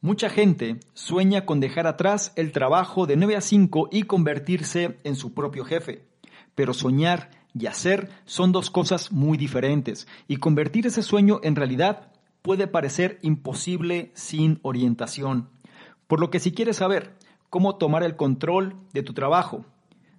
Mucha 0.00 0.30
gente 0.30 0.78
sueña 0.94 1.44
con 1.44 1.58
dejar 1.58 1.88
atrás 1.88 2.32
el 2.36 2.52
trabajo 2.52 3.06
de 3.06 3.16
9 3.16 3.34
a 3.34 3.40
5 3.40 3.88
y 3.90 4.04
convertirse 4.04 5.00
en 5.02 5.16
su 5.16 5.34
propio 5.34 5.64
jefe. 5.64 6.04
Pero 6.54 6.72
soñar 6.72 7.30
y 7.52 7.66
hacer 7.66 8.08
son 8.24 8.52
dos 8.52 8.70
cosas 8.70 9.10
muy 9.10 9.36
diferentes 9.36 10.06
y 10.28 10.36
convertir 10.36 10.86
ese 10.86 11.02
sueño 11.02 11.40
en 11.42 11.56
realidad 11.56 12.12
puede 12.42 12.68
parecer 12.68 13.18
imposible 13.22 14.12
sin 14.14 14.60
orientación. 14.62 15.48
Por 16.06 16.20
lo 16.20 16.30
que 16.30 16.38
si 16.38 16.52
quieres 16.52 16.76
saber 16.76 17.16
cómo 17.50 17.74
tomar 17.74 18.04
el 18.04 18.14
control 18.14 18.76
de 18.92 19.02
tu 19.02 19.14
trabajo, 19.14 19.64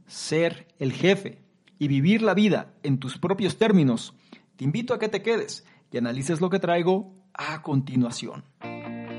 ser 0.07 0.67
el 0.79 0.91
jefe 0.91 1.39
y 1.77 1.87
vivir 1.87 2.21
la 2.21 2.33
vida 2.33 2.73
en 2.83 2.99
tus 2.99 3.17
propios 3.17 3.57
términos, 3.57 4.13
te 4.57 4.65
invito 4.65 4.93
a 4.93 4.99
que 4.99 5.07
te 5.07 5.21
quedes 5.21 5.65
y 5.89 5.97
analices 5.97 6.41
lo 6.41 6.49
que 6.49 6.59
traigo 6.59 7.13
a 7.33 7.61
continuación. 7.61 8.43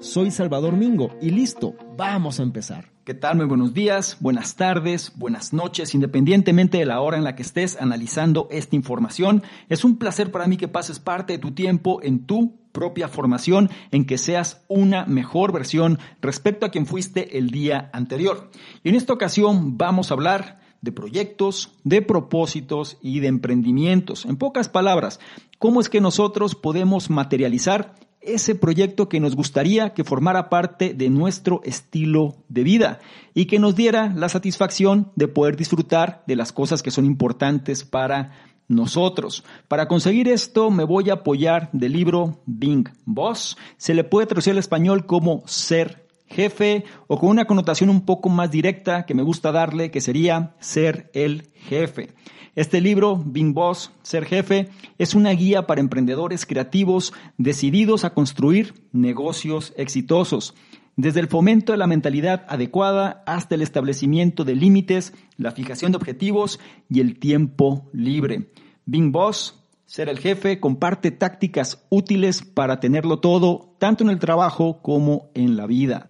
Soy 0.00 0.30
Salvador 0.30 0.76
Mingo 0.76 1.14
y 1.20 1.28
listo, 1.28 1.74
vamos 1.94 2.40
a 2.40 2.42
empezar. 2.42 2.90
¿Qué 3.04 3.12
tal? 3.12 3.36
Muy 3.36 3.44
buenos 3.44 3.74
días, 3.74 4.16
buenas 4.18 4.56
tardes, 4.56 5.12
buenas 5.16 5.52
noches, 5.52 5.94
independientemente 5.94 6.78
de 6.78 6.86
la 6.86 7.02
hora 7.02 7.18
en 7.18 7.24
la 7.24 7.36
que 7.36 7.42
estés 7.42 7.76
analizando 7.78 8.48
esta 8.50 8.76
información. 8.76 9.42
Es 9.68 9.84
un 9.84 9.98
placer 9.98 10.32
para 10.32 10.46
mí 10.46 10.56
que 10.56 10.68
pases 10.68 11.00
parte 11.00 11.34
de 11.34 11.38
tu 11.38 11.50
tiempo 11.50 12.00
en 12.02 12.24
tu 12.24 12.56
propia 12.72 13.08
formación, 13.08 13.68
en 13.90 14.06
que 14.06 14.16
seas 14.16 14.64
una 14.68 15.04
mejor 15.04 15.52
versión 15.52 15.98
respecto 16.22 16.64
a 16.64 16.70
quien 16.70 16.86
fuiste 16.86 17.36
el 17.36 17.50
día 17.50 17.90
anterior. 17.92 18.50
Y 18.82 18.88
en 18.88 18.94
esta 18.94 19.12
ocasión 19.12 19.76
vamos 19.76 20.10
a 20.10 20.14
hablar 20.14 20.60
de 20.80 20.92
proyectos, 20.92 21.74
de 21.84 22.00
propósitos 22.00 22.96
y 23.02 23.20
de 23.20 23.26
emprendimientos. 23.26 24.24
En 24.24 24.38
pocas 24.38 24.70
palabras, 24.70 25.20
cómo 25.58 25.78
es 25.78 25.90
que 25.90 26.00
nosotros 26.00 26.54
podemos 26.54 27.10
materializar 27.10 27.96
ese 28.20 28.54
proyecto 28.54 29.08
que 29.08 29.20
nos 29.20 29.34
gustaría 29.34 29.94
que 29.94 30.04
formara 30.04 30.48
parte 30.48 30.94
de 30.94 31.08
nuestro 31.10 31.60
estilo 31.64 32.36
de 32.48 32.62
vida 32.64 32.98
y 33.34 33.46
que 33.46 33.58
nos 33.58 33.74
diera 33.74 34.12
la 34.14 34.28
satisfacción 34.28 35.10
de 35.16 35.28
poder 35.28 35.56
disfrutar 35.56 36.22
de 36.26 36.36
las 36.36 36.52
cosas 36.52 36.82
que 36.82 36.90
son 36.90 37.06
importantes 37.06 37.84
para 37.84 38.32
nosotros. 38.68 39.44
Para 39.68 39.88
conseguir 39.88 40.28
esto 40.28 40.70
me 40.70 40.84
voy 40.84 41.10
a 41.10 41.14
apoyar 41.14 41.70
del 41.72 41.92
libro 41.92 42.40
Bing 42.46 42.88
Boss. 43.04 43.56
Se 43.76 43.94
le 43.94 44.04
puede 44.04 44.26
traducir 44.26 44.52
al 44.52 44.58
español 44.58 45.06
como 45.06 45.42
ser 45.46 46.09
jefe 46.30 46.84
o 47.06 47.18
con 47.18 47.28
una 47.28 47.44
connotación 47.44 47.90
un 47.90 48.02
poco 48.02 48.28
más 48.28 48.50
directa 48.50 49.04
que 49.04 49.14
me 49.14 49.22
gusta 49.22 49.52
darle 49.52 49.90
que 49.90 50.00
sería 50.00 50.54
ser 50.60 51.10
el 51.12 51.50
jefe. 51.54 52.14
Este 52.56 52.80
libro, 52.80 53.22
Being 53.24 53.54
Boss, 53.54 53.92
Ser 54.02 54.24
Jefe, 54.24 54.70
es 54.98 55.14
una 55.14 55.30
guía 55.30 55.66
para 55.66 55.80
emprendedores 55.80 56.46
creativos 56.46 57.12
decididos 57.38 58.04
a 58.04 58.12
construir 58.12 58.74
negocios 58.92 59.72
exitosos. 59.76 60.54
Desde 60.96 61.20
el 61.20 61.28
fomento 61.28 61.72
de 61.72 61.78
la 61.78 61.86
mentalidad 61.86 62.44
adecuada 62.48 63.22
hasta 63.24 63.54
el 63.54 63.62
establecimiento 63.62 64.44
de 64.44 64.56
límites, 64.56 65.14
la 65.36 65.52
fijación 65.52 65.92
de 65.92 65.98
objetivos 65.98 66.58
y 66.88 67.00
el 67.00 67.18
tiempo 67.18 67.88
libre. 67.92 68.50
Being 68.84 69.12
Boss, 69.12 69.64
ser 69.86 70.08
el 70.08 70.18
jefe, 70.18 70.60
comparte 70.60 71.12
tácticas 71.12 71.86
útiles 71.88 72.42
para 72.42 72.80
tenerlo 72.80 73.20
todo, 73.20 73.76
tanto 73.78 74.04
en 74.04 74.10
el 74.10 74.18
trabajo 74.18 74.82
como 74.82 75.30
en 75.34 75.56
la 75.56 75.66
vida. 75.66 76.09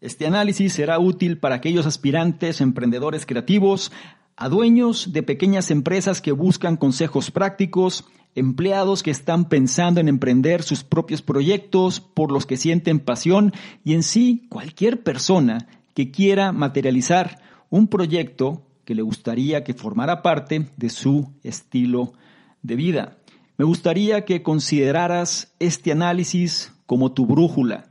Este 0.00 0.26
análisis 0.26 0.72
será 0.72 0.98
útil 0.98 1.36
para 1.36 1.56
aquellos 1.56 1.84
aspirantes 1.84 2.62
emprendedores 2.62 3.26
creativos, 3.26 3.92
a 4.34 4.48
dueños 4.48 5.12
de 5.12 5.22
pequeñas 5.22 5.70
empresas 5.70 6.22
que 6.22 6.32
buscan 6.32 6.78
consejos 6.78 7.30
prácticos, 7.30 8.06
empleados 8.34 9.02
que 9.02 9.10
están 9.10 9.50
pensando 9.50 10.00
en 10.00 10.08
emprender 10.08 10.62
sus 10.62 10.84
propios 10.84 11.20
proyectos 11.20 12.00
por 12.00 12.32
los 12.32 12.46
que 12.46 12.56
sienten 12.56 12.98
pasión 12.98 13.52
y 13.84 13.92
en 13.92 14.02
sí 14.02 14.46
cualquier 14.48 15.02
persona 15.02 15.68
que 15.92 16.10
quiera 16.10 16.52
materializar 16.52 17.38
un 17.68 17.86
proyecto 17.86 18.66
que 18.86 18.94
le 18.94 19.02
gustaría 19.02 19.64
que 19.64 19.74
formara 19.74 20.22
parte 20.22 20.70
de 20.78 20.88
su 20.88 21.34
estilo 21.42 22.14
de 22.62 22.76
vida. 22.76 23.18
Me 23.58 23.66
gustaría 23.66 24.24
que 24.24 24.42
consideraras 24.42 25.52
este 25.58 25.92
análisis 25.92 26.72
como 26.86 27.12
tu 27.12 27.26
brújula, 27.26 27.89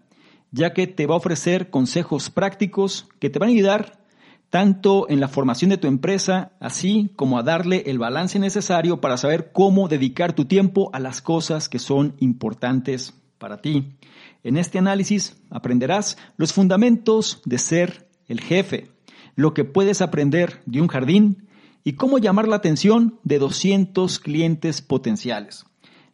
ya 0.52 0.74
que 0.74 0.88
te 0.88 1.06
va 1.06 1.16
a 1.16 1.18
ofrecer 1.18 1.70
consejos 1.70 2.30
prácticos 2.30 3.08
que 3.20 3.30
te 3.30 3.40
van 3.40 3.50
a 3.50 3.54
ayudar 3.54 4.00
tanto 4.50 5.08
en 5.10 5.20
la 5.20 5.28
formación 5.28 5.70
de 5.70 5.78
tu 5.78 5.88
empresa, 5.88 6.54
así 6.60 7.12
como 7.16 7.38
a 7.38 7.44
darle 7.44 7.84
el 7.86 8.00
balance 8.00 8.40
necesario 8.40 9.00
para 9.00 9.18
saber 9.18 9.52
cómo 9.52 9.88
dedicar 9.88 10.34
tu 10.34 10.46
tiempo 10.46 10.90
a 10.94 11.00
las 11.00 11.22
cosas 11.22 11.70
que 11.70 11.80
son 11.80 12.16
importantes 12.20 13.14
para 13.38 13.62
ti. 13.62 13.96
En 14.44 14.58
este 14.58 14.80
análisis 14.80 15.38
aprenderás 15.50 16.18
los 16.38 16.54
fundamentos 16.54 17.42
de 17.46 17.60
ser 17.60 18.08
el 18.28 18.42
jefe, 18.42 18.90
lo 19.36 19.54
que 19.54 19.66
puedes 19.66 20.02
aprender 20.02 20.62
de 20.66 20.82
un 20.82 20.88
jardín 20.88 21.48
y 21.84 21.94
cómo 21.94 22.18
llamar 22.18 22.48
la 22.48 22.56
atención 22.56 23.20
de 23.24 23.40
200 23.40 24.20
clientes 24.20 24.82
potenciales. 24.82 25.66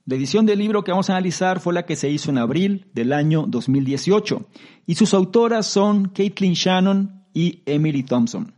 La 0.07 0.13
edición 0.13 0.45
del 0.45 0.59
libro 0.59 0.83
que 0.83 0.91
vamos 0.91 1.09
a 1.09 1.13
analizar 1.13 1.59
fue 1.59 1.73
la 1.73 1.87
que 1.87 1.95
se 1.95 2.11
hizo 2.11 2.29
en 2.29 2.37
abril 2.37 2.85
del 2.93 3.11
año 3.11 3.45
2018 3.47 4.45
y 4.85 4.93
sus 4.93 5.15
autoras 5.15 5.65
son 5.65 6.09
Caitlin 6.09 6.53
Shannon 6.53 7.23
y 7.33 7.63
Emily 7.65 8.03
Thompson. 8.03 8.53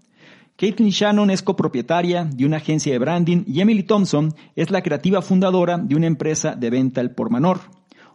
Caitlin 0.57 0.90
Shannon 0.90 1.30
es 1.30 1.41
copropietaria 1.41 2.25
de 2.25 2.46
una 2.46 2.57
agencia 2.57 2.91
de 2.91 3.00
branding 3.00 3.46
y 3.47 3.62
Emily 3.62 3.84
Thompson 3.84 4.36
es 4.57 4.72
la 4.72 4.81
creativa 4.81 5.22
fundadora 5.22 5.78
de 5.78 5.96
una 5.96 6.07
empresa 6.07 6.53
de 6.53 6.69
venta 6.69 7.00
al 7.00 7.12
por 7.12 7.31
menor. 7.31 7.62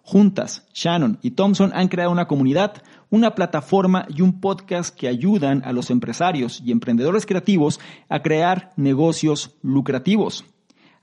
Juntas, 0.03 0.69
Shannon 0.75 1.19
y 1.23 1.31
Thompson 1.31 1.71
han 1.75 1.89
creado 1.89 2.11
una 2.11 2.29
comunidad, 2.29 2.83
una 3.09 3.35
plataforma 3.35 4.05
y 4.11 4.21
un 4.21 4.43
podcast 4.43 4.95
que 4.95 5.09
ayudan 5.09 5.63
a 5.65 5.73
los 5.73 5.89
empresarios 5.89 6.61
y 6.63 6.71
emprendedores 6.71 7.25
creativos 7.25 7.81
a 8.11 8.21
crear 8.21 8.75
negocios 8.77 9.57
lucrativos. 9.63 10.45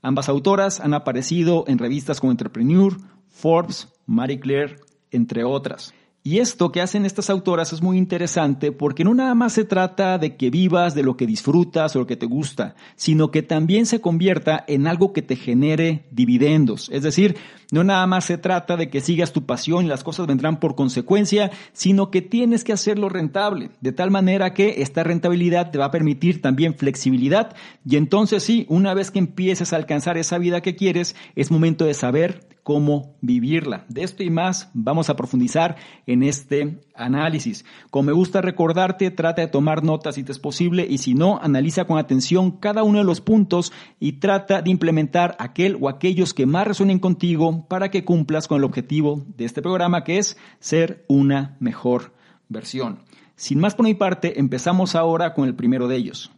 Ambas 0.02 0.28
autoras 0.28 0.80
han 0.80 0.94
aparecido 0.94 1.64
en 1.66 1.78
revistas 1.78 2.20
como 2.20 2.32
Entrepreneur, 2.32 2.96
Forbes, 3.28 3.88
Marie 4.06 4.40
Claire, 4.40 4.76
entre 5.10 5.44
otras. 5.44 5.92
Y 6.22 6.38
esto 6.38 6.70
que 6.70 6.82
hacen 6.82 7.06
estas 7.06 7.30
autoras 7.30 7.72
es 7.72 7.80
muy 7.80 7.96
interesante 7.96 8.72
porque 8.72 9.04
no 9.04 9.14
nada 9.14 9.34
más 9.34 9.54
se 9.54 9.64
trata 9.64 10.18
de 10.18 10.36
que 10.36 10.50
vivas 10.50 10.94
de 10.94 11.02
lo 11.02 11.16
que 11.16 11.26
disfrutas 11.26 11.96
o 11.96 12.00
lo 12.00 12.06
que 12.06 12.16
te 12.16 12.26
gusta, 12.26 12.74
sino 12.94 13.30
que 13.30 13.42
también 13.42 13.86
se 13.86 14.02
convierta 14.02 14.62
en 14.68 14.86
algo 14.86 15.14
que 15.14 15.22
te 15.22 15.34
genere 15.34 16.04
dividendos. 16.10 16.90
Es 16.92 17.04
decir, 17.04 17.36
no 17.72 17.84
nada 17.84 18.06
más 18.06 18.26
se 18.26 18.36
trata 18.36 18.76
de 18.76 18.90
que 18.90 19.00
sigas 19.00 19.32
tu 19.32 19.46
pasión 19.46 19.86
y 19.86 19.88
las 19.88 20.04
cosas 20.04 20.26
vendrán 20.26 20.60
por 20.60 20.74
consecuencia, 20.74 21.52
sino 21.72 22.10
que 22.10 22.20
tienes 22.20 22.64
que 22.64 22.74
hacerlo 22.74 23.08
rentable, 23.08 23.70
de 23.80 23.92
tal 23.92 24.10
manera 24.10 24.52
que 24.52 24.82
esta 24.82 25.02
rentabilidad 25.02 25.70
te 25.70 25.78
va 25.78 25.86
a 25.86 25.90
permitir 25.90 26.42
también 26.42 26.74
flexibilidad 26.74 27.56
y 27.86 27.96
entonces 27.96 28.42
sí, 28.42 28.66
una 28.68 28.92
vez 28.92 29.10
que 29.10 29.20
empieces 29.20 29.72
a 29.72 29.76
alcanzar 29.76 30.18
esa 30.18 30.36
vida 30.36 30.60
que 30.60 30.76
quieres, 30.76 31.16
es 31.34 31.50
momento 31.50 31.86
de 31.86 31.94
saber 31.94 32.46
cómo 32.62 33.16
vivirla. 33.20 33.84
De 33.88 34.02
esto 34.02 34.22
y 34.22 34.30
más 34.30 34.70
vamos 34.74 35.10
a 35.10 35.16
profundizar 35.16 35.76
en 36.06 36.22
este 36.22 36.80
análisis. 36.94 37.64
Como 37.90 38.06
me 38.08 38.12
gusta 38.12 38.40
recordarte, 38.40 39.10
trata 39.10 39.42
de 39.42 39.48
tomar 39.48 39.82
notas 39.82 40.14
si 40.14 40.24
te 40.24 40.32
es 40.32 40.38
posible 40.38 40.86
y 40.88 40.98
si 40.98 41.14
no, 41.14 41.38
analiza 41.42 41.86
con 41.86 41.98
atención 41.98 42.52
cada 42.52 42.82
uno 42.82 42.98
de 42.98 43.04
los 43.04 43.20
puntos 43.20 43.72
y 43.98 44.12
trata 44.12 44.62
de 44.62 44.70
implementar 44.70 45.36
aquel 45.38 45.78
o 45.80 45.88
aquellos 45.88 46.34
que 46.34 46.46
más 46.46 46.66
resuenen 46.66 46.98
contigo 46.98 47.66
para 47.68 47.90
que 47.90 48.04
cumplas 48.04 48.48
con 48.48 48.58
el 48.58 48.64
objetivo 48.64 49.24
de 49.36 49.44
este 49.44 49.62
programa 49.62 50.04
que 50.04 50.18
es 50.18 50.36
ser 50.58 51.04
una 51.08 51.56
mejor 51.60 52.12
versión. 52.48 53.00
Sin 53.36 53.58
más 53.58 53.74
por 53.74 53.86
mi 53.86 53.94
parte, 53.94 54.38
empezamos 54.38 54.94
ahora 54.94 55.32
con 55.32 55.48
el 55.48 55.54
primero 55.54 55.88
de 55.88 55.96
ellos. 55.96 56.30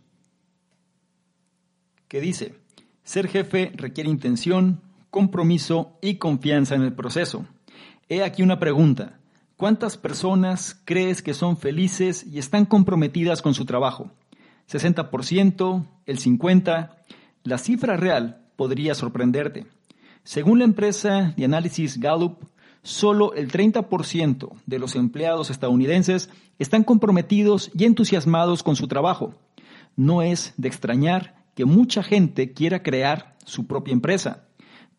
Que 2.06 2.20
dice, 2.20 2.54
ser 3.02 3.26
jefe 3.26 3.72
requiere 3.74 4.08
intención, 4.08 4.80
compromiso 5.12 5.99
y 6.00 6.17
confianza 6.17 6.75
en 6.75 6.82
el 6.82 6.94
proceso. 6.94 7.44
He 8.09 8.25
aquí 8.25 8.43
una 8.43 8.59
pregunta. 8.59 9.20
¿Cuántas 9.59 9.99
personas 9.99 10.81
crees 10.87 11.23
que 11.23 11.35
son 11.35 11.59
felices 11.59 12.26
y 12.26 12.38
están 12.38 12.64
comprometidas 12.64 13.43
con 13.43 13.53
su 13.53 13.67
trabajo? 13.67 14.11
¿60%? 14.69 15.87
¿El 16.06 16.19
50%? 16.19 16.91
La 17.44 17.59
cifra 17.59 17.97
real 17.97 18.47
podría 18.56 18.94
sorprenderte. 18.94 19.67
Según 20.25 20.61
la 20.61 20.64
empresa 20.64 21.35
de 21.37 21.44
análisis 21.44 22.00
Gallup, 22.00 22.44
solo 22.82 23.35
el 23.35 23.53
30% 23.53 24.53
de 24.65 24.79
los 24.79 24.97
empleados 24.97 25.50
estadounidenses 25.50 26.31
están 26.58 26.85
comprometidos 26.85 27.70
y 27.75 27.85
entusiasmados 27.85 28.62
con 28.62 28.76
su 28.76 28.88
trabajo. 28.88 29.35
No 29.94 30.23
es 30.23 30.55
de 30.56 30.69
extrañar 30.69 31.44
que 31.55 31.67
mucha 31.67 32.03
gente 32.03 32.55
quiera 32.55 32.82
crear 32.82 33.37
su 33.44 33.67
propia 33.67 33.93
empresa. 33.93 34.44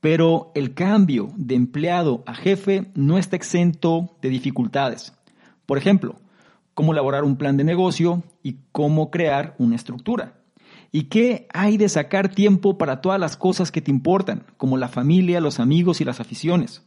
Pero 0.03 0.51
el 0.53 0.73
cambio 0.73 1.31
de 1.37 1.55
empleado 1.55 2.23
a 2.25 2.35
jefe 2.35 2.91
no 2.93 3.17
está 3.17 3.37
exento 3.37 4.17
de 4.21 4.27
dificultades. 4.27 5.13
Por 5.65 5.77
ejemplo, 5.77 6.17
cómo 6.73 6.91
elaborar 6.91 7.23
un 7.23 7.37
plan 7.37 7.55
de 7.55 7.63
negocio 7.63 8.21
y 8.43 8.57
cómo 8.73 9.11
crear 9.11 9.55
una 9.59 9.77
estructura. 9.77 10.41
¿Y 10.91 11.03
qué 11.03 11.47
hay 11.53 11.77
de 11.77 11.87
sacar 11.87 12.27
tiempo 12.27 12.77
para 12.77 12.99
todas 12.99 13.17
las 13.17 13.37
cosas 13.37 13.71
que 13.71 13.79
te 13.79 13.91
importan, 13.91 14.45
como 14.57 14.75
la 14.75 14.89
familia, 14.89 15.39
los 15.39 15.61
amigos 15.61 16.01
y 16.01 16.03
las 16.03 16.19
aficiones? 16.19 16.83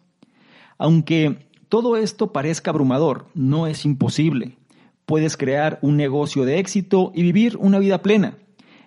Aunque 0.77 1.49
todo 1.71 1.97
esto 1.97 2.35
parezca 2.35 2.71
abrumador, 2.71 3.29
no 3.33 3.67
es 3.67 3.87
imposible. 3.87 4.59
Puedes 5.07 5.39
crear 5.39 5.79
un 5.81 5.97
negocio 5.97 6.45
de 6.45 6.59
éxito 6.59 7.13
y 7.15 7.23
vivir 7.23 7.57
una 7.57 7.79
vida 7.79 8.03
plena. 8.03 8.37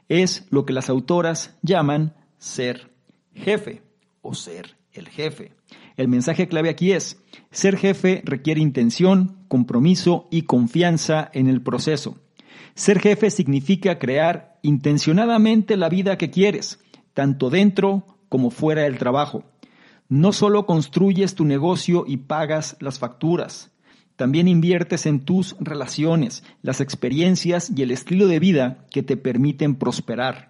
Es 0.08 0.46
lo 0.52 0.68
que 0.68 0.74
las 0.74 0.88
autoras 0.88 1.58
llaman 1.64 2.14
ser 2.38 2.92
jefe 3.34 3.89
o 4.22 4.34
ser 4.34 4.78
el 4.94 5.08
jefe. 5.08 5.54
El 5.98 6.08
mensaje 6.08 6.48
clave 6.48 6.70
aquí 6.70 6.92
es, 6.92 7.22
ser 7.52 7.78
jefe 7.78 8.22
requiere 8.26 8.62
intención, 8.62 9.46
compromiso 9.48 10.28
y 10.32 10.44
confianza 10.44 11.30
en 11.34 11.48
el 11.48 11.62
proceso. 11.62 12.18
Ser 12.76 13.00
jefe 13.00 13.30
significa 13.32 14.00
crear 14.00 14.60
intencionadamente 14.62 15.78
la 15.78 15.90
vida 15.90 16.18
que 16.18 16.30
quieres, 16.30 16.80
tanto 17.14 17.50
dentro 17.50 18.06
como 18.30 18.52
fuera 18.52 18.84
del 18.84 18.98
trabajo. 18.98 19.44
No 20.08 20.34
solo 20.34 20.66
construyes 20.66 21.36
tu 21.36 21.46
negocio 21.46 22.04
y 22.08 22.18
pagas 22.18 22.78
las 22.80 23.00
facturas, 23.00 23.72
también 24.20 24.50
inviertes 24.50 25.06
en 25.06 25.22
tus 25.22 25.56
relaciones, 25.62 26.44
las 26.62 26.82
experiencias 26.82 27.72
y 27.74 27.84
el 27.84 27.92
estilo 27.92 28.28
de 28.28 28.40
vida 28.40 28.86
que 28.92 29.02
te 29.02 29.16
permiten 29.16 29.76
prosperar. 29.76 30.49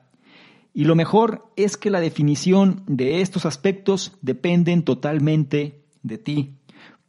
Y 0.74 0.86
lo 0.86 0.95
mejor 0.95 1.51
es 1.56 1.77
que 1.77 1.89
la 1.89 2.00
definición 2.00 2.83
de 2.88 3.21
estos 3.21 3.45
aspectos 3.45 4.18
dependen 4.21 4.83
totalmente 4.83 5.81
de 6.04 6.18
ti. 6.18 6.56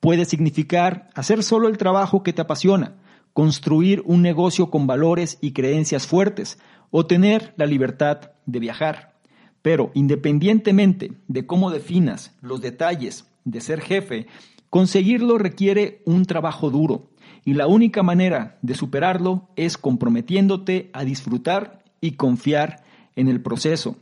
Puede 0.01 0.25
significar 0.25 1.09
hacer 1.15 1.43
solo 1.43 1.69
el 1.69 1.79
trabajo 1.79 2.23
que 2.23 2.33
te 2.33 2.43
apasiona, 2.43 2.97
construir 3.33 4.03
un 4.07 4.23
negocio 4.23 4.71
con 4.71 4.87
valores 4.87 5.39
y 5.41 5.53
creencias 5.53 6.07
fuertes 6.07 6.59
o 6.91 7.07
tener 7.07 7.55
la 7.57 7.67
libertad 7.67 8.33
de 8.47 8.59
viajar. 8.59 9.15
Pero 9.62 9.91
independientemente 9.95 11.12
de 11.29 11.47
cómo 11.47 11.71
definas 11.71 12.35
los 12.41 12.61
detalles 12.61 13.27
de 13.45 13.61
ser 13.61 13.81
jefe, 13.83 14.27
conseguirlo 14.71 15.39
requiere 15.39 16.03
un 16.07 16.25
trabajo 16.25 16.71
duro 16.71 17.11
y 17.45 17.55
la 17.55 17.67
única 17.67 18.03
manera 18.03 18.59
de 18.62 18.75
superarlo 18.75 19.49
es 19.57 19.77
comprometiéndote 19.77 20.91
a 20.93 21.05
disfrutar 21.05 21.85
y 22.01 22.12
confiar 22.12 22.85
en 23.20 23.28
el 23.28 23.40
proceso. 23.40 23.96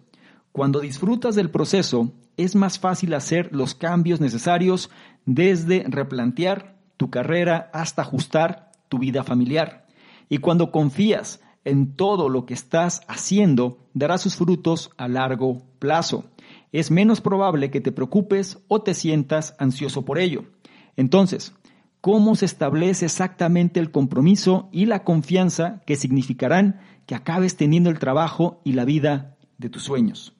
Cuando 0.52 0.80
disfrutas 0.80 1.34
del 1.34 1.50
proceso, 1.50 2.12
es 2.36 2.54
más 2.54 2.78
fácil 2.78 3.14
hacer 3.14 3.50
los 3.52 3.74
cambios 3.74 4.20
necesarios 4.20 4.90
desde 5.26 5.84
replantear 5.88 6.78
tu 6.96 7.10
carrera 7.10 7.70
hasta 7.72 8.02
ajustar 8.02 8.70
tu 8.88 8.98
vida 8.98 9.24
familiar. 9.24 9.86
Y 10.28 10.38
cuando 10.38 10.70
confías 10.70 11.40
en 11.64 11.94
todo 11.94 12.28
lo 12.28 12.46
que 12.46 12.54
estás 12.54 13.02
haciendo, 13.08 13.78
dará 13.92 14.18
sus 14.18 14.36
frutos 14.36 14.90
a 14.96 15.08
largo 15.08 15.62
plazo. 15.78 16.24
Es 16.72 16.90
menos 16.90 17.20
probable 17.20 17.70
que 17.70 17.80
te 17.80 17.92
preocupes 17.92 18.58
o 18.68 18.82
te 18.82 18.94
sientas 18.94 19.54
ansioso 19.58 20.04
por 20.04 20.18
ello. 20.18 20.44
Entonces, 20.96 21.54
¿cómo 22.00 22.36
se 22.36 22.46
establece 22.46 23.06
exactamente 23.06 23.80
el 23.80 23.90
compromiso 23.90 24.68
y 24.72 24.86
la 24.86 25.04
confianza 25.04 25.82
que 25.86 25.96
significarán 25.96 26.80
que 27.08 27.14
acabes 27.14 27.56
teniendo 27.56 27.88
el 27.88 27.98
trabajo 27.98 28.60
y 28.64 28.74
la 28.74 28.84
vida 28.84 29.38
de 29.56 29.70
tus 29.70 29.82
sueños. 29.82 30.34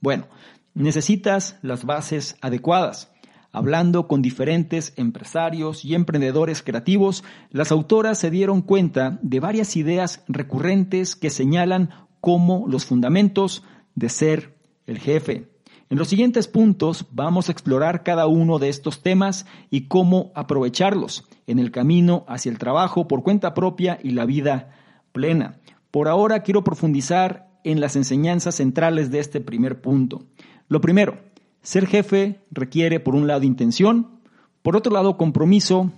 Bueno, 0.00 0.26
necesitas 0.74 1.60
las 1.62 1.84
bases 1.84 2.36
adecuadas. 2.40 3.12
Hablando 3.52 4.08
con 4.08 4.20
diferentes 4.20 4.92
empresarios 4.96 5.84
y 5.84 5.94
emprendedores 5.94 6.64
creativos, 6.64 7.22
las 7.50 7.70
autoras 7.70 8.18
se 8.18 8.32
dieron 8.32 8.62
cuenta 8.62 9.20
de 9.22 9.38
varias 9.38 9.76
ideas 9.76 10.24
recurrentes 10.26 11.14
que 11.14 11.30
señalan 11.30 11.90
como 12.20 12.66
los 12.66 12.84
fundamentos 12.84 13.62
de 13.94 14.08
ser 14.08 14.58
el 14.86 14.98
jefe. 14.98 15.48
En 15.88 15.98
los 15.98 16.08
siguientes 16.08 16.48
puntos 16.48 17.06
vamos 17.12 17.48
a 17.48 17.52
explorar 17.52 18.02
cada 18.02 18.26
uno 18.26 18.58
de 18.58 18.70
estos 18.70 19.02
temas 19.02 19.46
y 19.70 19.82
cómo 19.82 20.32
aprovecharlos 20.34 21.28
en 21.46 21.60
el 21.60 21.70
camino 21.70 22.24
hacia 22.26 22.50
el 22.50 22.58
trabajo 22.58 23.06
por 23.06 23.22
cuenta 23.22 23.54
propia 23.54 24.00
y 24.02 24.10
la 24.10 24.26
vida 24.26 24.74
plena. 25.12 25.60
Por 25.98 26.06
ahora 26.06 26.44
quiero 26.44 26.62
profundizar 26.62 27.50
en 27.64 27.80
las 27.80 27.96
enseñanzas 27.96 28.54
centrales 28.54 29.10
de 29.10 29.18
este 29.18 29.40
primer 29.40 29.80
punto. 29.80 30.22
Lo 30.68 30.80
primero, 30.80 31.18
ser 31.60 31.88
jefe 31.88 32.40
requiere 32.52 33.00
por 33.00 33.16
un 33.16 33.26
lado 33.26 33.42
intención, 33.42 34.20
por 34.62 34.76
otro 34.76 34.92
lado 34.92 35.16
compromiso 35.16 35.90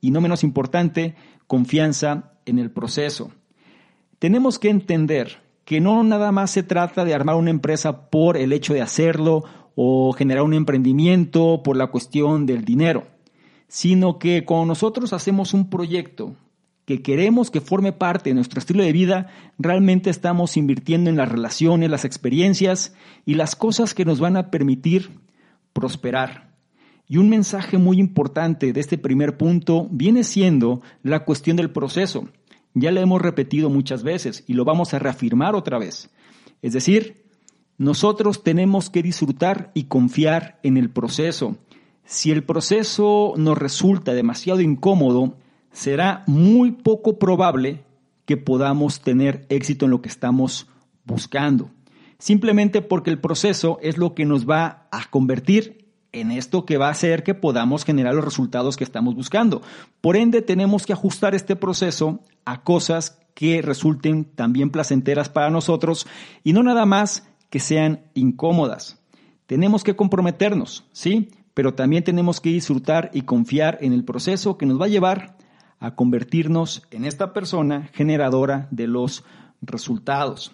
y 0.00 0.12
no 0.12 0.20
menos 0.20 0.44
importante, 0.44 1.16
confianza 1.48 2.34
en 2.46 2.60
el 2.60 2.70
proceso. 2.70 3.32
Tenemos 4.20 4.60
que 4.60 4.70
entender 4.70 5.38
que 5.64 5.80
no 5.80 6.04
nada 6.04 6.30
más 6.30 6.52
se 6.52 6.62
trata 6.62 7.04
de 7.04 7.14
armar 7.14 7.34
una 7.34 7.50
empresa 7.50 8.10
por 8.10 8.36
el 8.36 8.52
hecho 8.52 8.74
de 8.74 8.82
hacerlo 8.82 9.42
o 9.74 10.12
generar 10.12 10.44
un 10.44 10.54
emprendimiento 10.54 11.64
por 11.64 11.76
la 11.76 11.88
cuestión 11.88 12.46
del 12.46 12.64
dinero, 12.64 13.08
sino 13.66 14.20
que 14.20 14.44
cuando 14.44 14.66
nosotros 14.66 15.12
hacemos 15.12 15.52
un 15.52 15.68
proyecto 15.68 16.36
que 16.88 17.02
queremos 17.02 17.50
que 17.50 17.60
forme 17.60 17.92
parte 17.92 18.30
de 18.30 18.34
nuestro 18.34 18.60
estilo 18.60 18.82
de 18.82 18.92
vida, 18.92 19.26
realmente 19.58 20.08
estamos 20.08 20.56
invirtiendo 20.56 21.10
en 21.10 21.18
las 21.18 21.30
relaciones, 21.30 21.90
las 21.90 22.06
experiencias 22.06 22.94
y 23.26 23.34
las 23.34 23.56
cosas 23.56 23.92
que 23.92 24.06
nos 24.06 24.20
van 24.20 24.38
a 24.38 24.50
permitir 24.50 25.10
prosperar. 25.74 26.54
Y 27.06 27.18
un 27.18 27.28
mensaje 27.28 27.76
muy 27.76 27.98
importante 28.00 28.72
de 28.72 28.80
este 28.80 28.96
primer 28.96 29.36
punto 29.36 29.86
viene 29.90 30.24
siendo 30.24 30.80
la 31.02 31.26
cuestión 31.26 31.58
del 31.58 31.70
proceso. 31.70 32.30
Ya 32.72 32.90
lo 32.90 33.00
hemos 33.00 33.20
repetido 33.20 33.68
muchas 33.68 34.02
veces 34.02 34.44
y 34.46 34.54
lo 34.54 34.64
vamos 34.64 34.94
a 34.94 34.98
reafirmar 34.98 35.54
otra 35.54 35.78
vez. 35.78 36.08
Es 36.62 36.72
decir, 36.72 37.26
nosotros 37.76 38.42
tenemos 38.42 38.88
que 38.88 39.02
disfrutar 39.02 39.72
y 39.74 39.84
confiar 39.84 40.58
en 40.62 40.78
el 40.78 40.88
proceso. 40.88 41.58
Si 42.06 42.30
el 42.30 42.44
proceso 42.44 43.34
nos 43.36 43.58
resulta 43.58 44.14
demasiado 44.14 44.62
incómodo, 44.62 45.36
será 45.72 46.24
muy 46.26 46.72
poco 46.72 47.18
probable 47.18 47.84
que 48.24 48.36
podamos 48.36 49.00
tener 49.00 49.46
éxito 49.48 49.86
en 49.86 49.90
lo 49.90 50.02
que 50.02 50.08
estamos 50.08 50.66
buscando. 51.04 51.70
Simplemente 52.18 52.82
porque 52.82 53.10
el 53.10 53.20
proceso 53.20 53.78
es 53.80 53.96
lo 53.96 54.14
que 54.14 54.26
nos 54.26 54.48
va 54.48 54.88
a 54.90 55.08
convertir 55.08 55.88
en 56.12 56.30
esto 56.30 56.66
que 56.66 56.78
va 56.78 56.88
a 56.88 56.92
hacer 56.92 57.22
que 57.22 57.34
podamos 57.34 57.84
generar 57.84 58.14
los 58.14 58.24
resultados 58.24 58.76
que 58.76 58.84
estamos 58.84 59.14
buscando. 59.14 59.62
Por 60.00 60.16
ende, 60.16 60.42
tenemos 60.42 60.84
que 60.84 60.92
ajustar 60.92 61.34
este 61.34 61.56
proceso 61.56 62.20
a 62.44 62.62
cosas 62.62 63.18
que 63.34 63.62
resulten 63.62 64.24
también 64.24 64.70
placenteras 64.70 65.28
para 65.28 65.48
nosotros 65.48 66.06
y 66.44 66.52
no 66.52 66.62
nada 66.62 66.86
más 66.86 67.28
que 67.50 67.60
sean 67.60 68.02
incómodas. 68.14 69.00
Tenemos 69.46 69.84
que 69.84 69.96
comprometernos, 69.96 70.84
¿sí? 70.92 71.30
Pero 71.54 71.74
también 71.74 72.04
tenemos 72.04 72.40
que 72.40 72.50
disfrutar 72.50 73.10
y 73.14 73.22
confiar 73.22 73.78
en 73.80 73.92
el 73.92 74.04
proceso 74.04 74.58
que 74.58 74.66
nos 74.66 74.78
va 74.78 74.84
a 74.84 74.90
llevar 74.90 75.37
a 75.80 75.94
convertirnos 75.94 76.82
en 76.90 77.04
esta 77.04 77.32
persona 77.32 77.90
generadora 77.92 78.68
de 78.70 78.86
los 78.86 79.24
resultados. 79.60 80.52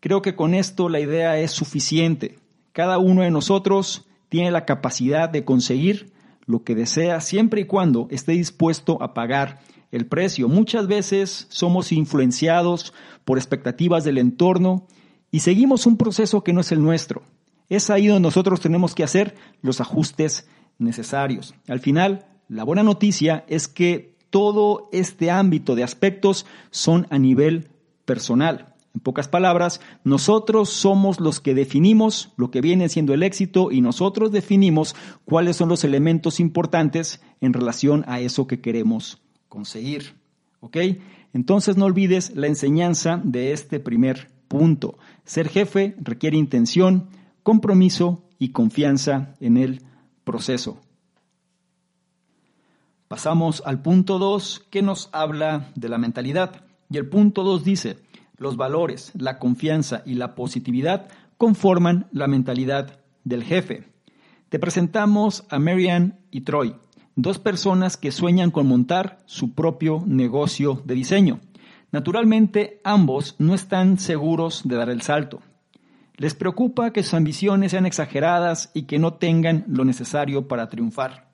Creo 0.00 0.22
que 0.22 0.34
con 0.34 0.54
esto 0.54 0.88
la 0.88 1.00
idea 1.00 1.38
es 1.38 1.52
suficiente. 1.52 2.38
Cada 2.72 2.98
uno 2.98 3.22
de 3.22 3.30
nosotros 3.30 4.06
tiene 4.28 4.50
la 4.50 4.64
capacidad 4.64 5.28
de 5.28 5.44
conseguir 5.44 6.12
lo 6.46 6.64
que 6.64 6.74
desea 6.74 7.20
siempre 7.20 7.62
y 7.62 7.64
cuando 7.66 8.08
esté 8.10 8.32
dispuesto 8.32 9.02
a 9.02 9.14
pagar 9.14 9.60
el 9.90 10.06
precio. 10.06 10.48
Muchas 10.48 10.86
veces 10.86 11.46
somos 11.50 11.92
influenciados 11.92 12.92
por 13.24 13.38
expectativas 13.38 14.04
del 14.04 14.18
entorno 14.18 14.86
y 15.30 15.40
seguimos 15.40 15.86
un 15.86 15.96
proceso 15.96 16.42
que 16.42 16.52
no 16.52 16.60
es 16.62 16.72
el 16.72 16.82
nuestro. 16.82 17.22
Es 17.68 17.90
ahí 17.90 18.06
donde 18.06 18.26
nosotros 18.26 18.60
tenemos 18.60 18.94
que 18.94 19.04
hacer 19.04 19.34
los 19.60 19.80
ajustes 19.80 20.48
necesarios. 20.78 21.54
Al 21.68 21.80
final, 21.80 22.26
la 22.48 22.64
buena 22.64 22.82
noticia 22.82 23.44
es 23.48 23.68
que 23.68 24.11
todo 24.32 24.88
este 24.92 25.30
ámbito 25.30 25.74
de 25.74 25.84
aspectos 25.84 26.46
son 26.70 27.06
a 27.10 27.18
nivel 27.18 27.68
personal. 28.06 28.74
En 28.94 29.00
pocas 29.02 29.28
palabras, 29.28 29.82
nosotros 30.04 30.70
somos 30.70 31.20
los 31.20 31.40
que 31.40 31.54
definimos 31.54 32.32
lo 32.38 32.50
que 32.50 32.62
viene 32.62 32.88
siendo 32.88 33.12
el 33.12 33.22
éxito 33.22 33.70
y 33.70 33.82
nosotros 33.82 34.32
definimos 34.32 34.96
cuáles 35.26 35.56
son 35.56 35.68
los 35.68 35.84
elementos 35.84 36.40
importantes 36.40 37.20
en 37.42 37.52
relación 37.52 38.04
a 38.08 38.20
eso 38.20 38.46
que 38.46 38.60
queremos 38.60 39.20
conseguir. 39.50 40.14
¿Ok? 40.60 40.78
Entonces 41.34 41.76
no 41.76 41.84
olvides 41.84 42.34
la 42.34 42.46
enseñanza 42.46 43.20
de 43.22 43.52
este 43.52 43.80
primer 43.80 44.30
punto. 44.48 44.96
Ser 45.26 45.50
jefe 45.50 45.94
requiere 46.00 46.38
intención, 46.38 47.08
compromiso 47.42 48.22
y 48.38 48.48
confianza 48.48 49.34
en 49.40 49.58
el 49.58 49.82
proceso. 50.24 50.80
Pasamos 53.12 53.62
al 53.66 53.82
punto 53.82 54.18
2 54.18 54.68
que 54.70 54.80
nos 54.80 55.10
habla 55.12 55.70
de 55.74 55.90
la 55.90 55.98
mentalidad. 55.98 56.64
Y 56.88 56.96
el 56.96 57.10
punto 57.10 57.42
2 57.42 57.62
dice, 57.62 57.98
los 58.38 58.56
valores, 58.56 59.12
la 59.14 59.38
confianza 59.38 60.02
y 60.06 60.14
la 60.14 60.34
positividad 60.34 61.08
conforman 61.36 62.08
la 62.10 62.26
mentalidad 62.26 63.00
del 63.24 63.44
jefe. 63.44 63.84
Te 64.48 64.58
presentamos 64.58 65.44
a 65.50 65.58
Marianne 65.58 66.14
y 66.30 66.40
Troy, 66.40 66.74
dos 67.14 67.38
personas 67.38 67.98
que 67.98 68.12
sueñan 68.12 68.50
con 68.50 68.66
montar 68.66 69.18
su 69.26 69.52
propio 69.52 70.02
negocio 70.06 70.80
de 70.86 70.94
diseño. 70.94 71.40
Naturalmente, 71.90 72.80
ambos 72.82 73.36
no 73.38 73.52
están 73.54 73.98
seguros 73.98 74.62
de 74.64 74.76
dar 74.76 74.88
el 74.88 75.02
salto. 75.02 75.42
Les 76.16 76.32
preocupa 76.32 76.94
que 76.94 77.02
sus 77.02 77.12
ambiciones 77.12 77.72
sean 77.72 77.84
exageradas 77.84 78.70
y 78.72 78.84
que 78.84 78.98
no 78.98 79.12
tengan 79.12 79.66
lo 79.68 79.84
necesario 79.84 80.48
para 80.48 80.70
triunfar. 80.70 81.31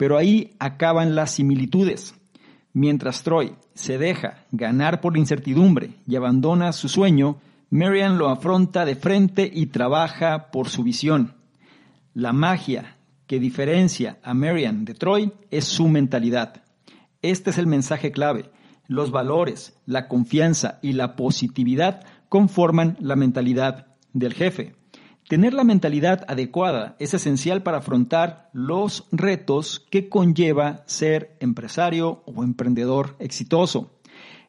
Pero 0.00 0.16
ahí 0.16 0.54
acaban 0.58 1.14
las 1.14 1.32
similitudes. 1.32 2.14
Mientras 2.72 3.22
Troy 3.22 3.52
se 3.74 3.98
deja 3.98 4.46
ganar 4.50 5.02
por 5.02 5.12
la 5.12 5.18
incertidumbre 5.18 5.90
y 6.08 6.16
abandona 6.16 6.72
su 6.72 6.88
sueño, 6.88 7.36
Marian 7.68 8.16
lo 8.16 8.30
afronta 8.30 8.86
de 8.86 8.96
frente 8.96 9.50
y 9.52 9.66
trabaja 9.66 10.50
por 10.52 10.70
su 10.70 10.84
visión. 10.84 11.34
La 12.14 12.32
magia 12.32 12.96
que 13.26 13.38
diferencia 13.38 14.18
a 14.22 14.32
Marian 14.32 14.86
de 14.86 14.94
Troy 14.94 15.34
es 15.50 15.66
su 15.66 15.86
mentalidad. 15.86 16.62
Este 17.20 17.50
es 17.50 17.58
el 17.58 17.66
mensaje 17.66 18.10
clave. 18.10 18.48
Los 18.88 19.10
valores, 19.10 19.78
la 19.84 20.08
confianza 20.08 20.78
y 20.80 20.94
la 20.94 21.14
positividad 21.14 22.06
conforman 22.30 22.96
la 23.00 23.16
mentalidad 23.16 23.88
del 24.14 24.32
jefe. 24.32 24.79
Tener 25.30 25.54
la 25.54 25.62
mentalidad 25.62 26.24
adecuada 26.26 26.96
es 26.98 27.14
esencial 27.14 27.62
para 27.62 27.78
afrontar 27.78 28.50
los 28.52 29.06
retos 29.12 29.86
que 29.88 30.08
conlleva 30.08 30.82
ser 30.86 31.36
empresario 31.38 32.24
o 32.26 32.42
emprendedor 32.42 33.14
exitoso. 33.20 33.92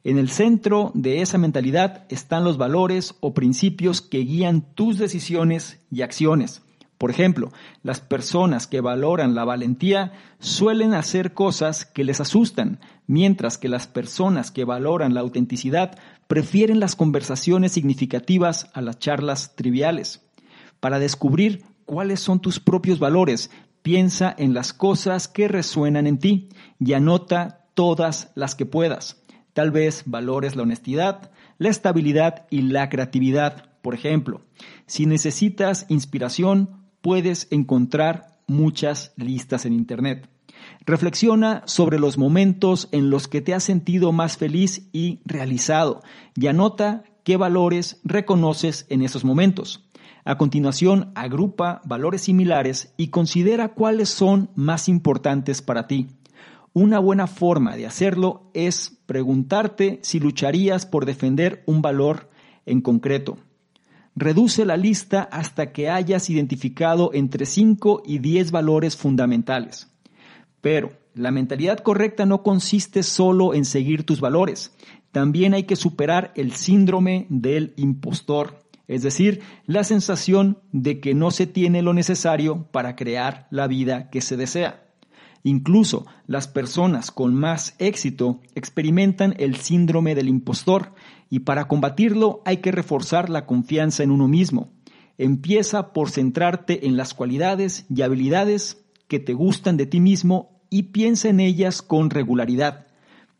En 0.04 0.18
el 0.18 0.30
centro 0.30 0.90
de 0.96 1.22
esa 1.22 1.38
mentalidad 1.38 2.06
están 2.10 2.44
los 2.44 2.58
valores 2.58 3.14
o 3.20 3.36
principios 3.36 4.02
que 4.02 4.22
guían 4.22 4.74
tus 4.74 4.98
decisiones 4.98 5.86
y 5.92 6.02
acciones. 6.02 6.64
Por 6.98 7.12
ejemplo, 7.12 7.52
las 7.84 8.02
personas 8.02 8.66
que 8.66 8.82
valoran 8.82 9.36
la 9.36 9.46
valentía 9.46 10.14
suelen 10.40 10.96
hacer 10.96 11.36
cosas 11.36 11.86
que 11.86 12.04
les 12.04 12.22
asustan, 12.22 12.80
mientras 13.06 13.60
que 13.60 13.70
las 13.70 13.86
personas 13.86 14.50
que 14.50 14.66
valoran 14.66 15.14
la 15.14 15.22
autenticidad 15.22 16.00
prefieren 16.26 16.80
las 16.80 16.96
conversaciones 16.96 17.72
significativas 17.72 18.72
a 18.74 18.82
las 18.82 18.98
charlas 18.98 19.56
triviales. 19.56 20.26
Para 20.82 21.00
descubrir 21.00 21.64
cuáles 21.86 22.20
son 22.20 22.42
tus 22.42 22.60
propios 22.60 22.98
valores, 23.00 23.52
piensa 23.84 24.34
en 24.36 24.54
las 24.56 24.74
cosas 24.74 25.28
que 25.28 25.48
resuenan 25.48 26.08
en 26.08 26.18
ti 26.18 26.50
y 26.80 26.94
anota 26.94 27.68
todas 27.76 28.32
las 28.34 28.56
que 28.56 28.66
puedas. 28.66 29.24
Tal 29.54 29.70
vez 29.70 30.04
valores 30.08 30.56
la 30.56 30.64
honestidad, 30.64 31.32
la 31.60 31.70
estabilidad 31.70 32.48
y 32.50 32.64
la 32.64 32.90
creatividad. 32.90 33.70
Por 33.84 33.94
ejemplo, 33.94 34.42
si 34.88 35.06
necesitas 35.06 35.86
inspiración, 35.88 36.88
puedes 37.02 37.48
encontrar 37.52 38.40
muchas 38.48 39.14
listas 39.18 39.68
en 39.68 39.74
Internet. 39.74 40.30
Reflexiona 40.88 41.62
sobre 41.68 42.00
los 42.00 42.18
momentos 42.18 42.90
en 42.92 43.12
los 43.12 43.28
que 43.28 43.42
te 43.42 43.54
has 43.54 43.64
sentido 43.64 44.12
más 44.12 44.38
feliz 44.38 44.90
y 44.94 45.20
realizado 45.26 46.02
y 46.36 46.48
anota 46.48 47.04
qué 47.24 47.38
valores 47.38 48.00
reconoces 48.04 48.88
en 48.90 49.04
esos 49.04 49.24
momentos. 49.24 49.88
A 50.24 50.38
continuación, 50.38 51.12
agrupa 51.16 51.82
valores 51.84 52.22
similares 52.22 52.94
y 52.96 53.08
considera 53.08 53.70
cuáles 53.70 54.10
son 54.10 54.50
más 54.56 54.88
importantes 54.88 55.62
para 55.62 55.88
ti. 55.88 56.08
Una 56.74 57.00
buena 57.00 57.28
forma 57.28 57.76
de 57.76 57.88
hacerlo 57.88 58.50
es 58.54 58.98
preguntarte 59.06 60.00
si 60.04 60.20
lucharías 60.20 60.86
por 60.86 61.06
defender 61.06 61.64
un 61.66 61.82
valor 61.82 62.30
en 62.66 62.82
concreto. 62.82 63.40
Reduce 64.16 64.66
la 64.66 64.78
lista 64.78 65.24
hasta 65.24 65.72
que 65.72 65.90
hayas 65.90 66.30
identificado 66.30 67.12
entre 67.14 67.46
5 67.46 68.04
y 68.06 68.20
10 68.20 68.52
valores 68.52 68.96
fundamentales. 68.96 69.90
Pero 70.62 70.92
la 71.14 71.32
mentalidad 71.32 71.80
correcta 71.80 72.26
no 72.26 72.44
consiste 72.44 73.04
solo 73.04 73.54
en 73.54 73.66
seguir 73.66 74.06
tus 74.06 74.22
valores. 74.22 74.74
También 75.12 75.54
hay 75.54 75.64
que 75.64 75.76
superar 75.76 76.32
el 76.36 76.54
síndrome 76.54 77.26
del 77.30 77.74
impostor 77.76 78.60
es 78.92 79.04
decir, 79.04 79.40
la 79.68 79.86
sensación 79.86 80.58
de 80.74 81.00
que 81.00 81.14
no 81.14 81.32
se 81.32 81.48
tiene 81.48 81.82
lo 81.82 81.94
necesario 81.94 82.68
para 82.72 82.98
crear 82.98 83.48
la 83.50 83.68
vida 83.68 84.10
que 84.10 84.20
se 84.20 84.36
desea. 84.36 84.84
Incluso 85.44 86.06
las 86.28 86.50
personas 86.50 87.10
con 87.10 87.34
más 87.34 87.74
éxito 87.80 88.42
experimentan 88.54 89.34
el 89.38 89.56
síndrome 89.56 90.14
del 90.14 90.28
impostor 90.28 90.94
y 91.30 91.40
para 91.40 91.70
combatirlo 91.70 92.42
hay 92.44 92.58
que 92.58 92.74
reforzar 92.74 93.30
la 93.30 93.46
confianza 93.46 94.04
en 94.04 94.12
uno 94.12 94.28
mismo. 94.28 94.74
Empieza 95.18 95.94
por 95.94 96.10
centrarte 96.10 96.86
en 96.86 96.98
las 96.98 97.14
cualidades 97.14 97.86
y 97.90 98.02
habilidades 98.02 98.84
que 99.08 99.20
te 99.20 99.34
gustan 99.34 99.78
de 99.78 99.86
ti 99.86 100.02
mismo 100.02 100.62
y 100.70 100.84
piensa 100.84 101.30
en 101.30 101.40
ellas 101.40 101.82
con 101.82 102.10
regularidad. 102.10 102.88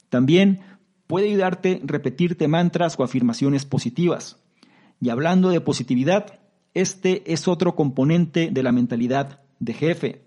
También 0.08 0.62
puede 1.08 1.28
ayudarte 1.28 1.82
repetirte 1.84 2.48
mantras 2.48 2.98
o 2.98 3.04
afirmaciones 3.04 3.66
positivas. 3.66 4.41
Y 5.02 5.10
hablando 5.10 5.50
de 5.50 5.60
positividad, 5.60 6.40
este 6.74 7.34
es 7.34 7.48
otro 7.48 7.76
componente 7.76 8.50
de 8.52 8.64
la 8.64 8.72
mentalidad 8.72 9.42
de 9.60 9.74
jefe. 9.74 10.22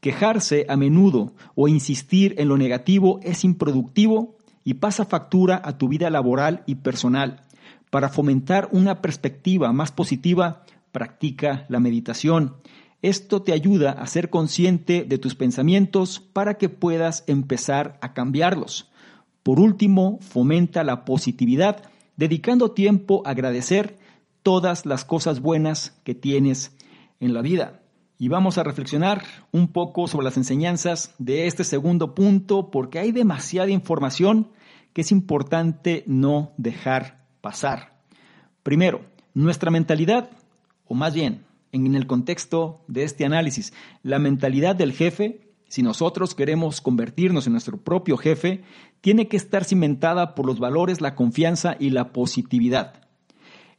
Quejarse 0.00 0.66
a 0.68 0.76
menudo 0.76 1.32
o 1.54 1.66
insistir 1.66 2.34
en 2.38 2.48
lo 2.48 2.56
negativo 2.56 3.18
es 3.22 3.42
improductivo 3.42 4.36
y 4.64 4.74
pasa 4.74 5.06
factura 5.06 5.60
a 5.64 5.78
tu 5.78 5.88
vida 5.88 6.10
laboral 6.10 6.62
y 6.66 6.76
personal. 6.76 7.46
Para 7.90 8.10
fomentar 8.10 8.68
una 8.70 9.00
perspectiva 9.00 9.72
más 9.72 9.92
positiva, 9.92 10.62
practica 10.92 11.64
la 11.68 11.80
meditación. 11.80 12.56
Esto 13.00 13.42
te 13.42 13.52
ayuda 13.52 13.92
a 13.92 14.06
ser 14.06 14.28
consciente 14.28 15.04
de 15.04 15.18
tus 15.18 15.34
pensamientos 15.34 16.20
para 16.20 16.54
que 16.54 16.68
puedas 16.68 17.24
empezar 17.26 17.98
a 18.02 18.12
cambiarlos. 18.12 18.90
Por 19.42 19.58
último, 19.58 20.18
fomenta 20.20 20.84
la 20.84 21.04
positividad, 21.04 21.82
dedicando 22.16 22.72
tiempo 22.72 23.22
a 23.24 23.30
agradecer 23.30 23.96
todas 24.48 24.86
las 24.86 25.04
cosas 25.04 25.40
buenas 25.40 26.00
que 26.04 26.14
tienes 26.14 26.74
en 27.20 27.34
la 27.34 27.42
vida. 27.42 27.82
Y 28.16 28.28
vamos 28.28 28.56
a 28.56 28.62
reflexionar 28.62 29.22
un 29.52 29.68
poco 29.68 30.08
sobre 30.08 30.24
las 30.24 30.38
enseñanzas 30.38 31.14
de 31.18 31.46
este 31.46 31.64
segundo 31.64 32.14
punto 32.14 32.70
porque 32.70 32.98
hay 32.98 33.12
demasiada 33.12 33.70
información 33.70 34.48
que 34.94 35.02
es 35.02 35.12
importante 35.12 36.02
no 36.06 36.52
dejar 36.56 37.26
pasar. 37.42 38.00
Primero, 38.62 39.02
nuestra 39.34 39.70
mentalidad, 39.70 40.30
o 40.86 40.94
más 40.94 41.12
bien, 41.12 41.44
en 41.72 41.94
el 41.94 42.06
contexto 42.06 42.80
de 42.88 43.02
este 43.02 43.26
análisis, 43.26 43.74
la 44.02 44.18
mentalidad 44.18 44.76
del 44.76 44.94
jefe, 44.94 45.52
si 45.68 45.82
nosotros 45.82 46.34
queremos 46.34 46.80
convertirnos 46.80 47.46
en 47.46 47.52
nuestro 47.52 47.76
propio 47.76 48.16
jefe, 48.16 48.62
tiene 49.02 49.28
que 49.28 49.36
estar 49.36 49.66
cimentada 49.66 50.34
por 50.34 50.46
los 50.46 50.58
valores, 50.58 51.02
la 51.02 51.16
confianza 51.16 51.76
y 51.78 51.90
la 51.90 52.14
positividad. 52.14 53.07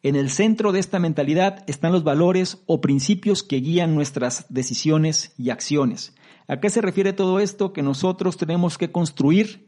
En 0.02 0.16
el 0.16 0.30
centro 0.30 0.72
de 0.72 0.80
esta 0.80 0.98
mentalidad 0.98 1.66
están 1.68 1.92
los 1.92 2.06
valores 2.06 2.64
o 2.68 2.80
principios 2.80 3.44
que 3.44 3.58
guían 3.58 3.96
nuestras 3.96 4.46
decisiones 4.48 5.34
y 5.38 5.50
acciones. 5.50 6.16
¿A 6.48 6.62
qué 6.62 6.70
se 6.70 6.80
refiere 6.80 7.12
todo 7.12 7.42
esto? 7.42 7.74
Que 7.74 7.84
nosotros 7.84 8.38
tenemos 8.38 8.78
que 8.78 8.94
construir 8.94 9.68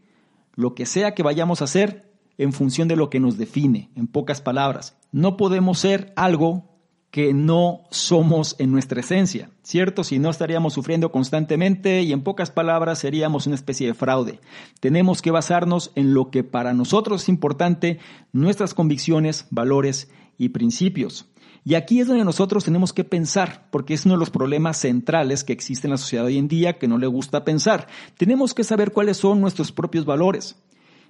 lo 0.56 0.74
que 0.74 0.86
sea 0.86 1.14
que 1.16 1.24
vayamos 1.24 1.60
a 1.60 1.66
hacer 1.66 2.10
en 2.38 2.54
función 2.54 2.88
de 2.88 2.96
lo 2.96 3.10
que 3.10 3.20
nos 3.20 3.38
define, 3.38 3.90
en 3.98 4.08
pocas 4.08 4.40
palabras. 4.40 4.98
No 5.12 5.36
podemos 5.36 5.80
ser 5.80 6.14
algo 6.16 6.72
que 7.12 7.34
no 7.34 7.82
somos 7.92 8.56
en 8.58 8.72
nuestra 8.72 9.02
esencia, 9.02 9.50
¿cierto? 9.64 10.06
Si 10.06 10.18
no 10.18 10.30
estaríamos 10.30 10.74
sufriendo 10.74 11.12
constantemente 11.12 12.04
y 12.04 12.14
en 12.14 12.24
pocas 12.24 12.52
palabras 12.52 13.00
seríamos 13.00 13.48
una 13.48 13.56
especie 13.56 13.86
de 13.86 13.94
fraude. 13.94 14.40
Tenemos 14.80 15.22
que 15.22 15.30
basarnos 15.30 15.92
en 15.96 16.14
lo 16.14 16.32
que 16.32 16.46
para 16.46 16.74
nosotros 16.74 17.24
es 17.24 17.30
importante, 17.30 18.00
nuestras 18.32 18.74
convicciones, 18.74 19.46
valores 19.50 20.10
y 20.42 20.50
principios. 20.50 21.28
Y 21.64 21.76
aquí 21.76 22.00
es 22.00 22.08
donde 22.08 22.26
nosotros 22.26 22.64
tenemos 22.64 22.94
que 22.94 23.04
pensar, 23.04 23.68
porque 23.70 23.94
es 23.94 24.06
uno 24.06 24.16
de 24.16 24.20
los 24.20 24.32
problemas 24.32 24.78
centrales 24.78 25.44
que 25.44 25.54
existe 25.54 25.86
en 25.86 25.92
la 25.92 25.98
sociedad 25.98 26.26
hoy 26.26 26.40
en 26.40 26.48
día 26.48 26.80
que 26.80 26.88
no 26.88 26.98
le 26.98 27.06
gusta 27.06 27.46
pensar. 27.46 27.88
Tenemos 28.18 28.56
que 28.56 28.64
saber 28.64 28.92
cuáles 28.92 29.18
son 29.18 29.40
nuestros 29.40 29.72
propios 29.72 30.04
valores. 30.04 30.56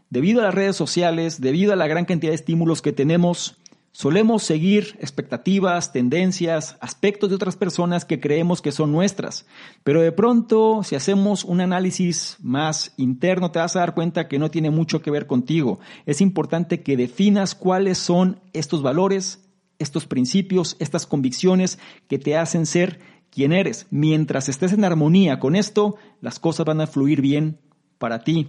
Debido 0.09 0.41
a 0.41 0.43
las 0.43 0.53
redes 0.53 0.75
sociales, 0.75 1.39
debido 1.39 1.71
a 1.71 1.77
la 1.77 1.87
gran 1.87 2.03
cantidad 2.03 2.31
de 2.31 2.35
estímulos 2.35 2.81
que 2.81 2.91
tenemos, 2.91 3.55
Solemos 3.93 4.43
seguir 4.43 4.97
expectativas, 5.01 5.91
tendencias, 5.91 6.77
aspectos 6.79 7.29
de 7.29 7.35
otras 7.35 7.57
personas 7.57 8.05
que 8.05 8.21
creemos 8.21 8.61
que 8.61 8.71
son 8.71 8.93
nuestras, 8.93 9.45
pero 9.83 10.01
de 10.01 10.13
pronto 10.13 10.81
si 10.83 10.95
hacemos 10.95 11.43
un 11.43 11.59
análisis 11.59 12.37
más 12.39 12.93
interno 12.95 13.51
te 13.51 13.59
vas 13.59 13.75
a 13.75 13.79
dar 13.79 13.93
cuenta 13.93 14.29
que 14.29 14.39
no 14.39 14.49
tiene 14.49 14.69
mucho 14.69 15.01
que 15.01 15.11
ver 15.11 15.27
contigo. 15.27 15.79
Es 16.05 16.21
importante 16.21 16.83
que 16.83 16.95
definas 16.95 17.53
cuáles 17.53 17.97
son 17.97 18.39
estos 18.53 18.81
valores, 18.81 19.49
estos 19.77 20.05
principios, 20.05 20.77
estas 20.79 21.05
convicciones 21.05 21.77
que 22.07 22.17
te 22.17 22.37
hacen 22.37 22.65
ser 22.65 23.01
quien 23.29 23.51
eres. 23.51 23.87
Mientras 23.89 24.47
estés 24.47 24.71
en 24.71 24.85
armonía 24.85 25.39
con 25.39 25.53
esto, 25.53 25.97
las 26.21 26.39
cosas 26.39 26.65
van 26.65 26.79
a 26.79 26.87
fluir 26.87 27.19
bien 27.19 27.59
para 27.97 28.23
ti. 28.23 28.47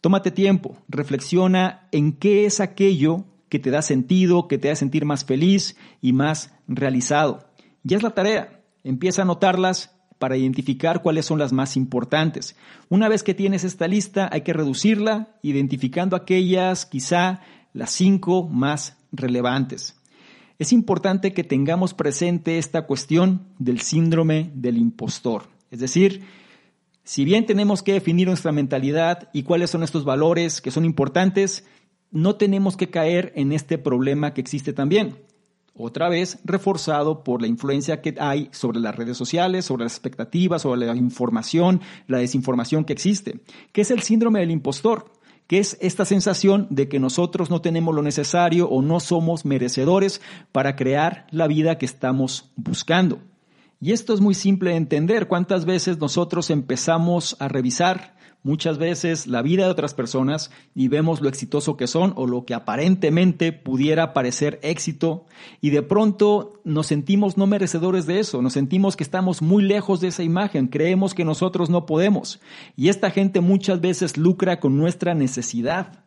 Tómate 0.00 0.30
tiempo, 0.30 0.78
reflexiona 0.88 1.86
en 1.92 2.12
qué 2.12 2.46
es 2.46 2.60
aquello 2.60 3.26
que 3.50 3.58
te 3.58 3.70
da 3.70 3.82
sentido, 3.82 4.48
que 4.48 4.56
te 4.56 4.70
hace 4.70 4.80
sentir 4.80 5.04
más 5.04 5.26
feliz 5.26 5.76
y 6.00 6.14
más 6.14 6.54
realizado. 6.66 7.50
Ya 7.82 7.98
es 7.98 8.02
la 8.02 8.14
tarea. 8.14 8.62
Empieza 8.84 9.20
a 9.20 9.24
anotarlas 9.24 9.94
para 10.18 10.36
identificar 10.36 11.02
cuáles 11.02 11.26
son 11.26 11.38
las 11.38 11.52
más 11.52 11.76
importantes. 11.76 12.56
Una 12.88 13.08
vez 13.08 13.22
que 13.22 13.34
tienes 13.34 13.64
esta 13.64 13.88
lista, 13.88 14.28
hay 14.32 14.42
que 14.42 14.52
reducirla, 14.52 15.36
identificando 15.42 16.16
aquellas, 16.16 16.86
quizá 16.86 17.40
las 17.72 17.90
cinco 17.90 18.48
más 18.48 18.96
relevantes. 19.12 19.96
Es 20.58 20.72
importante 20.72 21.32
que 21.32 21.42
tengamos 21.42 21.94
presente 21.94 22.58
esta 22.58 22.82
cuestión 22.82 23.46
del 23.58 23.80
síndrome 23.80 24.50
del 24.54 24.76
impostor. 24.76 25.44
Es 25.70 25.80
decir, 25.80 26.22
si 27.02 27.24
bien 27.24 27.46
tenemos 27.46 27.82
que 27.82 27.94
definir 27.94 28.28
nuestra 28.28 28.52
mentalidad 28.52 29.30
y 29.32 29.42
cuáles 29.42 29.70
son 29.70 29.82
estos 29.82 30.04
valores 30.04 30.60
que 30.60 30.70
son 30.70 30.84
importantes, 30.84 31.64
no 32.10 32.36
tenemos 32.36 32.76
que 32.76 32.90
caer 32.90 33.32
en 33.36 33.52
este 33.52 33.78
problema 33.78 34.34
que 34.34 34.40
existe 34.40 34.72
también. 34.72 35.16
Otra 35.74 36.08
vez 36.08 36.38
reforzado 36.44 37.24
por 37.24 37.40
la 37.40 37.48
influencia 37.48 38.02
que 38.02 38.14
hay 38.18 38.48
sobre 38.52 38.80
las 38.80 38.94
redes 38.94 39.16
sociales, 39.16 39.64
sobre 39.64 39.84
las 39.84 39.94
expectativas, 39.94 40.62
sobre 40.62 40.86
la 40.86 40.96
información, 40.96 41.80
la 42.06 42.18
desinformación 42.18 42.84
que 42.84 42.92
existe, 42.92 43.40
que 43.72 43.80
es 43.80 43.90
el 43.90 44.02
síndrome 44.02 44.40
del 44.40 44.50
impostor, 44.50 45.12
que 45.46 45.58
es 45.58 45.78
esta 45.80 46.04
sensación 46.04 46.66
de 46.70 46.88
que 46.88 47.00
nosotros 47.00 47.50
no 47.50 47.60
tenemos 47.60 47.94
lo 47.94 48.02
necesario 48.02 48.68
o 48.68 48.82
no 48.82 49.00
somos 49.00 49.44
merecedores 49.44 50.20
para 50.52 50.76
crear 50.76 51.26
la 51.30 51.46
vida 51.46 51.78
que 51.78 51.86
estamos 51.86 52.52
buscando. 52.56 53.20
Y 53.80 53.92
esto 53.92 54.12
es 54.12 54.20
muy 54.20 54.34
simple 54.34 54.70
de 54.70 54.76
entender. 54.76 55.26
¿Cuántas 55.28 55.64
veces 55.64 55.98
nosotros 55.98 56.50
empezamos 56.50 57.36
a 57.40 57.48
revisar 57.48 58.14
muchas 58.42 58.78
veces 58.78 59.26
la 59.26 59.42
vida 59.42 59.64
de 59.64 59.70
otras 59.70 59.94
personas 59.94 60.50
y 60.74 60.88
vemos 60.88 61.20
lo 61.20 61.28
exitoso 61.28 61.76
que 61.76 61.86
son 61.86 62.12
o 62.16 62.26
lo 62.26 62.44
que 62.44 62.54
aparentemente 62.54 63.52
pudiera 63.52 64.12
parecer 64.12 64.58
éxito 64.62 65.26
y 65.60 65.70
de 65.70 65.82
pronto 65.82 66.60
nos 66.64 66.86
sentimos 66.86 67.36
no 67.36 67.46
merecedores 67.46 68.06
de 68.06 68.20
eso, 68.20 68.42
nos 68.42 68.54
sentimos 68.54 68.96
que 68.96 69.04
estamos 69.04 69.42
muy 69.42 69.62
lejos 69.62 70.00
de 70.00 70.08
esa 70.08 70.22
imagen, 70.22 70.68
creemos 70.68 71.14
que 71.14 71.24
nosotros 71.24 71.70
no 71.70 71.86
podemos 71.86 72.40
y 72.76 72.88
esta 72.88 73.10
gente 73.10 73.40
muchas 73.40 73.80
veces 73.80 74.16
lucra 74.16 74.60
con 74.60 74.76
nuestra 74.76 75.14
necesidad. 75.14 76.04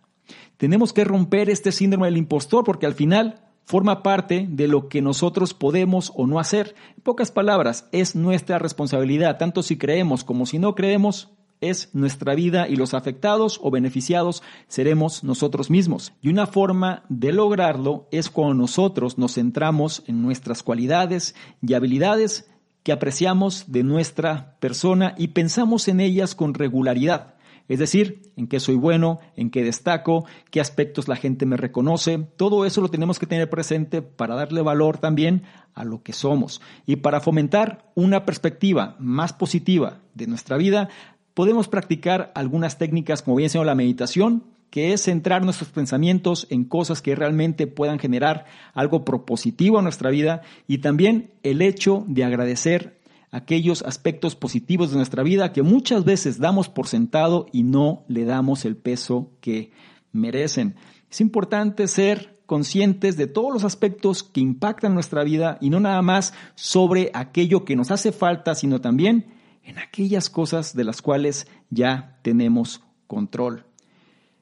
Tenemos 0.57 0.93
que 0.93 1.03
romper 1.03 1.49
este 1.49 1.71
síndrome 1.71 2.07
del 2.07 2.17
impostor 2.17 2.63
porque 2.63 2.85
al 2.85 2.93
final 2.93 3.41
forma 3.65 4.03
parte 4.03 4.47
de 4.49 4.67
lo 4.67 4.87
que 4.89 5.01
nosotros 5.01 5.53
podemos 5.53 6.11
o 6.15 6.27
no 6.27 6.39
hacer. 6.39 6.75
En 6.95 7.03
pocas 7.03 7.31
palabras, 7.31 7.87
es 7.91 8.15
nuestra 8.15 8.59
responsabilidad, 8.59 9.37
tanto 9.37 9.63
si 9.63 9.77
creemos 9.77 10.23
como 10.23 10.45
si 10.45 10.59
no 10.59 10.75
creemos, 10.75 11.31
es 11.69 11.89
nuestra 11.93 12.35
vida 12.35 12.67
y 12.67 12.75
los 12.75 12.93
afectados 12.93 13.59
o 13.61 13.71
beneficiados 13.71 14.43
seremos 14.67 15.23
nosotros 15.23 15.69
mismos. 15.69 16.13
Y 16.21 16.29
una 16.29 16.47
forma 16.47 17.03
de 17.09 17.31
lograrlo 17.31 18.07
es 18.11 18.29
cuando 18.29 18.55
nosotros 18.55 19.17
nos 19.17 19.35
centramos 19.35 20.03
en 20.07 20.21
nuestras 20.21 20.63
cualidades 20.63 21.35
y 21.61 21.73
habilidades 21.73 22.49
que 22.83 22.91
apreciamos 22.91 23.71
de 23.71 23.83
nuestra 23.83 24.57
persona 24.59 25.15
y 25.17 25.29
pensamos 25.29 25.87
en 25.87 25.99
ellas 25.99 26.35
con 26.35 26.53
regularidad. 26.53 27.33
Es 27.69 27.79
decir, 27.79 28.21
en 28.35 28.47
qué 28.47 28.59
soy 28.59 28.75
bueno, 28.75 29.19
en 29.37 29.49
qué 29.49 29.63
destaco, 29.63 30.25
qué 30.51 30.59
aspectos 30.59 31.07
la 31.07 31.15
gente 31.15 31.45
me 31.45 31.55
reconoce. 31.55 32.19
Todo 32.35 32.65
eso 32.65 32.81
lo 32.81 32.89
tenemos 32.89 33.19
que 33.19 33.25
tener 33.25 33.49
presente 33.49 34.01
para 34.01 34.35
darle 34.35 34.61
valor 34.61 34.97
también 34.97 35.43
a 35.73 35.85
lo 35.85 36.03
que 36.03 36.11
somos. 36.11 36.61
Y 36.85 36.97
para 36.97 37.21
fomentar 37.21 37.89
una 37.95 38.25
perspectiva 38.25 38.97
más 38.99 39.31
positiva 39.31 40.01
de 40.13 40.27
nuestra 40.27 40.57
vida, 40.57 40.89
podemos 41.33 41.67
practicar 41.67 42.31
algunas 42.35 42.77
técnicas, 42.77 43.21
como 43.21 43.37
bien 43.37 43.49
sido 43.49 43.63
la 43.63 43.75
meditación, 43.75 44.43
que 44.69 44.91
es 44.91 45.03
centrar 45.03 45.43
nuestros 45.43 45.69
pensamientos 45.69 46.47
en 46.49 46.63
cosas 46.63 47.01
que 47.01 47.15
realmente 47.15 47.67
puedan 47.67 47.99
generar 47.99 48.45
algo 48.73 49.05
propositivo 49.05 49.77
a 49.77 49.83
nuestra 49.83 50.09
vida 50.09 50.41
y 50.67 50.79
también 50.79 51.31
el 51.43 51.61
hecho 51.61 52.03
de 52.07 52.23
agradecer 52.23 52.99
aquellos 53.29 53.83
aspectos 53.83 54.35
positivos 54.35 54.89
de 54.89 54.97
nuestra 54.97 55.21
vida 55.21 55.53
que 55.53 55.61
muchas 55.61 56.05
veces 56.05 56.39
damos 56.39 56.69
por 56.69 56.87
sentado 56.87 57.45
y 57.51 57.61
no 57.61 58.03
le 58.07 58.25
damos 58.25 58.65
el 58.65 58.75
peso 58.75 59.31
que 59.41 59.71
merecen. 60.11 60.75
Es 61.11 61.21
importante 61.21 61.87
ser 61.87 62.39
conscientes 62.47 63.15
de 63.15 63.27
todos 63.27 63.53
los 63.53 63.63
aspectos 63.63 64.23
que 64.23 64.41
impactan 64.41 64.95
nuestra 64.95 65.23
vida 65.23 65.59
y 65.61 65.69
no 65.69 65.79
nada 65.79 66.01
más 66.01 66.33
sobre 66.55 67.11
aquello 67.13 67.63
que 67.63 67.75
nos 67.75 67.91
hace 67.91 68.11
falta, 68.11 68.55
sino 68.55 68.81
también 68.81 69.25
en 69.63 69.79
aquellas 69.79 70.29
cosas 70.29 70.75
de 70.75 70.83
las 70.83 71.01
cuales 71.01 71.47
ya 71.69 72.19
tenemos 72.21 72.83
control. 73.07 73.65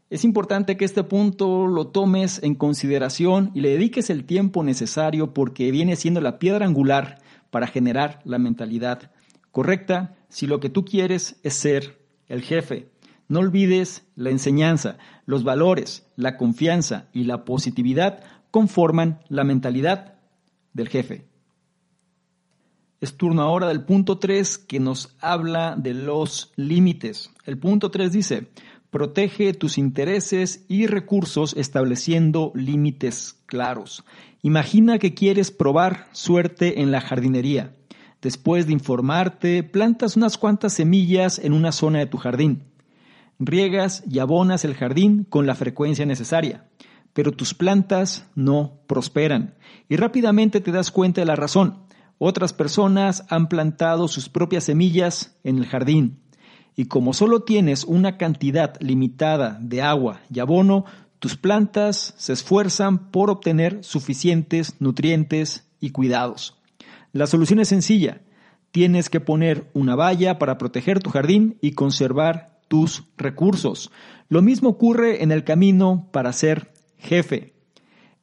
Es 0.10 0.26
importante 0.26 0.76
que 0.76 0.84
este 0.84 1.04
punto 1.04 1.68
lo 1.68 1.88
tomes 1.88 2.44
en 2.44 2.56
consideración 2.56 3.52
y 3.54 3.62
le 3.62 3.70
dediques 3.70 4.10
el 4.10 4.26
tiempo 4.26 4.64
necesario 4.64 5.34
porque 5.34 5.72
viene 5.72 5.96
siendo 5.96 6.20
la 6.20 6.38
piedra 6.38 6.66
angular 6.66 7.20
para 7.50 7.68
generar 7.68 8.20
la 8.26 8.38
mentalidad 8.38 9.12
correcta 9.52 10.16
si 10.28 10.48
lo 10.48 10.60
que 10.60 10.70
tú 10.70 10.84
quieres 10.84 11.40
es 11.44 11.54
ser 11.54 12.00
el 12.28 12.42
jefe. 12.42 12.90
No 13.30 13.40
olvides 13.40 14.06
la 14.16 14.32
enseñanza, 14.32 14.98
los 15.26 15.46
valores, 15.46 16.06
la 16.18 16.36
confianza 16.36 17.08
y 17.14 17.24
la 17.24 17.46
positividad 17.46 18.22
conforman 18.52 19.22
la 19.30 19.46
mentalidad 19.46 20.16
del 20.74 20.90
jefe. 20.90 21.31
Es 23.02 23.18
turno 23.18 23.42
ahora 23.42 23.68
del 23.68 23.84
punto 23.84 24.20
3 24.20 24.60
que 24.60 24.80
nos 24.80 25.16
habla 25.20 25.76
de 25.76 25.96
los 25.96 26.54
límites. 26.56 27.32
El 27.46 27.58
punto 27.58 27.90
3 27.90 28.12
dice, 28.12 28.50
protege 28.92 29.56
tus 29.56 29.80
intereses 29.80 30.66
y 30.68 30.86
recursos 30.86 31.56
estableciendo 31.58 32.52
límites 32.54 33.42
claros. 33.48 34.04
Imagina 34.44 35.00
que 35.00 35.16
quieres 35.16 35.50
probar 35.50 36.10
suerte 36.12 36.82
en 36.82 36.92
la 36.92 37.02
jardinería. 37.02 37.74
Después 38.22 38.68
de 38.68 38.74
informarte, 38.74 39.64
plantas 39.64 40.16
unas 40.16 40.38
cuantas 40.38 40.74
semillas 40.74 41.40
en 41.40 41.54
una 41.54 41.72
zona 41.72 41.98
de 41.98 42.06
tu 42.06 42.18
jardín. 42.18 42.66
Riegas 43.40 44.04
y 44.08 44.20
abonas 44.20 44.64
el 44.64 44.76
jardín 44.76 45.24
con 45.24 45.48
la 45.48 45.56
frecuencia 45.56 46.06
necesaria, 46.06 46.70
pero 47.14 47.32
tus 47.32 47.56
plantas 47.56 48.28
no 48.36 48.74
prosperan 48.86 49.56
y 49.90 49.96
rápidamente 49.96 50.62
te 50.62 50.72
das 50.72 50.92
cuenta 50.92 51.22
de 51.22 51.26
la 51.26 51.36
razón 51.36 51.90
otras 52.24 52.54
personas 52.54 53.26
han 53.30 53.50
plantado 53.50 54.08
sus 54.08 54.30
propias 54.30 54.66
semillas 54.66 55.36
en 55.44 55.58
el 55.58 55.66
jardín. 55.66 56.20
Y 56.76 56.86
como 56.86 57.14
solo 57.14 57.42
tienes 57.42 57.84
una 57.84 58.20
cantidad 58.20 58.80
limitada 58.80 59.58
de 59.60 59.82
agua 59.82 60.22
y 60.32 60.40
abono, 60.40 60.86
tus 61.18 61.36
plantas 61.36 62.14
se 62.18 62.34
esfuerzan 62.34 63.10
por 63.10 63.32
obtener 63.32 63.84
suficientes 63.84 64.76
nutrientes 64.80 65.68
y 65.80 65.90
cuidados. 65.90 66.62
La 67.12 67.26
solución 67.26 67.60
es 67.60 67.70
sencilla. 67.70 68.22
Tienes 68.70 69.10
que 69.10 69.20
poner 69.20 69.72
una 69.74 69.96
valla 69.96 70.38
para 70.38 70.60
proteger 70.60 71.00
tu 71.00 71.10
jardín 71.10 71.58
y 71.60 71.72
conservar 71.72 72.60
tus 72.68 73.04
recursos. 73.18 73.90
Lo 74.30 74.44
mismo 74.44 74.70
ocurre 74.70 75.24
en 75.24 75.32
el 75.32 75.44
camino 75.44 76.08
para 76.12 76.34
ser 76.34 76.72
jefe. 77.00 77.56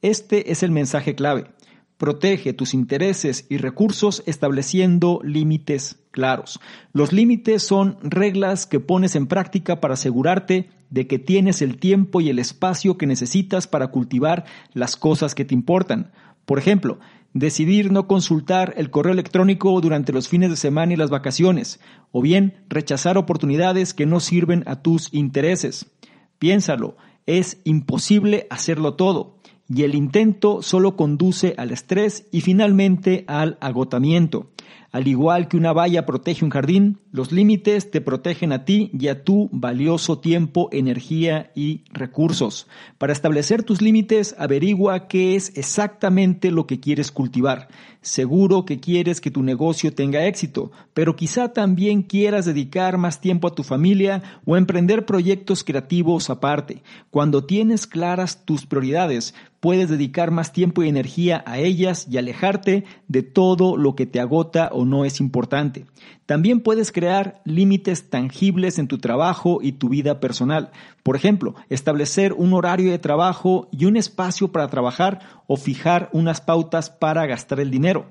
Este 0.01 0.53
es 0.53 0.63
el 0.63 0.71
mensaje 0.71 1.15
clave. 1.15 1.51
Protege 1.99 2.53
tus 2.53 2.73
intereses 2.73 3.45
y 3.49 3.57
recursos 3.57 4.23
estableciendo 4.25 5.19
límites 5.21 5.99
claros. 6.11 6.61
Los 6.93 7.11
límites 7.11 7.61
son 7.61 7.97
reglas 8.01 8.65
que 8.65 8.79
pones 8.79 9.17
en 9.17 9.27
práctica 9.27 9.81
para 9.81 9.95
asegurarte 9.95 10.69
de 10.89 11.07
que 11.07 11.19
tienes 11.19 11.61
el 11.61 11.75
tiempo 11.75 12.21
y 12.21 12.29
el 12.29 12.39
espacio 12.39 12.97
que 12.97 13.05
necesitas 13.05 13.67
para 13.67 13.87
cultivar 13.87 14.45
las 14.73 14.95
cosas 14.95 15.35
que 15.35 15.43
te 15.43 15.53
importan. 15.53 16.13
Por 16.45 16.57
ejemplo, 16.57 16.99
decidir 17.33 17.91
no 17.91 18.07
consultar 18.07 18.75
el 18.77 18.91
correo 18.91 19.11
electrónico 19.11 19.81
durante 19.81 20.13
los 20.13 20.29
fines 20.29 20.49
de 20.49 20.55
semana 20.55 20.93
y 20.93 20.95
las 20.95 21.09
vacaciones, 21.09 21.81
o 22.13 22.21
bien 22.21 22.63
rechazar 22.69 23.17
oportunidades 23.17 23.93
que 23.93 24.05
no 24.05 24.21
sirven 24.21 24.63
a 24.67 24.81
tus 24.81 25.13
intereses. 25.13 25.91
Piénsalo, 26.37 26.95
es 27.25 27.59
imposible 27.65 28.47
hacerlo 28.49 28.93
todo 28.93 29.38
y 29.73 29.83
el 29.83 29.95
intento 29.95 30.61
solo 30.61 30.95
conduce 30.95 31.53
al 31.57 31.71
estrés 31.71 32.25
y 32.31 32.41
finalmente 32.41 33.23
al 33.27 33.57
agotamiento. 33.61 34.47
Al 34.91 35.07
igual 35.07 35.47
que 35.47 35.57
una 35.57 35.71
valla 35.71 36.07
protege 36.07 36.43
un 36.43 36.49
jardín, 36.49 36.97
los 37.11 37.31
límites 37.31 37.91
te 37.91 38.01
protegen 38.01 38.51
a 38.51 38.65
ti 38.65 38.89
y 38.91 39.07
a 39.07 39.23
tu 39.23 39.47
valioso 39.51 40.17
tiempo, 40.17 40.67
energía 40.71 41.51
y 41.53 41.83
recursos. 41.91 42.67
Para 42.97 43.13
establecer 43.13 43.61
tus 43.61 43.83
límites, 43.83 44.35
averigua 44.39 45.07
qué 45.07 45.35
es 45.35 45.55
exactamente 45.55 46.49
lo 46.49 46.65
que 46.65 46.79
quieres 46.79 47.11
cultivar. 47.11 47.67
Seguro 48.01 48.65
que 48.65 48.79
quieres 48.79 49.21
que 49.21 49.29
tu 49.29 49.43
negocio 49.43 49.93
tenga 49.93 50.25
éxito, 50.25 50.71
pero 50.93 51.15
quizá 51.15 51.51
también 51.51 52.01
quieras 52.01 52.45
dedicar 52.45 52.97
más 52.97 53.19
tiempo 53.19 53.47
a 53.47 53.53
tu 53.53 53.63
familia 53.63 54.23
o 54.45 54.55
emprender 54.55 55.05
proyectos 55.05 55.63
creativos 55.63 56.29
aparte. 56.29 56.81
Cuando 57.11 57.43
tienes 57.43 57.87
claras 57.87 58.45
tus 58.45 58.65
prioridades, 58.65 59.33
puedes 59.59 59.89
dedicar 59.89 60.31
más 60.31 60.53
tiempo 60.53 60.81
y 60.81 60.87
energía 60.89 61.43
a 61.45 61.59
ellas 61.59 62.07
y 62.09 62.17
alejarte 62.17 62.85
de 63.07 63.23
todo 63.23 63.75
lo 63.75 63.95
que 63.95 64.05
te 64.05 64.19
agota 64.19 64.69
o 64.71 64.78
no 64.85 65.05
es 65.05 65.19
importante. 65.19 65.85
También 66.25 66.61
puedes 66.61 66.91
crear 66.91 67.41
límites 67.45 68.09
tangibles 68.09 68.79
en 68.79 68.87
tu 68.87 68.97
trabajo 68.97 69.59
y 69.61 69.73
tu 69.73 69.89
vida 69.89 70.19
personal. 70.19 70.71
Por 71.03 71.15
ejemplo, 71.15 71.55
establecer 71.69 72.33
un 72.33 72.53
horario 72.53 72.91
de 72.91 72.99
trabajo 72.99 73.67
y 73.71 73.85
un 73.85 73.97
espacio 73.97 74.51
para 74.51 74.69
trabajar 74.69 75.19
o 75.47 75.57
fijar 75.57 76.09
unas 76.13 76.41
pautas 76.41 76.89
para 76.89 77.25
gastar 77.25 77.59
el 77.59 77.71
dinero. 77.71 78.07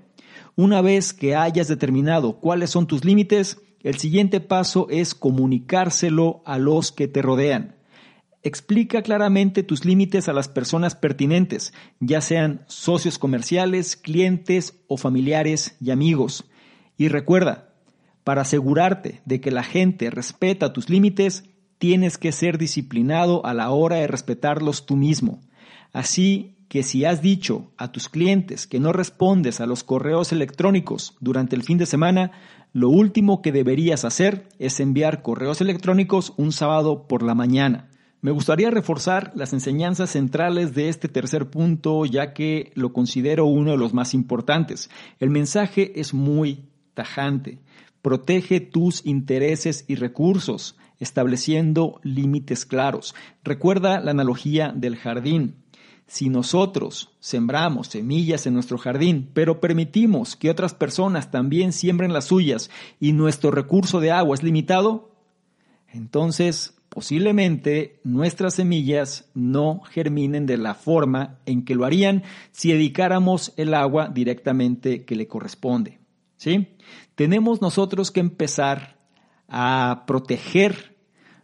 Una 0.56 0.80
vez 0.80 1.12
que 1.12 1.36
hayas 1.36 1.68
determinado 1.68 2.40
cuáles 2.40 2.70
son 2.70 2.86
tus 2.86 3.04
límites, 3.04 3.58
el 3.82 3.98
siguiente 3.98 4.40
paso 4.40 4.88
es 4.90 5.14
comunicárselo 5.14 6.42
a 6.44 6.58
los 6.58 6.90
que 6.90 7.06
te 7.06 7.22
rodean. 7.22 7.76
Explica 8.42 9.02
claramente 9.02 9.62
tus 9.62 9.84
límites 9.84 10.28
a 10.28 10.32
las 10.32 10.48
personas 10.48 10.94
pertinentes, 10.94 11.72
ya 12.00 12.20
sean 12.20 12.64
socios 12.66 13.18
comerciales, 13.18 13.96
clientes 13.96 14.80
o 14.86 14.96
familiares 14.96 15.76
y 15.80 15.90
amigos. 15.90 16.44
Y 16.98 17.08
recuerda, 17.08 17.70
para 18.24 18.42
asegurarte 18.42 19.22
de 19.24 19.40
que 19.40 19.50
la 19.50 19.62
gente 19.62 20.10
respeta 20.10 20.72
tus 20.74 20.90
límites, 20.90 21.44
tienes 21.78 22.18
que 22.18 22.32
ser 22.32 22.58
disciplinado 22.58 23.46
a 23.46 23.54
la 23.54 23.70
hora 23.70 23.96
de 23.96 24.08
respetarlos 24.08 24.84
tú 24.84 24.96
mismo. 24.96 25.40
Así 25.92 26.56
que 26.68 26.82
si 26.82 27.04
has 27.04 27.22
dicho 27.22 27.70
a 27.78 27.92
tus 27.92 28.08
clientes 28.08 28.66
que 28.66 28.80
no 28.80 28.92
respondes 28.92 29.60
a 29.60 29.66
los 29.66 29.84
correos 29.84 30.32
electrónicos 30.32 31.16
durante 31.20 31.56
el 31.56 31.62
fin 31.62 31.78
de 31.78 31.86
semana, 31.86 32.32
lo 32.72 32.90
último 32.90 33.40
que 33.40 33.52
deberías 33.52 34.04
hacer 34.04 34.48
es 34.58 34.78
enviar 34.80 35.22
correos 35.22 35.60
electrónicos 35.60 36.34
un 36.36 36.52
sábado 36.52 37.06
por 37.08 37.22
la 37.22 37.34
mañana. 37.34 37.88
Me 38.20 38.32
gustaría 38.32 38.70
reforzar 38.70 39.32
las 39.36 39.52
enseñanzas 39.52 40.10
centrales 40.10 40.74
de 40.74 40.88
este 40.88 41.06
tercer 41.06 41.48
punto, 41.50 42.04
ya 42.04 42.34
que 42.34 42.72
lo 42.74 42.92
considero 42.92 43.46
uno 43.46 43.70
de 43.70 43.78
los 43.78 43.94
más 43.94 44.12
importantes. 44.12 44.90
El 45.20 45.30
mensaje 45.30 45.98
es 46.00 46.12
muy 46.12 46.67
tajante. 46.98 47.60
Protege 48.02 48.58
tus 48.58 49.06
intereses 49.06 49.84
y 49.86 49.94
recursos, 49.94 50.76
estableciendo 50.98 52.00
límites 52.02 52.66
claros. 52.66 53.14
Recuerda 53.44 54.00
la 54.00 54.10
analogía 54.10 54.72
del 54.74 54.96
jardín. 54.96 55.54
Si 56.08 56.28
nosotros 56.28 57.10
sembramos 57.20 57.86
semillas 57.86 58.48
en 58.48 58.54
nuestro 58.54 58.78
jardín, 58.78 59.30
pero 59.32 59.60
permitimos 59.60 60.34
que 60.34 60.50
otras 60.50 60.74
personas 60.74 61.30
también 61.30 61.72
siembren 61.72 62.12
las 62.12 62.24
suyas 62.24 62.68
y 62.98 63.12
nuestro 63.12 63.52
recurso 63.52 64.00
de 64.00 64.10
agua 64.10 64.34
es 64.34 64.42
limitado, 64.42 65.12
entonces 65.92 66.74
posiblemente 66.88 68.00
nuestras 68.02 68.54
semillas 68.54 69.30
no 69.34 69.82
germinen 69.82 70.46
de 70.46 70.56
la 70.56 70.74
forma 70.74 71.38
en 71.46 71.64
que 71.64 71.76
lo 71.76 71.84
harían 71.84 72.24
si 72.50 72.72
dedicáramos 72.72 73.52
el 73.56 73.72
agua 73.74 74.08
directamente 74.08 75.04
que 75.04 75.14
le 75.14 75.28
corresponde. 75.28 75.97
¿Sí? 76.38 76.76
Tenemos 77.14 77.60
nosotros 77.60 78.10
que 78.10 78.20
empezar 78.20 78.96
a 79.48 80.04
proteger 80.06 80.96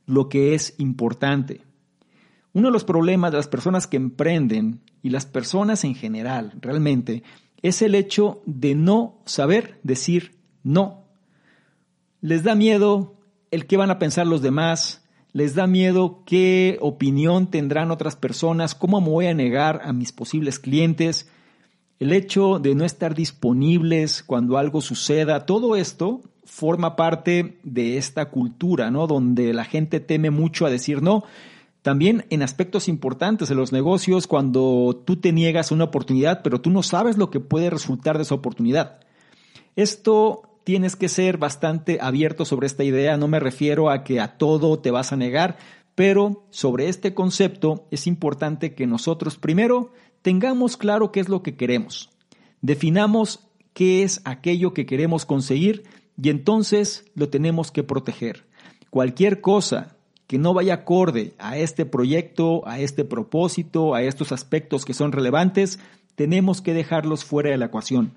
lo 0.06 0.30
que 0.30 0.54
es 0.54 0.74
importante. 0.78 1.62
Uno 2.54 2.68
de 2.68 2.72
los 2.72 2.84
problemas 2.84 3.32
de 3.32 3.38
las 3.38 3.48
personas 3.48 3.86
que 3.86 3.96
emprenden 3.96 4.80
y 5.02 5.10
las 5.10 5.26
personas 5.26 5.84
en 5.84 5.94
general 5.94 6.54
realmente 6.60 7.22
es 7.62 7.82
el 7.82 7.94
hecho 7.94 8.42
de 8.46 8.74
no 8.74 9.20
saber 9.26 9.80
decir 9.82 10.38
no. 10.62 11.04
Les 12.20 12.42
da 12.42 12.54
miedo 12.54 13.16
el 13.50 13.66
qué 13.66 13.76
van 13.76 13.90
a 13.90 13.98
pensar 13.98 14.26
los 14.26 14.42
demás, 14.42 15.04
les 15.32 15.54
da 15.54 15.66
miedo 15.66 16.22
qué 16.24 16.78
opinión 16.80 17.50
tendrán 17.50 17.90
otras 17.90 18.16
personas, 18.16 18.74
cómo 18.74 19.00
me 19.00 19.08
voy 19.08 19.26
a 19.26 19.34
negar 19.34 19.80
a 19.84 19.92
mis 19.92 20.12
posibles 20.12 20.58
clientes, 20.58 21.28
el 22.00 22.12
hecho 22.12 22.58
de 22.58 22.74
no 22.74 22.84
estar 22.84 23.14
disponibles 23.14 24.22
cuando 24.22 24.58
algo 24.58 24.80
suceda, 24.80 25.46
todo 25.46 25.76
esto 25.76 26.20
forma 26.44 26.96
parte 26.96 27.58
de 27.62 27.96
esta 27.96 28.30
cultura, 28.30 28.90
¿no? 28.90 29.06
Donde 29.06 29.52
la 29.54 29.64
gente 29.64 30.00
teme 30.00 30.30
mucho 30.30 30.66
a 30.66 30.70
decir 30.70 31.02
no. 31.02 31.24
También 31.82 32.24
en 32.30 32.42
aspectos 32.42 32.88
importantes 32.88 33.48
de 33.48 33.54
los 33.54 33.72
negocios, 33.72 34.26
cuando 34.26 35.02
tú 35.04 35.16
te 35.16 35.32
niegas 35.32 35.70
una 35.70 35.84
oportunidad, 35.84 36.42
pero 36.42 36.60
tú 36.60 36.70
no 36.70 36.82
sabes 36.82 37.18
lo 37.18 37.30
que 37.30 37.40
puede 37.40 37.70
resultar 37.70 38.16
de 38.16 38.22
esa 38.22 38.34
oportunidad. 38.34 39.00
Esto 39.76 40.42
tienes 40.64 40.96
que 40.96 41.08
ser 41.08 41.36
bastante 41.36 41.98
abierto 42.00 42.44
sobre 42.44 42.66
esta 42.66 42.84
idea. 42.84 43.16
No 43.16 43.28
me 43.28 43.38
refiero 43.38 43.90
a 43.90 44.02
que 44.02 44.20
a 44.20 44.38
todo 44.38 44.78
te 44.78 44.90
vas 44.90 45.12
a 45.12 45.16
negar, 45.16 45.58
pero 45.94 46.44
sobre 46.50 46.88
este 46.88 47.14
concepto 47.14 47.86
es 47.90 48.06
importante 48.06 48.74
que 48.74 48.86
nosotros 48.86 49.36
primero 49.36 49.92
tengamos 50.22 50.76
claro 50.76 51.12
qué 51.12 51.20
es 51.20 51.28
lo 51.28 51.42
que 51.42 51.56
queremos. 51.56 52.10
Definamos 52.62 53.46
qué 53.74 54.02
es 54.02 54.20
aquello 54.24 54.72
que 54.74 54.86
queremos 54.86 55.26
conseguir 55.26 55.84
y 56.20 56.30
entonces 56.30 57.04
lo 57.14 57.28
tenemos 57.28 57.70
que 57.70 57.82
proteger. 57.82 58.44
Cualquier 58.90 59.40
cosa 59.40 59.96
que 60.26 60.38
no 60.38 60.54
vaya 60.54 60.74
acorde 60.74 61.34
a 61.38 61.58
este 61.58 61.84
proyecto, 61.84 62.66
a 62.66 62.80
este 62.80 63.04
propósito, 63.04 63.94
a 63.94 64.02
estos 64.02 64.32
aspectos 64.32 64.84
que 64.84 64.94
son 64.94 65.12
relevantes, 65.12 65.78
tenemos 66.14 66.60
que 66.60 66.74
dejarlos 66.74 67.24
fuera 67.24 67.50
de 67.50 67.58
la 67.58 67.66
ecuación. 67.66 68.12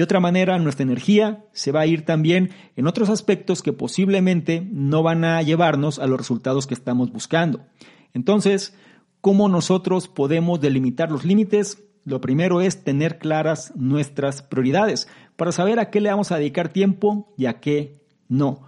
De 0.00 0.04
otra 0.04 0.18
manera, 0.18 0.58
nuestra 0.58 0.84
energía 0.84 1.44
se 1.52 1.72
va 1.72 1.80
a 1.80 1.86
ir 1.86 2.06
también 2.06 2.52
en 2.74 2.86
otros 2.86 3.10
aspectos 3.10 3.60
que 3.60 3.74
posiblemente 3.74 4.66
no 4.72 5.02
van 5.02 5.26
a 5.26 5.42
llevarnos 5.42 5.98
a 5.98 6.06
los 6.06 6.16
resultados 6.16 6.66
que 6.66 6.72
estamos 6.72 7.12
buscando. 7.12 7.66
Entonces, 8.14 8.74
¿cómo 9.20 9.50
nosotros 9.50 10.08
podemos 10.08 10.58
delimitar 10.58 11.10
los 11.10 11.26
límites? 11.26 11.84
Lo 12.06 12.22
primero 12.22 12.62
es 12.62 12.82
tener 12.82 13.18
claras 13.18 13.74
nuestras 13.76 14.40
prioridades 14.40 15.06
para 15.36 15.52
saber 15.52 15.78
a 15.78 15.90
qué 15.90 16.00
le 16.00 16.08
vamos 16.08 16.32
a 16.32 16.38
dedicar 16.38 16.70
tiempo 16.70 17.34
y 17.36 17.44
a 17.44 17.60
qué 17.60 18.02
no. 18.26 18.62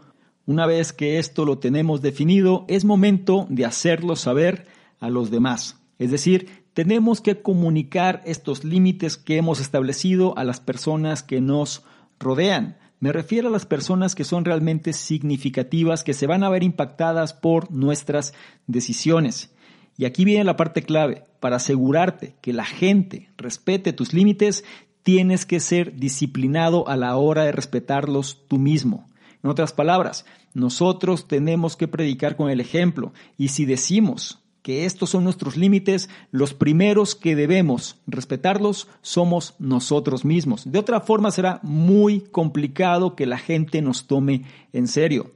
Una 0.45 0.67
vez 0.67 0.93
que 0.93 1.19
esto 1.19 1.47
lo 1.47 1.59
tenemos 1.59 2.03
definido, 2.03 2.67
es 2.69 2.85
momento 2.85 3.47
de 3.49 3.65
hacerlo 3.65 4.17
saber 4.17 4.67
a 5.01 5.09
los 5.09 5.31
demás. 5.31 5.83
Es 5.99 6.11
decir, 6.11 6.62
tenemos 6.75 7.21
que 7.21 7.43
comunicar 7.43 8.23
estos 8.25 8.65
límites 8.65 9.17
que 9.17 9.37
hemos 9.37 9.61
establecido 9.61 10.37
a 10.39 10.45
las 10.45 10.61
personas 10.61 11.23
que 11.23 11.41
nos 11.41 11.85
rodean. 12.19 12.79
Me 12.99 13.13
refiero 13.13 13.49
a 13.49 13.51
las 13.51 13.67
personas 13.67 14.15
que 14.15 14.25
son 14.25 14.45
realmente 14.45 14.93
significativas, 14.93 16.05
que 16.05 16.15
se 16.15 16.27
van 16.27 16.45
a 16.45 16.49
ver 16.49 16.63
impactadas 16.63 17.35
por 17.35 17.71
nuestras 17.71 18.33
decisiones. 18.67 19.55
Y 19.99 20.05
aquí 20.05 20.25
viene 20.25 20.45
la 20.45 20.57
parte 20.57 20.83
clave. 20.83 21.25
Para 21.41 21.57
asegurarte 21.57 22.37
que 22.41 22.53
la 22.53 22.65
gente 22.65 23.31
respete 23.37 23.93
tus 23.93 24.15
límites, 24.15 24.65
tienes 25.03 25.45
que 25.45 25.61
ser 25.61 25.97
disciplinado 25.97 26.89
a 26.89 26.97
la 26.97 27.17
hora 27.17 27.43
de 27.45 27.53
respetarlos 27.53 28.47
tú 28.49 28.59
mismo. 28.59 29.09
En 29.43 29.51
otras 29.51 29.73
palabras, 29.73 30.25
nosotros 30.55 31.27
tenemos 31.27 31.77
que 31.77 31.89
predicar 31.89 32.37
con 32.37 32.49
el 32.49 32.61
ejemplo. 32.61 33.13
Y 33.37 33.49
si 33.49 33.65
decimos 33.65 34.42
que 34.63 34.87
estos 34.87 35.11
son 35.11 35.25
nuestros 35.25 35.57
límites, 35.57 36.09
los 36.31 36.55
primeros 36.55 37.15
que 37.15 37.37
debemos 37.37 37.97
respetarlos 38.07 38.89
somos 39.03 39.55
nosotros 39.59 40.25
mismos. 40.25 40.71
De 40.71 40.79
otra 40.79 41.01
forma 41.01 41.31
será 41.31 41.59
muy 41.63 42.21
complicado 42.21 43.17
que 43.17 43.27
la 43.27 43.39
gente 43.39 43.83
nos 43.83 44.07
tome 44.07 44.45
en 44.73 44.87
serio. 44.87 45.33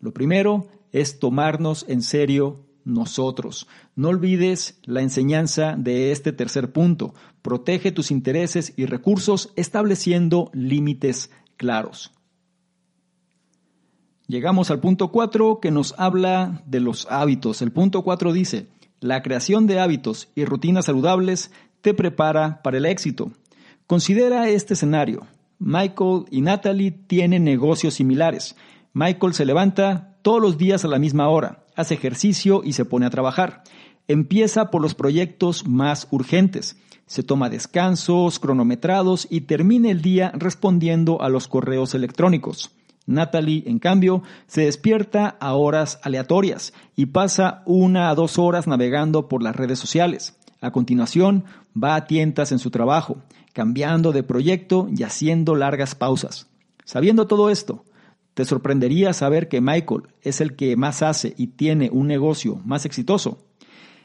Lo 0.00 0.12
primero 0.12 0.68
es 0.92 1.18
tomarnos 1.18 1.84
en 1.88 2.02
serio 2.02 2.64
nosotros. 2.84 3.66
No 3.96 4.08
olvides 4.08 4.78
la 4.84 5.02
enseñanza 5.02 5.74
de 5.76 6.12
este 6.12 6.32
tercer 6.32 6.72
punto. 6.72 7.14
Protege 7.42 7.92
tus 7.92 8.10
intereses 8.10 8.72
y 8.76 8.86
recursos 8.86 9.52
estableciendo 9.56 10.50
límites 10.54 11.30
claros. 11.56 12.12
Llegamos 14.30 14.70
al 14.70 14.80
punto 14.80 15.08
4 15.08 15.58
que 15.58 15.70
nos 15.70 15.94
habla 15.96 16.62
de 16.66 16.80
los 16.80 17.06
hábitos. 17.10 17.62
El 17.62 17.72
punto 17.72 18.02
4 18.02 18.34
dice, 18.34 18.66
la 19.00 19.22
creación 19.22 19.66
de 19.66 19.80
hábitos 19.80 20.28
y 20.34 20.44
rutinas 20.44 20.84
saludables 20.84 21.50
te 21.80 21.94
prepara 21.94 22.60
para 22.62 22.76
el 22.76 22.84
éxito. 22.84 23.32
Considera 23.86 24.50
este 24.50 24.74
escenario. 24.74 25.26
Michael 25.58 26.26
y 26.30 26.42
Natalie 26.42 26.90
tienen 26.90 27.42
negocios 27.42 27.94
similares. 27.94 28.54
Michael 28.92 29.32
se 29.32 29.46
levanta 29.46 30.18
todos 30.20 30.42
los 30.42 30.58
días 30.58 30.84
a 30.84 30.88
la 30.88 30.98
misma 30.98 31.30
hora, 31.30 31.64
hace 31.74 31.94
ejercicio 31.94 32.60
y 32.62 32.74
se 32.74 32.84
pone 32.84 33.06
a 33.06 33.10
trabajar. 33.10 33.62
Empieza 34.08 34.70
por 34.70 34.82
los 34.82 34.94
proyectos 34.94 35.66
más 35.66 36.06
urgentes. 36.10 36.76
Se 37.06 37.22
toma 37.22 37.48
descansos 37.48 38.38
cronometrados 38.38 39.26
y 39.30 39.40
termina 39.40 39.90
el 39.90 40.02
día 40.02 40.32
respondiendo 40.34 41.22
a 41.22 41.30
los 41.30 41.48
correos 41.48 41.94
electrónicos. 41.94 42.72
Natalie, 43.08 43.64
en 43.66 43.78
cambio, 43.78 44.22
se 44.46 44.62
despierta 44.62 45.36
a 45.40 45.54
horas 45.54 45.98
aleatorias 46.02 46.72
y 46.94 47.06
pasa 47.06 47.62
una 47.66 48.10
a 48.10 48.14
dos 48.14 48.38
horas 48.38 48.66
navegando 48.66 49.28
por 49.28 49.42
las 49.42 49.56
redes 49.56 49.78
sociales. 49.78 50.38
A 50.60 50.70
continuación, 50.70 51.44
va 51.74 51.96
a 51.96 52.06
tientas 52.06 52.52
en 52.52 52.58
su 52.58 52.70
trabajo, 52.70 53.22
cambiando 53.52 54.12
de 54.12 54.22
proyecto 54.22 54.88
y 54.94 55.02
haciendo 55.02 55.54
largas 55.54 55.94
pausas. 55.94 56.48
Sabiendo 56.84 57.26
todo 57.26 57.50
esto, 57.50 57.84
te 58.34 58.44
sorprendería 58.44 59.12
saber 59.14 59.48
que 59.48 59.60
Michael 59.60 60.02
es 60.22 60.40
el 60.40 60.54
que 60.54 60.76
más 60.76 61.02
hace 61.02 61.34
y 61.36 61.48
tiene 61.48 61.90
un 61.92 62.06
negocio 62.06 62.60
más 62.64 62.84
exitoso. 62.84 63.38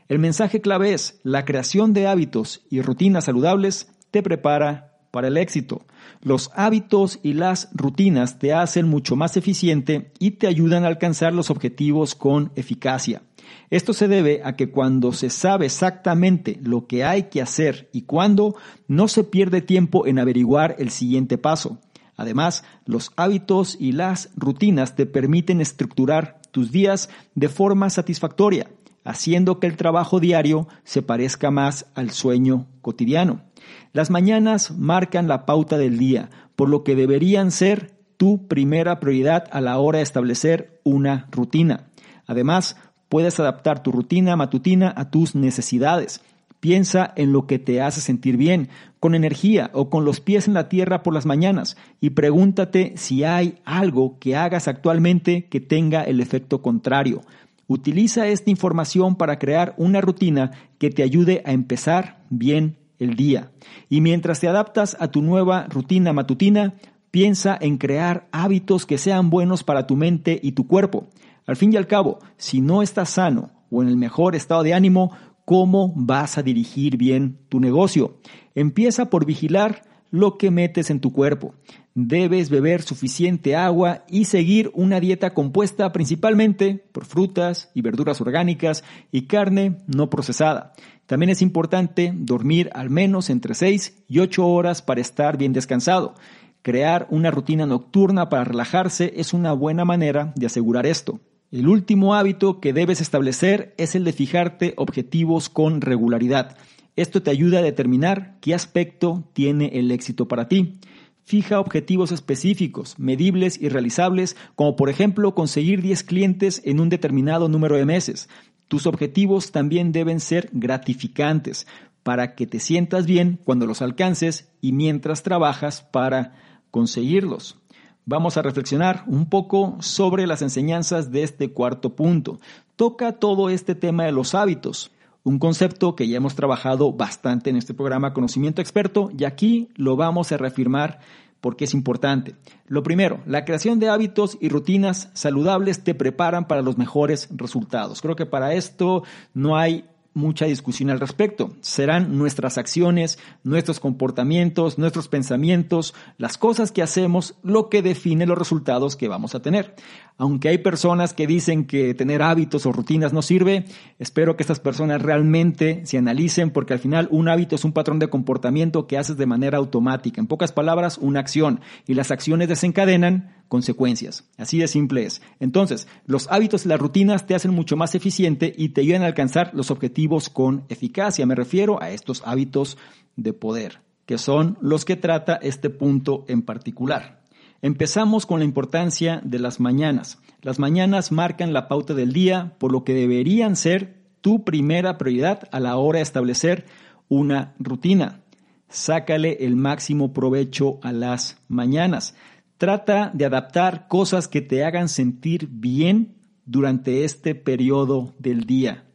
El 0.07 0.19
mensaje 0.19 0.61
clave 0.61 0.93
es, 0.93 1.19
la 1.23 1.45
creación 1.45 1.93
de 1.93 2.07
hábitos 2.07 2.61
y 2.69 2.81
rutinas 2.81 3.25
saludables 3.25 3.91
te 4.11 4.23
prepara 4.23 4.92
para 5.13 5.27
el 5.27 5.37
éxito. 5.37 5.83
Los 6.23 6.49
hábitos 6.55 7.19
y 7.21 7.33
las 7.33 7.69
rutinas 7.75 8.39
te 8.39 8.51
hacen 8.51 8.89
mucho 8.89 9.15
más 9.15 9.37
eficiente 9.37 10.11
y 10.17 10.31
te 10.31 10.47
ayudan 10.47 10.83
a 10.83 10.87
alcanzar 10.87 11.35
los 11.35 11.51
objetivos 11.51 12.15
con 12.15 12.51
eficacia. 12.55 13.21
Esto 13.69 13.93
se 13.93 14.07
debe 14.07 14.41
a 14.43 14.55
que 14.55 14.71
cuando 14.71 15.13
se 15.13 15.29
sabe 15.29 15.67
exactamente 15.67 16.57
lo 16.63 16.87
que 16.87 17.03
hay 17.03 17.23
que 17.23 17.43
hacer 17.43 17.91
y 17.93 18.01
cuándo, 18.03 18.55
no 18.87 19.07
se 19.07 19.23
pierde 19.23 19.61
tiempo 19.61 20.07
en 20.07 20.17
averiguar 20.17 20.77
el 20.79 20.89
siguiente 20.89 21.37
paso. 21.37 21.77
Además, 22.17 22.63
los 22.87 23.11
hábitos 23.15 23.77
y 23.79 23.91
las 23.91 24.31
rutinas 24.35 24.95
te 24.95 25.05
permiten 25.05 25.61
estructurar 25.61 26.41
tus 26.49 26.71
días 26.71 27.11
de 27.35 27.49
forma 27.49 27.91
satisfactoria, 27.91 28.67
haciendo 29.03 29.59
que 29.59 29.67
el 29.67 29.77
trabajo 29.77 30.19
diario 30.19 30.67
se 30.83 31.03
parezca 31.03 31.51
más 31.51 31.85
al 31.93 32.09
sueño 32.09 32.65
cotidiano. 32.81 33.52
Las 33.91 34.09
mañanas 34.09 34.71
marcan 34.71 35.27
la 35.27 35.45
pauta 35.45 35.77
del 35.77 35.97
día, 35.97 36.29
por 36.55 36.69
lo 36.69 36.83
que 36.83 36.95
deberían 36.95 37.51
ser 37.51 37.91
tu 38.17 38.47
primera 38.47 38.99
prioridad 38.99 39.45
a 39.51 39.61
la 39.61 39.77
hora 39.79 39.97
de 39.97 40.03
establecer 40.03 40.79
una 40.83 41.27
rutina. 41.31 41.87
Además, 42.25 42.77
puedes 43.09 43.39
adaptar 43.39 43.83
tu 43.83 43.91
rutina 43.91 44.35
matutina 44.35 44.93
a 44.95 45.11
tus 45.11 45.35
necesidades. 45.35 46.21
Piensa 46.59 47.13
en 47.17 47.33
lo 47.33 47.45
que 47.45 47.59
te 47.59 47.81
hace 47.81 47.99
sentir 47.99 48.37
bien, 48.37 48.69
con 48.99 49.15
energía 49.15 49.69
o 49.73 49.89
con 49.89 50.05
los 50.05 50.21
pies 50.21 50.47
en 50.47 50.53
la 50.53 50.69
tierra 50.69 51.03
por 51.03 51.13
las 51.13 51.25
mañanas 51.25 51.75
y 51.99 52.11
pregúntate 52.11 52.93
si 52.95 53.25
hay 53.25 53.59
algo 53.65 54.17
que 54.17 54.37
hagas 54.37 54.69
actualmente 54.69 55.45
que 55.45 55.59
tenga 55.59 56.03
el 56.03 56.21
efecto 56.21 56.61
contrario. 56.61 57.21
Utiliza 57.67 58.27
esta 58.27 58.49
información 58.49 59.15
para 59.15 59.39
crear 59.39 59.73
una 59.77 59.99
rutina 59.99 60.51
que 60.77 60.89
te 60.89 61.03
ayude 61.03 61.43
a 61.45 61.51
empezar 61.51 62.23
bien 62.29 62.77
el 62.99 63.15
día. 63.15 63.51
Y 63.89 64.01
mientras 64.01 64.39
te 64.39 64.47
adaptas 64.47 64.97
a 64.99 65.09
tu 65.09 65.21
nueva 65.21 65.67
rutina 65.67 66.13
matutina, 66.13 66.75
piensa 67.11 67.57
en 67.59 67.77
crear 67.77 68.27
hábitos 68.31 68.85
que 68.85 68.97
sean 68.97 69.29
buenos 69.29 69.63
para 69.63 69.85
tu 69.87 69.95
mente 69.95 70.39
y 70.41 70.53
tu 70.53 70.67
cuerpo. 70.67 71.07
Al 71.45 71.55
fin 71.55 71.73
y 71.73 71.77
al 71.77 71.87
cabo, 71.87 72.19
si 72.37 72.61
no 72.61 72.81
estás 72.81 73.11
sano 73.11 73.51
o 73.69 73.81
en 73.81 73.89
el 73.89 73.97
mejor 73.97 74.35
estado 74.35 74.63
de 74.63 74.73
ánimo, 74.73 75.11
¿cómo 75.45 75.93
vas 75.95 76.37
a 76.37 76.43
dirigir 76.43 76.97
bien 76.97 77.37
tu 77.49 77.59
negocio? 77.59 78.17
Empieza 78.55 79.09
por 79.09 79.25
vigilar 79.25 79.83
lo 80.09 80.37
que 80.37 80.51
metes 80.51 80.91
en 80.91 80.99
tu 80.99 81.11
cuerpo. 81.11 81.55
Debes 81.95 82.49
beber 82.49 82.83
suficiente 82.83 83.55
agua 83.55 84.05
y 84.07 84.25
seguir 84.25 84.71
una 84.73 84.99
dieta 84.99 85.33
compuesta 85.33 85.91
principalmente 85.91 86.85
por 86.91 87.05
frutas 87.05 87.71
y 87.73 87.81
verduras 87.81 88.21
orgánicas 88.21 88.83
y 89.11 89.23
carne 89.23 89.79
no 89.87 90.09
procesada. 90.09 90.73
También 91.05 91.29
es 91.29 91.41
importante 91.41 92.13
dormir 92.15 92.69
al 92.73 92.89
menos 92.89 93.29
entre 93.29 93.55
6 93.55 94.03
y 94.07 94.19
8 94.19 94.47
horas 94.47 94.81
para 94.81 95.01
estar 95.01 95.37
bien 95.37 95.53
descansado. 95.53 96.15
Crear 96.61 97.07
una 97.09 97.29
rutina 97.29 97.65
nocturna 97.65 98.29
para 98.29 98.45
relajarse 98.45 99.13
es 99.17 99.33
una 99.33 99.51
buena 99.51 99.83
manera 99.83 100.33
de 100.35 100.45
asegurar 100.45 100.85
esto. 100.85 101.19
El 101.51 101.67
último 101.67 102.15
hábito 102.15 102.59
que 102.59 102.73
debes 102.73 103.01
establecer 103.01 103.75
es 103.77 103.95
el 103.95 104.05
de 104.05 104.13
fijarte 104.13 104.73
objetivos 104.77 105.49
con 105.49 105.81
regularidad. 105.81 106.57
Esto 106.95 107.21
te 107.21 107.31
ayuda 107.31 107.59
a 107.59 107.63
determinar 107.63 108.37
qué 108.39 108.55
aspecto 108.55 109.29
tiene 109.33 109.71
el 109.73 109.91
éxito 109.91 110.27
para 110.27 110.47
ti. 110.47 110.79
Fija 111.25 111.59
objetivos 111.59 112.11
específicos, 112.11 112.97
medibles 112.97 113.61
y 113.61 113.69
realizables, 113.69 114.35
como 114.55 114.75
por 114.75 114.89
ejemplo 114.89 115.35
conseguir 115.35 115.81
10 115.81 116.03
clientes 116.03 116.61
en 116.65 116.79
un 116.79 116.89
determinado 116.89 117.49
número 117.49 117.77
de 117.77 117.85
meses. 117.85 118.29
Tus 118.73 118.87
objetivos 118.87 119.51
también 119.51 119.91
deben 119.91 120.19
ser 120.19 120.49
gratificantes 120.51 121.67
para 122.01 122.33
que 122.33 122.47
te 122.47 122.59
sientas 122.59 123.05
bien 123.05 123.39
cuando 123.43 123.67
los 123.67 123.83
alcances 123.83 124.49
y 124.61 124.71
mientras 124.71 125.21
trabajas 125.21 125.83
para 125.83 126.33
conseguirlos. 126.71 127.59
Vamos 128.05 128.35
a 128.35 128.41
reflexionar 128.41 129.03
un 129.05 129.29
poco 129.29 129.77
sobre 129.79 130.25
las 130.25 130.41
enseñanzas 130.41 131.11
de 131.11 131.21
este 131.21 131.51
cuarto 131.51 131.95
punto. 131.95 132.39
Toca 132.75 133.19
todo 133.19 133.51
este 133.51 133.75
tema 133.75 134.05
de 134.05 134.11
los 134.11 134.33
hábitos, 134.33 134.89
un 135.21 135.37
concepto 135.37 135.95
que 135.95 136.07
ya 136.07 136.17
hemos 136.17 136.33
trabajado 136.33 136.91
bastante 136.91 137.51
en 137.51 137.57
este 137.57 137.75
programa 137.75 138.11
Conocimiento 138.11 138.59
Experto 138.59 139.11
y 139.15 139.25
aquí 139.25 139.69
lo 139.75 139.97
vamos 139.97 140.31
a 140.31 140.37
reafirmar 140.37 140.99
porque 141.43 141.65
es 141.65 141.73
importante. 141.73 142.35
Lo 142.67 142.83
primero, 142.83 143.19
la 143.25 143.43
creación 143.43 143.77
de 143.77 143.89
hábitos 143.89 144.37
y 144.39 144.47
rutinas 144.47 145.09
saludables 145.11 145.83
te 145.83 145.93
preparan 145.93 146.47
para 146.47 146.61
los 146.61 146.77
mejores 146.77 147.27
resultados. 147.35 148.01
Creo 148.01 148.15
que 148.15 148.25
para 148.25 148.53
esto 148.53 149.03
no 149.33 149.57
hay 149.57 149.83
mucha 150.13 150.45
discusión 150.45 150.89
al 150.89 150.99
respecto. 150.99 151.53
Serán 151.61 152.17
nuestras 152.17 152.57
acciones, 152.57 153.19
nuestros 153.43 153.79
comportamientos, 153.79 154.77
nuestros 154.77 155.07
pensamientos, 155.07 155.93
las 156.17 156.37
cosas 156.37 156.71
que 156.71 156.81
hacemos 156.81 157.35
lo 157.43 157.69
que 157.69 157.81
define 157.81 158.25
los 158.25 158.37
resultados 158.37 158.95
que 158.95 159.07
vamos 159.07 159.35
a 159.35 159.41
tener. 159.41 159.75
Aunque 160.17 160.49
hay 160.49 160.59
personas 160.59 161.13
que 161.13 161.25
dicen 161.25 161.65
que 161.65 161.95
tener 161.95 162.21
hábitos 162.21 162.65
o 162.65 162.71
rutinas 162.71 163.13
no 163.13 163.23
sirve, 163.23 163.65
espero 163.97 164.37
que 164.37 164.43
estas 164.43 164.59
personas 164.59 165.01
realmente 165.01 165.81
se 165.85 165.97
analicen 165.97 166.51
porque 166.51 166.73
al 166.73 166.79
final 166.79 167.07
un 167.09 167.27
hábito 167.27 167.55
es 167.55 167.65
un 167.65 167.73
patrón 167.73 167.97
de 167.97 168.09
comportamiento 168.09 168.85
que 168.85 168.97
haces 168.97 169.17
de 169.17 169.25
manera 169.25 169.57
automática. 169.57 170.21
En 170.21 170.27
pocas 170.27 170.51
palabras, 170.51 170.99
una 170.99 171.19
acción 171.19 171.61
y 171.87 171.95
las 171.95 172.11
acciones 172.11 172.47
desencadenan 172.47 173.42
consecuencias. 173.47 174.27
Así 174.37 174.57
de 174.57 174.67
simple 174.67 175.05
es. 175.05 175.21
Entonces, 175.39 175.87
los 176.05 176.27
hábitos 176.31 176.65
y 176.65 176.69
las 176.69 176.79
rutinas 176.79 177.27
te 177.27 177.35
hacen 177.35 177.51
mucho 177.51 177.77
más 177.77 177.95
eficiente 177.95 178.53
y 178.55 178.69
te 178.69 178.81
ayudan 178.81 179.03
a 179.03 179.07
alcanzar 179.07 179.51
los 179.53 179.71
objetivos 179.71 180.29
con 180.29 180.65
eficacia. 180.69 181.25
Me 181.25 181.35
refiero 181.35 181.81
a 181.81 181.91
estos 181.91 182.23
hábitos 182.25 182.77
de 183.15 183.33
poder, 183.33 183.81
que 184.05 184.17
son 184.17 184.57
los 184.61 184.85
que 184.85 184.95
trata 184.95 185.35
este 185.35 185.69
punto 185.69 186.25
en 186.27 186.41
particular. 186.41 187.21
Empezamos 187.61 188.25
con 188.25 188.39
la 188.39 188.45
importancia 188.45 189.21
de 189.23 189.39
las 189.39 189.59
mañanas. 189.59 190.19
Las 190.41 190.59
mañanas 190.59 191.13
marcan 191.13 191.53
la 191.53 191.69
pauta 191.69 191.93
del 191.93 192.11
día, 192.11 192.55
por 192.57 192.73
lo 192.73 192.83
que 192.83 192.93
deberían 192.93 193.55
ser 193.55 194.03
tu 194.19 194.43
primera 194.43 194.97
prioridad 194.97 195.47
a 195.51 195.59
la 195.59 195.77
hora 195.77 195.99
de 195.99 196.03
establecer 196.03 196.65
una 197.07 197.55
rutina. 197.59 198.21
Sácale 198.67 199.37
el 199.41 199.55
máximo 199.55 200.13
provecho 200.13 200.79
a 200.81 200.91
las 200.91 201.37
mañanas. 201.47 202.15
Trata 202.63 203.11
de 203.13 203.25
adaptar 203.25 203.89
cosas 203.89 204.29
que 204.29 204.39
te 204.39 204.63
hagan 204.63 204.87
sentir 204.87 205.49
bien 205.51 206.15
durante 206.45 207.03
este 207.03 207.35
periodo 207.35 208.13
del 208.19 208.45
día. 208.45 208.85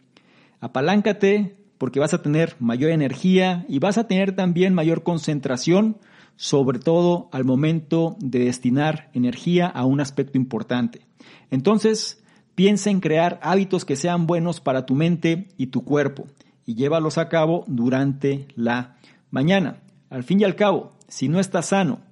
Apaláncate 0.59 1.55
porque 1.77 2.01
vas 2.01 2.15
a 2.15 2.23
tener 2.23 2.57
mayor 2.61 2.93
energía 2.93 3.67
y 3.69 3.79
vas 3.79 3.99
a 3.99 4.09
tener 4.09 4.35
también 4.35 4.73
mayor 4.73 5.03
concentración, 5.03 5.99
sobre 6.37 6.79
todo 6.79 7.29
al 7.31 7.45
momento 7.45 8.17
de 8.21 8.39
destinar 8.39 9.11
energía 9.13 9.67
a 9.67 9.85
un 9.85 10.01
aspecto 10.01 10.39
importante. 10.39 11.03
Entonces, 11.51 12.25
piensa 12.55 12.89
en 12.89 13.01
crear 13.01 13.39
hábitos 13.43 13.85
que 13.85 13.97
sean 13.97 14.27
buenos 14.27 14.61
para 14.63 14.87
tu 14.87 14.95
mente 14.95 15.49
y 15.59 15.67
tu 15.67 15.85
cuerpo 15.85 16.27
y 16.65 16.75
llévalos 16.75 17.19
a 17.19 17.29
cabo 17.29 17.65
durante 17.67 18.47
la 18.57 18.97
mañana. 19.31 19.83
Al 20.09 20.25
fin 20.25 20.41
y 20.41 20.45
al 20.45 20.57
cabo, 20.57 20.93
si 21.07 21.29
no 21.29 21.39
estás 21.39 21.67
sano 21.67 22.08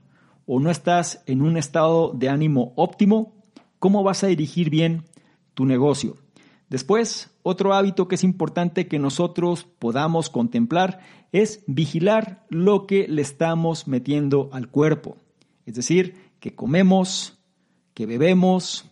o 0.47 0.61
no 0.61 0.71
estás 0.71 1.23
en 1.27 1.43
un 1.43 1.57
estado 1.57 2.13
de 2.15 2.29
ánimo 2.29 2.73
óptimo, 2.77 3.35
¿cómo 3.79 4.03
vas 4.03 4.25
a 4.25 4.29
dirigir 4.29 4.71
bien 4.71 5.05
tu 5.55 5.67
negocio? 5.67 6.17
Después, 6.69 7.31
otro 7.43 7.75
hábito 7.75 8.09
que 8.09 8.17
es 8.17 8.25
importante 8.25 8.89
que 8.89 8.99
nosotros 8.99 9.67
podamos 9.79 10.31
contemplar 10.31 11.01
es 11.33 11.63
vigilar 11.67 12.45
lo 12.49 12.87
que 12.87 13.07
le 13.09 13.23
estamos 13.23 13.87
metiendo 13.87 14.49
al 14.53 14.69
cuerpo. 14.69 15.17
Es 15.65 15.75
decir, 15.75 16.15
que 16.41 16.55
comemos, 16.55 17.39
que 17.95 18.07
bebemos 18.07 18.85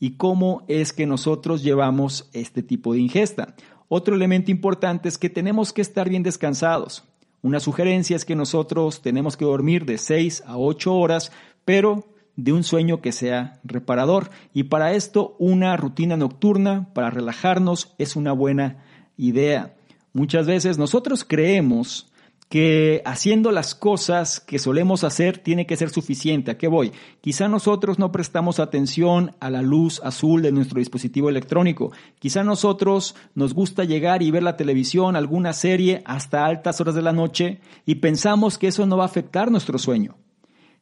y 0.00 0.16
cómo 0.16 0.64
es 0.66 0.92
que 0.92 1.06
nosotros 1.06 1.62
llevamos 1.62 2.28
este 2.32 2.62
tipo 2.62 2.92
de 2.92 3.00
ingesta. 3.00 3.54
Otro 3.88 4.16
elemento 4.16 4.50
importante 4.50 5.08
es 5.08 5.18
que 5.18 5.30
tenemos 5.30 5.72
que 5.72 5.82
estar 5.82 6.08
bien 6.08 6.22
descansados. 6.22 7.04
Una 7.42 7.58
sugerencia 7.58 8.14
es 8.14 8.24
que 8.24 8.36
nosotros 8.36 9.02
tenemos 9.02 9.36
que 9.36 9.44
dormir 9.44 9.84
de 9.84 9.98
6 9.98 10.44
a 10.46 10.58
8 10.58 10.94
horas, 10.94 11.32
pero 11.64 12.06
de 12.36 12.52
un 12.52 12.62
sueño 12.62 13.00
que 13.00 13.10
sea 13.10 13.60
reparador. 13.64 14.30
Y 14.54 14.64
para 14.64 14.92
esto 14.92 15.34
una 15.38 15.76
rutina 15.76 16.16
nocturna 16.16 16.88
para 16.94 17.10
relajarnos 17.10 17.94
es 17.98 18.14
una 18.14 18.32
buena 18.32 18.84
idea. 19.16 19.74
Muchas 20.12 20.46
veces 20.46 20.78
nosotros 20.78 21.24
creemos 21.26 22.11
que 22.52 23.00
haciendo 23.06 23.50
las 23.50 23.74
cosas 23.74 24.38
que 24.38 24.58
solemos 24.58 25.04
hacer 25.04 25.38
tiene 25.38 25.66
que 25.66 25.78
ser 25.78 25.88
suficiente. 25.88 26.50
¿A 26.50 26.58
qué 26.58 26.68
voy? 26.68 26.92
Quizá 27.22 27.48
nosotros 27.48 27.98
no 27.98 28.12
prestamos 28.12 28.60
atención 28.60 29.34
a 29.40 29.48
la 29.48 29.62
luz 29.62 30.02
azul 30.04 30.42
de 30.42 30.52
nuestro 30.52 30.78
dispositivo 30.78 31.30
electrónico. 31.30 31.92
Quizá 32.18 32.44
nosotros 32.44 33.16
nos 33.34 33.54
gusta 33.54 33.84
llegar 33.84 34.22
y 34.22 34.30
ver 34.30 34.42
la 34.42 34.58
televisión, 34.58 35.16
alguna 35.16 35.54
serie 35.54 36.02
hasta 36.04 36.44
altas 36.44 36.78
horas 36.78 36.94
de 36.94 37.00
la 37.00 37.14
noche 37.14 37.58
y 37.86 37.94
pensamos 37.94 38.58
que 38.58 38.66
eso 38.66 38.84
no 38.84 38.98
va 38.98 39.04
a 39.04 39.06
afectar 39.06 39.50
nuestro 39.50 39.78
sueño. 39.78 40.18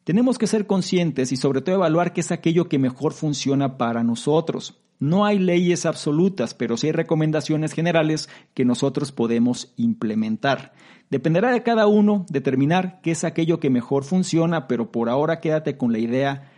Tenemos 0.03 0.39
que 0.39 0.49
ser 0.49 0.67
conscientes 0.67 1.31
y 1.31 1.37
sobre 1.37 1.61
todo 1.61 1.77
evaluar 1.77 2.13
qué 2.13 2.23
es 2.23 2.33
aquello 2.33 2.69
que 2.69 2.81
mejor 2.81 3.13
funciona 3.13 3.79
para 3.79 4.03
nosotros. 4.03 4.81
No 4.99 5.25
hay 5.25 5.39
leyes 5.39 5.87
absolutas, 5.87 6.53
pero 6.53 6.77
sí 6.77 6.89
hay 6.89 6.93
recomendaciones 6.93 7.75
generales 7.75 8.29
que 8.55 8.65
nosotros 8.65 9.13
podemos 9.13 9.73
implementar. 9.77 10.73
Dependerá 11.11 11.51
de 11.51 11.65
cada 11.65 11.89
uno 11.89 12.25
determinar 12.29 13.01
qué 13.03 13.11
es 13.11 13.25
aquello 13.25 13.59
que 13.59 13.69
mejor 13.69 14.05
funciona, 14.05 14.69
pero 14.69 14.93
por 14.93 15.09
ahora 15.09 15.41
quédate 15.41 15.77
con 15.77 15.93
la 15.93 15.99
idea 15.99 16.53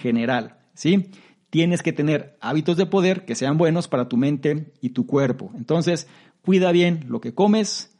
general, 0.00 0.56
¿sí? 0.72 1.10
Tienes 1.50 1.82
que 1.82 1.92
tener 1.92 2.36
hábitos 2.40 2.78
de 2.78 2.86
poder 2.86 3.26
que 3.26 3.34
sean 3.34 3.58
buenos 3.58 3.86
para 3.86 4.08
tu 4.08 4.16
mente 4.16 4.72
y 4.80 4.90
tu 4.90 5.06
cuerpo. 5.06 5.50
Entonces, 5.54 6.08
cuida 6.42 6.72
bien 6.72 7.04
lo 7.08 7.20
que 7.20 7.34
comes, 7.34 7.94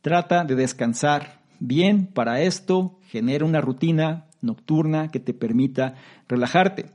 trata 0.00 0.44
de 0.44 0.56
descansar 0.56 1.40
bien 1.60 2.06
para 2.06 2.40
esto, 2.40 2.98
genera 3.06 3.44
una 3.44 3.60
rutina 3.60 4.26
nocturna 4.42 5.08
que 5.08 5.20
te 5.20 5.34
permita 5.34 5.94
relajarte. 6.28 6.86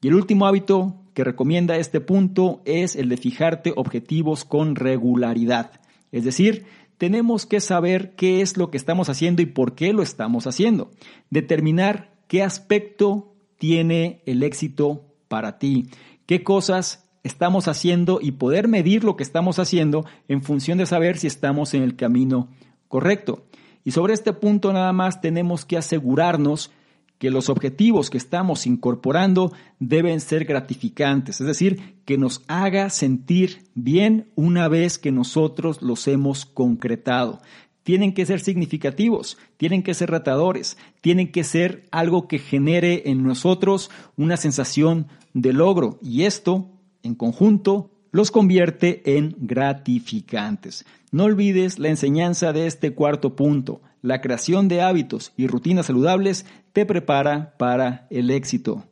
Y 0.00 0.08
el 0.08 0.14
último 0.14 0.46
hábito 0.46 0.96
que 1.14 1.24
recomienda 1.24 1.76
este 1.76 2.00
punto 2.00 2.60
es 2.64 2.96
el 2.96 3.08
de 3.08 3.16
fijarte 3.16 3.72
objetivos 3.74 4.44
con 4.44 4.76
regularidad. 4.76 5.72
Es 6.12 6.24
decir, 6.24 6.64
tenemos 6.98 7.46
que 7.46 7.60
saber 7.60 8.14
qué 8.16 8.42
es 8.42 8.56
lo 8.56 8.70
que 8.70 8.76
estamos 8.76 9.08
haciendo 9.08 9.40
y 9.40 9.46
por 9.46 9.74
qué 9.74 9.92
lo 9.92 10.02
estamos 10.02 10.46
haciendo. 10.46 10.90
Determinar 11.30 12.12
qué 12.26 12.42
aspecto 12.42 13.34
tiene 13.56 14.22
el 14.26 14.42
éxito 14.42 15.06
para 15.28 15.58
ti, 15.58 15.88
qué 16.26 16.42
cosas 16.42 17.08
estamos 17.22 17.68
haciendo 17.68 18.18
y 18.20 18.32
poder 18.32 18.68
medir 18.68 19.04
lo 19.04 19.16
que 19.16 19.22
estamos 19.22 19.58
haciendo 19.58 20.04
en 20.28 20.42
función 20.42 20.78
de 20.78 20.86
saber 20.86 21.18
si 21.18 21.26
estamos 21.26 21.74
en 21.74 21.82
el 21.82 21.96
camino 21.96 22.48
correcto. 22.88 23.44
Y 23.84 23.92
sobre 23.92 24.14
este 24.14 24.32
punto 24.32 24.72
nada 24.72 24.92
más 24.92 25.20
tenemos 25.20 25.64
que 25.64 25.76
asegurarnos 25.76 26.72
que 27.18 27.30
los 27.30 27.48
objetivos 27.48 28.10
que 28.10 28.18
estamos 28.18 28.66
incorporando 28.66 29.52
deben 29.80 30.20
ser 30.20 30.44
gratificantes, 30.44 31.40
es 31.40 31.46
decir, 31.46 31.96
que 32.04 32.16
nos 32.16 32.42
haga 32.46 32.90
sentir 32.90 33.64
bien 33.74 34.28
una 34.34 34.68
vez 34.68 34.98
que 34.98 35.12
nosotros 35.12 35.82
los 35.82 36.06
hemos 36.08 36.46
concretado. 36.46 37.40
Tienen 37.82 38.12
que 38.12 38.26
ser 38.26 38.40
significativos, 38.40 39.38
tienen 39.56 39.82
que 39.82 39.94
ser 39.94 40.10
retadores, 40.10 40.76
tienen 41.00 41.32
que 41.32 41.42
ser 41.42 41.84
algo 41.90 42.28
que 42.28 42.38
genere 42.38 43.04
en 43.06 43.24
nosotros 43.24 43.90
una 44.16 44.36
sensación 44.36 45.08
de 45.34 45.52
logro 45.52 45.98
y 46.02 46.24
esto, 46.24 46.70
en 47.02 47.14
conjunto, 47.14 47.90
los 48.10 48.30
convierte 48.30 49.16
en 49.16 49.34
gratificantes. 49.38 50.84
No 51.10 51.24
olvides 51.24 51.78
la 51.78 51.88
enseñanza 51.88 52.52
de 52.52 52.66
este 52.66 52.92
cuarto 52.92 53.36
punto. 53.36 53.80
La 54.02 54.20
creación 54.20 54.68
de 54.68 54.80
hábitos 54.80 55.32
y 55.36 55.46
rutinas 55.46 55.86
saludables 55.86 56.46
te 56.72 56.86
prepara 56.86 57.54
para 57.58 58.06
el 58.10 58.30
éxito. 58.30 58.84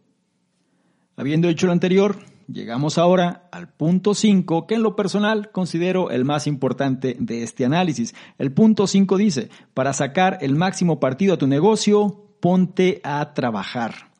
Habiendo 1.17 1.49
hecho 1.49 1.67
lo 1.67 1.73
anterior, 1.73 2.19
llegamos 2.49 2.99
ahora 2.99 3.49
al 3.53 3.69
punto 3.69 4.15
5, 4.15 4.67
que 4.67 4.75
en 4.75 4.83
lo 4.83 4.97
personal 4.97 5.51
considero 5.53 6.11
el 6.11 6.25
más 6.25 6.47
importante 6.47 7.17
de 7.19 7.43
este 7.43 7.65
análisis. 7.65 8.15
El 8.39 8.53
punto 8.53 8.87
5 8.87 9.17
dice, 9.17 9.49
para 9.75 9.93
sacar 9.93 10.39
el 10.41 10.57
máximo 10.57 10.99
partido 10.99 11.35
a 11.35 11.39
tu 11.39 11.47
negocio, 11.47 12.27
ponte 12.41 13.01
a 13.05 13.33
trabajar. 13.33 14.11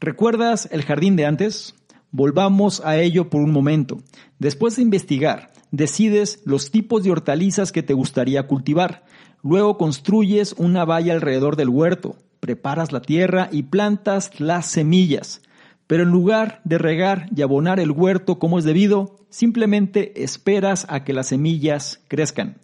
¿Recuerdas 0.00 0.68
el 0.70 0.84
jardín 0.84 1.16
de 1.16 1.26
antes? 1.26 1.74
Volvamos 2.12 2.80
a 2.84 2.96
ello 2.96 3.28
por 3.28 3.42
un 3.42 3.50
momento. 3.50 3.98
Después 4.38 4.76
de 4.76 4.82
investigar, 4.82 5.50
decides 5.70 6.40
los 6.44 6.70
tipos 6.70 7.02
de 7.02 7.10
hortalizas 7.10 7.72
que 7.72 7.82
te 7.82 7.94
gustaría 7.94 8.46
cultivar. 8.46 9.04
Luego 9.42 9.78
construyes 9.78 10.54
una 10.58 10.84
valla 10.84 11.12
alrededor 11.12 11.56
del 11.56 11.68
huerto, 11.68 12.16
preparas 12.40 12.92
la 12.92 13.02
tierra 13.02 13.48
y 13.52 13.64
plantas 13.64 14.40
las 14.40 14.66
semillas. 14.66 15.42
Pero 15.86 16.02
en 16.02 16.10
lugar 16.10 16.60
de 16.64 16.78
regar 16.78 17.28
y 17.34 17.42
abonar 17.42 17.80
el 17.80 17.90
huerto 17.90 18.38
como 18.38 18.58
es 18.58 18.64
debido, 18.64 19.16
simplemente 19.30 20.22
esperas 20.22 20.86
a 20.88 21.04
que 21.04 21.12
las 21.12 21.28
semillas 21.28 22.00
crezcan. 22.08 22.58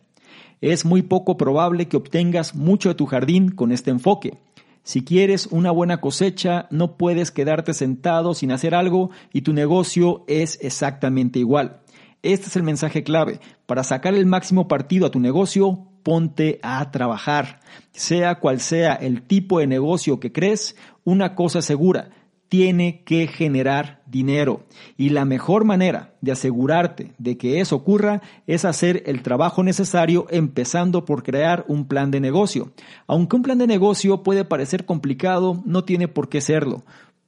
Es 0.61 0.85
muy 0.85 1.03
poco 1.03 1.37
probable 1.37 1.89
que 1.89 1.97
obtengas 1.97 2.55
mucho 2.55 2.89
de 2.89 2.95
tu 2.95 3.07
jardín 3.07 3.51
con 3.51 3.73
este 3.73 3.91
enfoque. 3.91 4.39
Si 4.83 5.03
quieres 5.03 5.47
una 5.47 5.71
buena 5.71 6.01
cosecha, 6.01 6.67
no 6.71 6.97
puedes 6.97 7.31
quedarte 7.31 7.73
sentado 7.73 8.35
sin 8.35 8.53
hacer 8.53 8.75
algo 8.75 9.11
y 9.33 9.41
tu 9.41 9.53
negocio 9.53 10.25
es 10.27 10.59
exactamente 10.61 11.39
igual. 11.39 11.81
Este 12.25 12.47
es 12.47 12.57
el 12.57 12.63
mensaje 12.63 13.05
clave. 13.05 13.39
Para 13.67 13.85
sacar 13.85 14.15
el 14.15 14.25
máximo 14.25 14.67
partido 14.67 15.05
a 15.05 15.11
tu 15.11 15.21
negocio, 15.21 15.87
ponte 16.03 16.59
a 16.63 16.91
trabajar. 16.91 17.61
Sea 17.93 18.37
cual 18.41 18.61
sea 18.61 18.95
el 18.95 19.21
tipo 19.21 19.59
de 19.59 19.67
negocio 19.67 20.21
que 20.21 20.33
crees, 20.33 20.75
una 21.05 21.35
cosa 21.35 21.61
segura, 21.61 22.09
tiene 22.49 23.03
que 23.05 23.27
generar 23.27 24.01
dinero. 24.07 24.65
Y 24.97 25.11
la 25.11 25.27
mejor 25.27 25.67
manera 25.67 26.15
de 26.23 26.33
asegurarte 26.33 27.13
de 27.19 27.37
que 27.37 27.61
eso 27.61 27.77
ocurra 27.77 28.23
es 28.47 28.65
hacer 28.65 29.03
el 29.05 29.23
trabajo 29.23 29.63
necesario 29.63 30.27
empezando 30.31 31.05
por 31.05 31.25
crear 31.25 31.67
un 31.69 31.87
plan 31.87 32.11
de 32.11 32.21
negocio. 32.21 32.73
Aunque 33.07 33.37
un 33.37 33.43
plan 33.43 33.59
de 33.59 33.67
negocio 33.67 34.23
puede 34.23 34.47
parecer 34.47 34.87
complicado, 34.87 35.63
no 35.67 35.85
tiene 35.85 36.09
por 36.09 36.31
qué 36.31 36.41
serlo. 36.41 36.85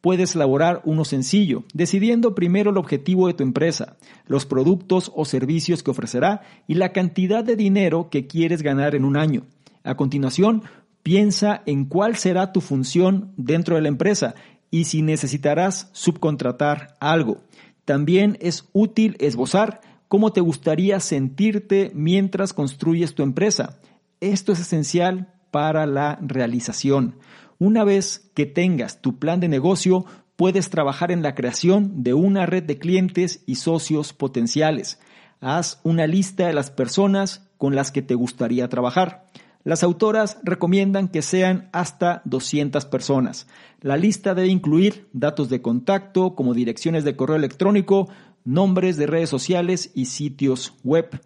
Puedes 0.06 0.36
elaborar 0.36 0.82
uno 0.84 1.04
sencillo, 1.04 1.64
decidiendo 1.74 2.36
primero 2.36 2.70
el 2.70 2.76
objetivo 2.76 3.26
de 3.26 3.34
tu 3.34 3.42
empresa, 3.42 3.96
los 4.28 4.46
productos 4.46 5.10
o 5.16 5.24
servicios 5.24 5.82
que 5.82 5.90
ofrecerá 5.90 6.42
y 6.68 6.74
la 6.74 6.92
cantidad 6.92 7.42
de 7.42 7.56
dinero 7.56 8.08
que 8.08 8.28
quieres 8.28 8.62
ganar 8.62 8.94
en 8.94 9.04
un 9.04 9.16
año. 9.16 9.42
A 9.82 9.96
continuación, 9.96 10.62
piensa 11.02 11.64
en 11.66 11.86
cuál 11.86 12.14
será 12.14 12.52
tu 12.52 12.60
función 12.60 13.32
dentro 13.36 13.74
de 13.74 13.82
la 13.82 13.88
empresa 13.88 14.36
y 14.70 14.84
si 14.84 15.02
necesitarás 15.02 15.90
subcontratar 15.90 16.94
algo. 17.00 17.38
También 17.84 18.38
es 18.40 18.68
útil 18.72 19.16
esbozar 19.18 19.80
cómo 20.06 20.32
te 20.32 20.40
gustaría 20.40 21.00
sentirte 21.00 21.90
mientras 21.96 22.52
construyes 22.52 23.16
tu 23.16 23.24
empresa. 23.24 23.80
Esto 24.20 24.52
es 24.52 24.60
esencial 24.60 25.34
para 25.50 25.84
la 25.84 26.16
realización. 26.22 27.16
Una 27.58 27.84
vez 27.84 28.30
que 28.34 28.46
tengas 28.46 29.00
tu 29.00 29.18
plan 29.18 29.40
de 29.40 29.48
negocio, 29.48 30.04
puedes 30.36 30.68
trabajar 30.68 31.10
en 31.10 31.22
la 31.22 31.34
creación 31.34 32.02
de 32.02 32.12
una 32.12 32.44
red 32.44 32.62
de 32.62 32.78
clientes 32.78 33.42
y 33.46 33.54
socios 33.56 34.12
potenciales. 34.12 35.00
Haz 35.40 35.80
una 35.82 36.06
lista 36.06 36.46
de 36.46 36.52
las 36.52 36.70
personas 36.70 37.48
con 37.56 37.74
las 37.74 37.90
que 37.90 38.02
te 38.02 38.14
gustaría 38.14 38.68
trabajar. 38.68 39.24
Las 39.64 39.82
autoras 39.82 40.38
recomiendan 40.44 41.08
que 41.08 41.22
sean 41.22 41.68
hasta 41.72 42.22
200 42.24 42.84
personas. 42.84 43.48
La 43.80 43.96
lista 43.96 44.34
debe 44.34 44.48
incluir 44.48 45.08
datos 45.12 45.48
de 45.48 45.60
contacto 45.60 46.34
como 46.34 46.54
direcciones 46.54 47.04
de 47.04 47.16
correo 47.16 47.36
electrónico, 47.36 48.08
nombres 48.44 48.96
de 48.96 49.06
redes 49.06 49.30
sociales 49.30 49.90
y 49.94 50.04
sitios 50.06 50.74
web. 50.84 51.20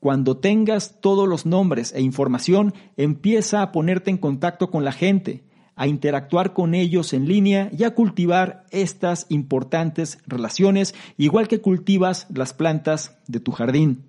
Cuando 0.00 0.38
tengas 0.38 1.00
todos 1.00 1.28
los 1.28 1.46
nombres 1.46 1.92
e 1.92 2.00
información, 2.00 2.74
empieza 2.96 3.62
a 3.62 3.72
ponerte 3.72 4.10
en 4.10 4.18
contacto 4.18 4.70
con 4.70 4.84
la 4.84 4.92
gente, 4.92 5.44
a 5.76 5.86
interactuar 5.86 6.54
con 6.54 6.74
ellos 6.74 7.12
en 7.12 7.28
línea 7.28 7.70
y 7.76 7.84
a 7.84 7.94
cultivar 7.94 8.64
estas 8.70 9.26
importantes 9.28 10.18
relaciones, 10.26 10.94
igual 11.18 11.46
que 11.46 11.60
cultivas 11.60 12.26
las 12.34 12.54
plantas 12.54 13.16
de 13.28 13.40
tu 13.40 13.52
jardín. 13.52 14.02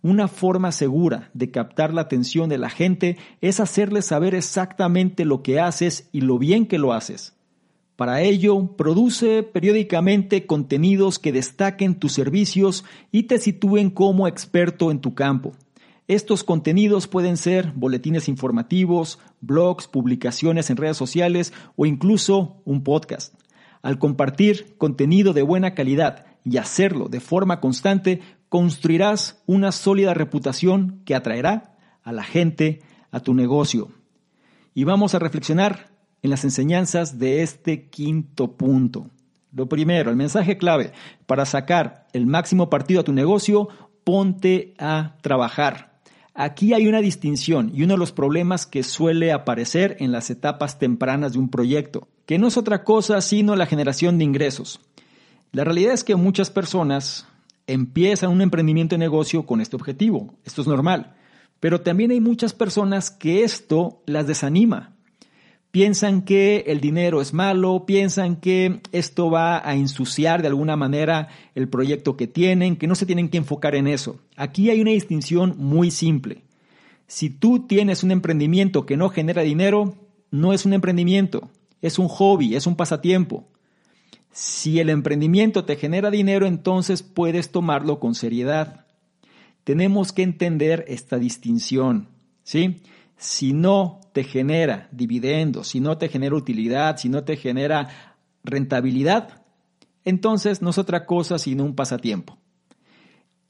Una 0.00 0.28
forma 0.28 0.70
segura 0.70 1.28
de 1.34 1.50
captar 1.50 1.92
la 1.92 2.02
atención 2.02 2.48
de 2.48 2.58
la 2.58 2.70
gente 2.70 3.18
es 3.40 3.58
hacerles 3.58 4.06
saber 4.06 4.34
exactamente 4.36 5.24
lo 5.24 5.42
que 5.42 5.58
haces 5.58 6.08
y 6.12 6.20
lo 6.20 6.38
bien 6.38 6.66
que 6.66 6.78
lo 6.78 6.92
haces. 6.92 7.34
Para 7.96 8.22
ello, 8.22 8.76
produce 8.76 9.42
periódicamente 9.42 10.46
contenidos 10.46 11.18
que 11.18 11.32
destaquen 11.32 11.96
tus 11.96 12.12
servicios 12.12 12.84
y 13.10 13.24
te 13.24 13.38
sitúen 13.38 13.90
como 13.90 14.28
experto 14.28 14.92
en 14.92 15.00
tu 15.00 15.14
campo. 15.14 15.54
Estos 16.08 16.42
contenidos 16.42 17.06
pueden 17.06 17.36
ser 17.36 17.72
boletines 17.74 18.30
informativos, 18.30 19.18
blogs, 19.42 19.86
publicaciones 19.88 20.70
en 20.70 20.78
redes 20.78 20.96
sociales 20.96 21.52
o 21.76 21.84
incluso 21.84 22.62
un 22.64 22.82
podcast. 22.82 23.34
Al 23.82 23.98
compartir 23.98 24.74
contenido 24.78 25.34
de 25.34 25.42
buena 25.42 25.74
calidad 25.74 26.24
y 26.44 26.56
hacerlo 26.56 27.10
de 27.10 27.20
forma 27.20 27.60
constante, 27.60 28.22
construirás 28.48 29.42
una 29.44 29.70
sólida 29.70 30.14
reputación 30.14 31.02
que 31.04 31.14
atraerá 31.14 31.76
a 32.02 32.12
la 32.12 32.24
gente 32.24 32.80
a 33.10 33.20
tu 33.20 33.34
negocio. 33.34 33.90
Y 34.72 34.84
vamos 34.84 35.14
a 35.14 35.18
reflexionar 35.18 35.90
en 36.22 36.30
las 36.30 36.42
enseñanzas 36.42 37.18
de 37.18 37.42
este 37.42 37.90
quinto 37.90 38.56
punto. 38.56 39.10
Lo 39.52 39.68
primero, 39.68 40.08
el 40.08 40.16
mensaje 40.16 40.56
clave 40.56 40.92
para 41.26 41.44
sacar 41.44 42.06
el 42.14 42.26
máximo 42.26 42.70
partido 42.70 43.02
a 43.02 43.04
tu 43.04 43.12
negocio, 43.12 43.68
ponte 44.04 44.72
a 44.78 45.18
trabajar. 45.20 45.87
Aquí 46.40 46.72
hay 46.72 46.86
una 46.86 47.00
distinción 47.00 47.72
y 47.74 47.82
uno 47.82 47.94
de 47.94 47.98
los 47.98 48.12
problemas 48.12 48.64
que 48.64 48.84
suele 48.84 49.32
aparecer 49.32 49.96
en 49.98 50.12
las 50.12 50.30
etapas 50.30 50.78
tempranas 50.78 51.32
de 51.32 51.40
un 51.40 51.48
proyecto, 51.48 52.06
que 52.26 52.38
no 52.38 52.46
es 52.46 52.56
otra 52.56 52.84
cosa 52.84 53.20
sino 53.22 53.56
la 53.56 53.66
generación 53.66 54.18
de 54.18 54.24
ingresos. 54.24 54.80
La 55.50 55.64
realidad 55.64 55.94
es 55.94 56.04
que 56.04 56.14
muchas 56.14 56.50
personas 56.50 57.26
empiezan 57.66 58.30
un 58.30 58.40
emprendimiento 58.40 58.94
de 58.94 59.00
negocio 59.00 59.46
con 59.46 59.60
este 59.60 59.74
objetivo. 59.74 60.32
Esto 60.44 60.62
es 60.62 60.68
normal. 60.68 61.16
Pero 61.58 61.80
también 61.80 62.12
hay 62.12 62.20
muchas 62.20 62.52
personas 62.52 63.10
que 63.10 63.42
esto 63.42 64.04
las 64.06 64.28
desanima. 64.28 64.94
Piensan 65.70 66.22
que 66.22 66.64
el 66.66 66.80
dinero 66.80 67.20
es 67.20 67.34
malo, 67.34 67.84
piensan 67.84 68.36
que 68.36 68.80
esto 68.92 69.30
va 69.30 69.68
a 69.68 69.74
ensuciar 69.74 70.40
de 70.40 70.48
alguna 70.48 70.76
manera 70.76 71.28
el 71.54 71.68
proyecto 71.68 72.16
que 72.16 72.26
tienen, 72.26 72.76
que 72.76 72.86
no 72.86 72.94
se 72.94 73.04
tienen 73.04 73.28
que 73.28 73.36
enfocar 73.36 73.74
en 73.74 73.86
eso. 73.86 74.18
Aquí 74.36 74.70
hay 74.70 74.80
una 74.80 74.92
distinción 74.92 75.54
muy 75.58 75.90
simple. 75.90 76.42
Si 77.06 77.28
tú 77.28 77.66
tienes 77.66 78.02
un 78.02 78.10
emprendimiento 78.10 78.86
que 78.86 78.96
no 78.96 79.10
genera 79.10 79.42
dinero, 79.42 79.94
no 80.30 80.54
es 80.54 80.64
un 80.64 80.72
emprendimiento, 80.72 81.50
es 81.82 81.98
un 81.98 82.08
hobby, 82.08 82.54
es 82.54 82.66
un 82.66 82.76
pasatiempo. 82.76 83.48
Si 84.32 84.80
el 84.80 84.88
emprendimiento 84.88 85.64
te 85.64 85.76
genera 85.76 86.10
dinero, 86.10 86.46
entonces 86.46 87.02
puedes 87.02 87.50
tomarlo 87.50 87.98
con 87.98 88.14
seriedad. 88.14 88.86
Tenemos 89.64 90.12
que 90.12 90.22
entender 90.22 90.84
esta 90.88 91.18
distinción, 91.18 92.08
¿sí? 92.42 92.80
Si 93.18 93.52
no 93.52 94.00
te 94.12 94.24
genera 94.24 94.88
dividendos, 94.92 95.68
si 95.68 95.80
no 95.80 95.98
te 95.98 96.08
genera 96.08 96.36
utilidad, 96.36 96.96
si 96.96 97.08
no 97.08 97.24
te 97.24 97.36
genera 97.36 98.16
rentabilidad, 98.44 99.42
entonces 100.04 100.62
no 100.62 100.70
es 100.70 100.78
otra 100.78 101.04
cosa 101.04 101.38
sino 101.38 101.64
un 101.64 101.74
pasatiempo. 101.74 102.38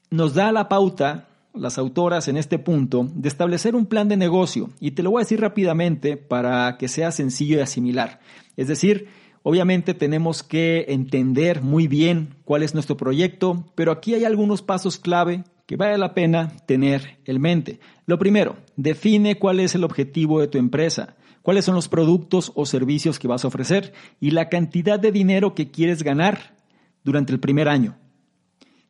Nos 0.09 0.33
da 0.33 0.51
la 0.51 0.67
pauta 0.67 1.29
las 1.53 1.77
autoras 1.77 2.27
en 2.27 2.37
este 2.37 2.59
punto 2.59 3.07
de 3.13 3.27
establecer 3.27 3.75
un 3.75 3.85
plan 3.85 4.07
de 4.07 4.17
negocio 4.17 4.69
y 4.79 4.91
te 4.91 5.03
lo 5.03 5.11
voy 5.11 5.21
a 5.21 5.25
decir 5.25 5.41
rápidamente 5.41 6.17
para 6.17 6.77
que 6.77 6.87
sea 6.87 7.11
sencillo 7.11 7.57
de 7.57 7.63
asimilar. 7.63 8.19
Es 8.57 8.67
decir, 8.67 9.07
Obviamente 9.49 9.95
tenemos 9.95 10.43
que 10.43 10.85
entender 10.89 11.63
muy 11.63 11.87
bien 11.87 12.35
cuál 12.45 12.61
es 12.61 12.75
nuestro 12.75 12.97
proyecto, 12.97 13.65
pero 13.73 13.91
aquí 13.91 14.13
hay 14.13 14.23
algunos 14.23 14.61
pasos 14.61 14.99
clave 14.99 15.43
que 15.65 15.75
vale 15.75 15.97
la 15.97 16.13
pena 16.13 16.55
tener 16.67 17.17
en 17.25 17.41
mente. 17.41 17.79
Lo 18.05 18.19
primero, 18.19 18.57
define 18.75 19.39
cuál 19.39 19.59
es 19.59 19.73
el 19.73 19.83
objetivo 19.83 20.39
de 20.39 20.49
tu 20.49 20.59
empresa, 20.59 21.15
cuáles 21.41 21.65
son 21.65 21.73
los 21.73 21.89
productos 21.89 22.51
o 22.53 22.67
servicios 22.67 23.17
que 23.17 23.27
vas 23.27 23.43
a 23.43 23.47
ofrecer 23.47 23.91
y 24.19 24.29
la 24.29 24.49
cantidad 24.49 24.99
de 24.99 25.11
dinero 25.11 25.55
que 25.55 25.71
quieres 25.71 26.03
ganar 26.03 26.55
durante 27.03 27.33
el 27.33 27.39
primer 27.39 27.69
año. 27.69 27.97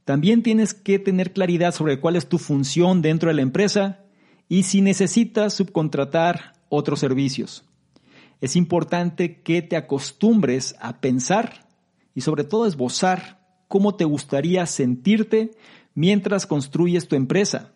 También 0.04 0.44
tienes 0.44 0.74
que 0.74 1.00
tener 1.00 1.32
claridad 1.32 1.74
sobre 1.74 2.02
cuál 2.02 2.18
es 2.18 2.28
tu 2.28 2.38
función 2.38 3.02
dentro 3.02 3.30
de 3.30 3.36
la 3.36 3.44
empresa 3.44 4.02
y 4.50 4.64
si 4.64 4.82
necesitas 4.82 5.54
subcontratar 5.54 6.52
otros 6.68 7.00
servicios 7.00 7.64
es 8.42 8.56
importante 8.56 9.42
que 9.42 9.62
te 9.62 9.76
acostumbres 9.76 10.76
a 10.80 11.02
pensar 11.02 11.68
y 12.16 12.22
sobre 12.22 12.44
todo 12.44 12.66
esbozar 12.66 13.40
cómo 13.68 13.96
te 13.96 14.06
gustaría 14.06 14.66
sentirte 14.66 15.52
mientras 15.94 16.46
construyes 16.46 17.08
tu 17.08 17.16
empresa. 17.16 17.74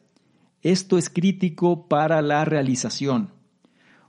Esto 0.61 0.97
es 0.97 1.09
crítico 1.09 1.87
para 1.87 2.21
la 2.21 2.45
realización. 2.45 3.31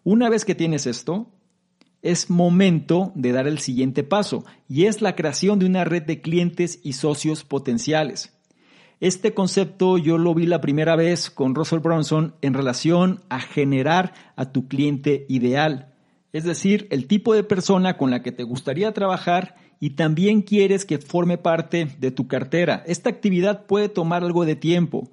Una 0.04 0.28
vez 0.28 0.44
que 0.44 0.54
tienes 0.54 0.86
esto, 0.86 1.32
es 2.02 2.30
momento 2.30 3.12
de 3.14 3.32
dar 3.32 3.48
el 3.48 3.58
siguiente 3.58 4.04
paso 4.04 4.44
y 4.68 4.84
es 4.84 5.02
la 5.02 5.16
creación 5.16 5.58
de 5.58 5.66
una 5.66 5.84
red 5.84 6.02
de 6.02 6.20
clientes 6.20 6.78
y 6.84 6.92
socios 6.92 7.44
potenciales. 7.44 8.32
Este 9.00 9.34
concepto 9.34 9.98
yo 9.98 10.18
lo 10.18 10.34
vi 10.34 10.46
la 10.46 10.60
primera 10.60 10.94
vez 10.94 11.30
con 11.30 11.54
Russell 11.54 11.80
Bronson 11.80 12.36
en 12.42 12.54
relación 12.54 13.22
a 13.28 13.40
generar 13.40 14.14
a 14.36 14.52
tu 14.52 14.68
cliente 14.68 15.26
ideal 15.28 15.93
es 16.34 16.42
decir, 16.42 16.88
el 16.90 17.06
tipo 17.06 17.32
de 17.32 17.44
persona 17.44 17.96
con 17.96 18.10
la 18.10 18.20
que 18.20 18.32
te 18.32 18.42
gustaría 18.42 18.92
trabajar 18.92 19.54
y 19.78 19.90
también 19.90 20.42
quieres 20.42 20.84
que 20.84 20.98
forme 20.98 21.38
parte 21.38 21.86
de 22.00 22.10
tu 22.10 22.26
cartera. 22.26 22.82
Esta 22.88 23.08
actividad 23.08 23.66
puede 23.66 23.88
tomar 23.88 24.24
algo 24.24 24.44
de 24.44 24.56
tiempo, 24.56 25.08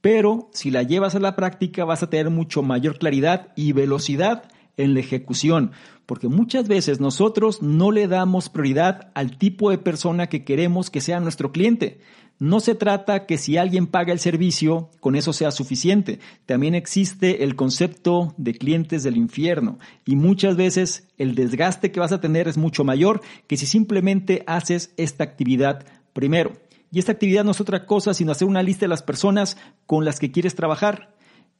pero 0.00 0.48
si 0.52 0.70
la 0.70 0.84
llevas 0.84 1.16
a 1.16 1.18
la 1.18 1.34
práctica 1.34 1.84
vas 1.84 2.04
a 2.04 2.08
tener 2.08 2.30
mucho 2.30 2.62
mayor 2.62 2.98
claridad 2.98 3.48
y 3.56 3.72
velocidad 3.72 4.44
en 4.76 4.94
la 4.94 5.00
ejecución, 5.00 5.72
porque 6.06 6.28
muchas 6.28 6.68
veces 6.68 7.00
nosotros 7.00 7.62
no 7.62 7.90
le 7.90 8.06
damos 8.06 8.48
prioridad 8.48 9.10
al 9.14 9.38
tipo 9.38 9.70
de 9.72 9.78
persona 9.78 10.28
que 10.28 10.44
queremos 10.44 10.88
que 10.88 11.00
sea 11.00 11.18
nuestro 11.18 11.50
cliente. 11.50 11.98
No 12.40 12.60
se 12.60 12.74
trata 12.74 13.26
que 13.26 13.36
si 13.36 13.58
alguien 13.58 13.86
paga 13.86 14.14
el 14.14 14.18
servicio, 14.18 14.88
con 15.00 15.14
eso 15.14 15.34
sea 15.34 15.50
suficiente. 15.50 16.20
También 16.46 16.74
existe 16.74 17.44
el 17.44 17.54
concepto 17.54 18.34
de 18.38 18.54
clientes 18.54 19.02
del 19.02 19.18
infierno 19.18 19.78
y 20.06 20.16
muchas 20.16 20.56
veces 20.56 21.06
el 21.18 21.34
desgaste 21.34 21.92
que 21.92 22.00
vas 22.00 22.12
a 22.12 22.20
tener 22.22 22.48
es 22.48 22.56
mucho 22.56 22.82
mayor 22.82 23.20
que 23.46 23.58
si 23.58 23.66
simplemente 23.66 24.42
haces 24.46 24.94
esta 24.96 25.22
actividad 25.22 25.84
primero. 26.14 26.54
Y 26.90 26.98
esta 26.98 27.12
actividad 27.12 27.44
no 27.44 27.50
es 27.50 27.60
otra 27.60 27.84
cosa 27.84 28.14
sino 28.14 28.32
hacer 28.32 28.48
una 28.48 28.62
lista 28.62 28.86
de 28.86 28.88
las 28.88 29.02
personas 29.02 29.58
con 29.84 30.06
las 30.06 30.18
que 30.18 30.32
quieres 30.32 30.54
trabajar. 30.54 31.14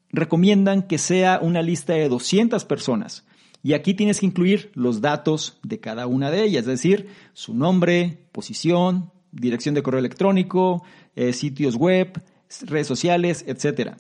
Recomiendan 0.09 0.85
que 0.85 0.97
sea 0.97 1.41
una 1.43 1.61
lista 1.61 1.93
de 1.93 2.09
200 2.09 2.65
personas. 2.65 3.27
Y 3.63 3.75
aquí 3.75 3.93
tienes 3.93 4.21
que 4.21 4.27
incluir 4.27 4.73
los 4.73 5.03
datos 5.03 5.59
de 5.63 5.79
cada 5.79 6.07
una 6.07 6.31
de 6.31 6.43
ellas, 6.43 6.63
es 6.63 6.69
decir, 6.69 7.09
su 7.35 7.53
nombre, 7.53 8.25
posición, 8.33 9.11
dirección 9.33 9.75
de 9.75 9.83
correo 9.83 10.01
electrónico, 10.01 10.83
eh, 11.17 11.33
sitios 11.33 11.77
web, 11.77 12.23
redes 12.63 12.87
sociales, 12.87 13.45
etc. 13.47 13.97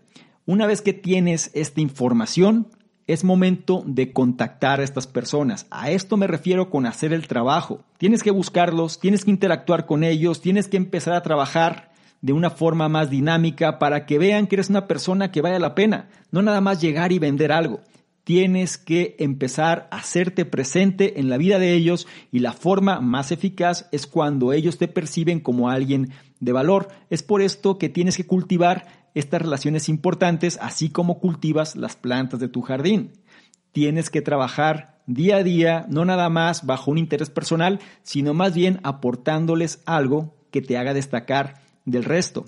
Una 0.47 0.66
vez 0.66 0.83
que 0.83 0.93
tienes 0.93 1.51
esta 1.55 1.81
información, 1.81 2.68
es 3.07 3.24
momento 3.24 3.83
de 3.87 4.12
contactar 4.12 4.81
a 4.81 4.85
estas 4.85 5.07
personas. 5.07 5.66
A 5.70 5.91
esto 5.91 6.16
me 6.16 6.28
refiero 6.28 6.70
con 6.70 6.87
hacer 6.87 7.12
el 7.12 7.26
trabajo. 7.26 7.83
Tienes 7.99 8.22
que 8.22 8.31
buscarlos, 8.31 9.01
tienes 9.01 9.24
que 9.24 9.33
interactuar 9.33 9.87
con 9.87 10.05
ellos, 10.05 10.41
tienes 10.41 10.68
que 10.68 10.76
empezar 10.76 11.14
a 11.14 11.22
trabajar 11.22 11.91
de 12.20 12.33
una 12.33 12.51
forma 12.51 12.89
más 12.89 13.11
dinámica 13.11 13.78
para 13.78 14.07
que 14.07 14.18
vean 14.18 14.47
que 14.47 14.57
eres 14.57 14.70
una 14.70 14.87
persona 14.87 15.33
que 15.33 15.41
vale 15.41 15.59
la 15.59 15.74
pena, 15.74 16.09
no 16.31 16.43
nada 16.43 16.61
más 16.61 16.81
llegar 16.81 17.12
y 17.12 17.18
vender 17.18 17.51
algo 17.51 17.81
tienes 18.31 18.78
que 18.78 19.16
empezar 19.18 19.89
a 19.91 19.97
hacerte 19.97 20.45
presente 20.45 21.18
en 21.18 21.28
la 21.28 21.37
vida 21.37 21.59
de 21.59 21.74
ellos 21.74 22.07
y 22.31 22.39
la 22.39 22.53
forma 22.53 23.01
más 23.01 23.33
eficaz 23.33 23.89
es 23.91 24.07
cuando 24.07 24.53
ellos 24.53 24.78
te 24.78 24.87
perciben 24.87 25.41
como 25.41 25.68
alguien 25.68 26.12
de 26.39 26.53
valor. 26.53 26.91
Es 27.11 27.24
por 27.24 27.43
esto 27.43 27.76
que 27.76 27.89
tienes 27.89 28.16
que 28.16 28.28
cultivar 28.28 28.87
estas 29.16 29.43
relaciones 29.43 29.89
importantes 29.89 30.61
así 30.62 30.91
como 30.91 31.18
cultivas 31.18 31.74
las 31.74 31.97
plantas 31.97 32.39
de 32.39 32.47
tu 32.47 32.62
jardín. 32.62 33.11
Tienes 33.72 34.11
que 34.11 34.22
trabajar 34.22 35.03
día 35.09 35.39
a 35.39 35.43
día, 35.43 35.87
no 35.89 36.05
nada 36.05 36.28
más 36.28 36.64
bajo 36.64 36.93
un 36.93 36.99
interés 36.99 37.31
personal, 37.31 37.81
sino 38.05 38.33
más 38.33 38.55
bien 38.55 38.78
aportándoles 38.85 39.83
algo 39.87 40.37
que 40.53 40.62
te 40.62 40.78
haga 40.78 40.95
destacar 40.95 41.62
del 41.85 42.05
resto. 42.05 42.45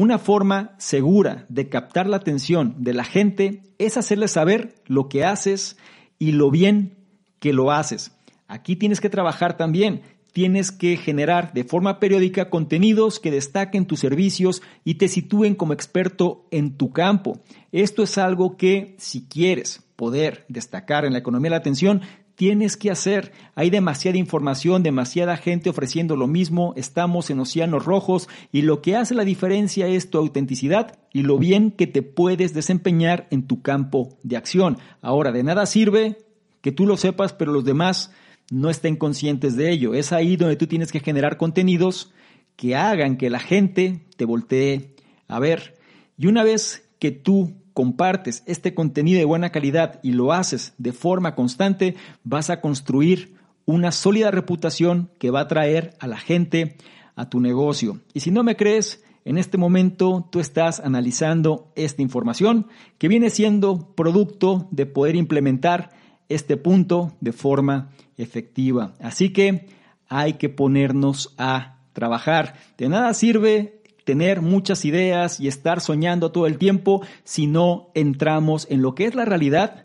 Una 0.00 0.20
forma 0.20 0.76
segura 0.78 1.44
de 1.48 1.68
captar 1.68 2.06
la 2.06 2.18
atención 2.18 2.76
de 2.78 2.94
la 2.94 3.02
gente 3.02 3.64
es 3.78 3.96
hacerles 3.96 4.30
saber 4.30 4.76
lo 4.86 5.08
que 5.08 5.24
haces 5.24 5.76
y 6.20 6.30
lo 6.30 6.52
bien 6.52 6.94
que 7.40 7.52
lo 7.52 7.72
haces. 7.72 8.12
Aquí 8.46 8.76
tienes 8.76 9.00
que 9.00 9.10
trabajar 9.10 9.56
también. 9.56 10.02
Tienes 10.32 10.70
que 10.70 10.96
generar 10.96 11.52
de 11.52 11.64
forma 11.64 11.98
periódica 11.98 12.48
contenidos 12.48 13.18
que 13.18 13.32
destaquen 13.32 13.86
tus 13.86 13.98
servicios 13.98 14.62
y 14.84 14.94
te 14.98 15.08
sitúen 15.08 15.56
como 15.56 15.72
experto 15.72 16.46
en 16.52 16.76
tu 16.76 16.92
campo. 16.92 17.40
Esto 17.72 18.04
es 18.04 18.18
algo 18.18 18.56
que 18.56 18.94
si 18.98 19.26
quieres 19.26 19.82
poder 19.96 20.44
destacar 20.48 21.06
en 21.06 21.12
la 21.12 21.18
economía 21.18 21.48
de 21.48 21.54
la 21.54 21.56
atención, 21.56 22.02
tienes 22.38 22.76
que 22.76 22.92
hacer. 22.92 23.32
Hay 23.56 23.68
demasiada 23.68 24.16
información, 24.16 24.84
demasiada 24.84 25.36
gente 25.36 25.70
ofreciendo 25.70 26.14
lo 26.14 26.28
mismo, 26.28 26.72
estamos 26.76 27.30
en 27.30 27.40
océanos 27.40 27.84
rojos 27.84 28.28
y 28.52 28.62
lo 28.62 28.80
que 28.80 28.94
hace 28.94 29.16
la 29.16 29.24
diferencia 29.24 29.88
es 29.88 30.08
tu 30.08 30.18
autenticidad 30.18 31.00
y 31.12 31.24
lo 31.24 31.36
bien 31.36 31.72
que 31.72 31.88
te 31.88 32.02
puedes 32.02 32.54
desempeñar 32.54 33.26
en 33.32 33.48
tu 33.48 33.60
campo 33.60 34.16
de 34.22 34.36
acción. 34.36 34.78
Ahora, 35.02 35.32
de 35.32 35.42
nada 35.42 35.66
sirve 35.66 36.18
que 36.60 36.70
tú 36.70 36.86
lo 36.86 36.96
sepas, 36.96 37.32
pero 37.32 37.50
los 37.50 37.64
demás 37.64 38.12
no 38.52 38.70
estén 38.70 38.94
conscientes 38.94 39.56
de 39.56 39.72
ello. 39.72 39.94
Es 39.94 40.12
ahí 40.12 40.36
donde 40.36 40.54
tú 40.54 40.68
tienes 40.68 40.92
que 40.92 41.00
generar 41.00 41.38
contenidos 41.38 42.12
que 42.54 42.76
hagan 42.76 43.16
que 43.16 43.30
la 43.30 43.40
gente 43.40 44.06
te 44.16 44.24
voltee 44.24 44.94
a 45.26 45.40
ver. 45.40 45.76
Y 46.16 46.28
una 46.28 46.44
vez 46.44 46.88
que 47.00 47.10
tú 47.10 47.56
compartes 47.78 48.42
este 48.46 48.74
contenido 48.74 49.20
de 49.20 49.24
buena 49.24 49.50
calidad 49.50 50.00
y 50.02 50.10
lo 50.10 50.32
haces 50.32 50.74
de 50.78 50.92
forma 50.92 51.36
constante, 51.36 51.94
vas 52.24 52.50
a 52.50 52.60
construir 52.60 53.36
una 53.66 53.92
sólida 53.92 54.32
reputación 54.32 55.12
que 55.20 55.30
va 55.30 55.42
a 55.42 55.46
traer 55.46 55.94
a 56.00 56.08
la 56.08 56.16
gente 56.16 56.76
a 57.14 57.28
tu 57.30 57.38
negocio. 57.38 58.00
Y 58.14 58.18
si 58.18 58.32
no 58.32 58.42
me 58.42 58.56
crees, 58.56 59.04
en 59.24 59.38
este 59.38 59.58
momento 59.58 60.28
tú 60.28 60.40
estás 60.40 60.80
analizando 60.80 61.70
esta 61.76 62.02
información 62.02 62.66
que 62.98 63.06
viene 63.06 63.30
siendo 63.30 63.94
producto 63.94 64.66
de 64.72 64.86
poder 64.86 65.14
implementar 65.14 65.90
este 66.28 66.56
punto 66.56 67.12
de 67.20 67.30
forma 67.30 67.90
efectiva. 68.16 68.94
Así 68.98 69.32
que 69.32 69.68
hay 70.08 70.32
que 70.32 70.48
ponernos 70.48 71.32
a 71.38 71.78
trabajar. 71.92 72.54
De 72.76 72.88
nada 72.88 73.14
sirve 73.14 73.77
tener 74.08 74.40
muchas 74.40 74.86
ideas 74.86 75.38
y 75.38 75.48
estar 75.48 75.82
soñando 75.82 76.32
todo 76.32 76.46
el 76.46 76.56
tiempo 76.56 77.02
si 77.24 77.46
no 77.46 77.90
entramos 77.92 78.66
en 78.70 78.80
lo 78.80 78.94
que 78.94 79.04
es 79.04 79.14
la 79.14 79.26
realidad 79.26 79.84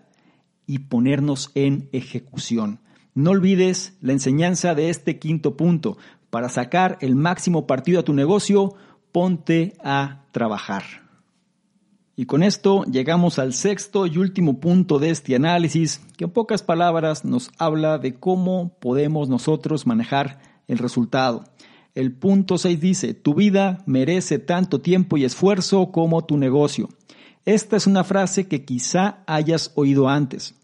y 0.65 0.79
ponernos 0.79 1.51
en 1.55 1.89
ejecución. 1.91 2.79
No 3.15 3.31
olvides 3.31 3.97
la 3.99 4.13
enseñanza 4.13 4.75
de 4.75 4.89
este 4.89 5.19
quinto 5.19 5.57
punto. 5.57 5.97
Para 6.29 6.47
sacar 6.47 6.97
el 7.01 7.17
máximo 7.17 7.67
partido 7.67 7.99
a 7.99 8.03
tu 8.03 8.13
negocio, 8.13 8.75
ponte 9.11 9.73
a 9.83 10.23
trabajar. 10.31 10.83
Y 12.15 12.25
con 12.25 12.43
esto 12.43 12.85
llegamos 12.85 13.39
al 13.39 13.51
sexto 13.51 14.07
y 14.07 14.19
último 14.19 14.61
punto 14.61 14.99
de 14.99 15.09
este 15.09 15.35
análisis, 15.35 15.99
que 16.15 16.23
en 16.23 16.31
pocas 16.31 16.63
palabras 16.63 17.25
nos 17.25 17.51
habla 17.57 17.97
de 17.97 18.13
cómo 18.13 18.77
podemos 18.79 19.27
nosotros 19.27 19.85
manejar 19.85 20.39
el 20.69 20.77
resultado. 20.77 21.43
El 21.95 22.11
punto 22.11 22.57
6 22.57 22.79
dice, 22.79 23.13
tu 23.13 23.35
vida 23.35 23.83
merece 23.85 24.39
tanto 24.39 24.81
tiempo 24.81 25.15
y 25.17 25.25
esfuerzo 25.25 25.91
como 25.91 26.25
tu 26.25 26.37
negocio. 26.37 26.89
Esta 27.45 27.75
es 27.77 27.85
una 27.85 28.03
frase 28.03 28.47
que 28.47 28.65
quizá 28.65 29.19
hayas 29.27 29.71
oído 29.75 30.09
antes. 30.09 30.55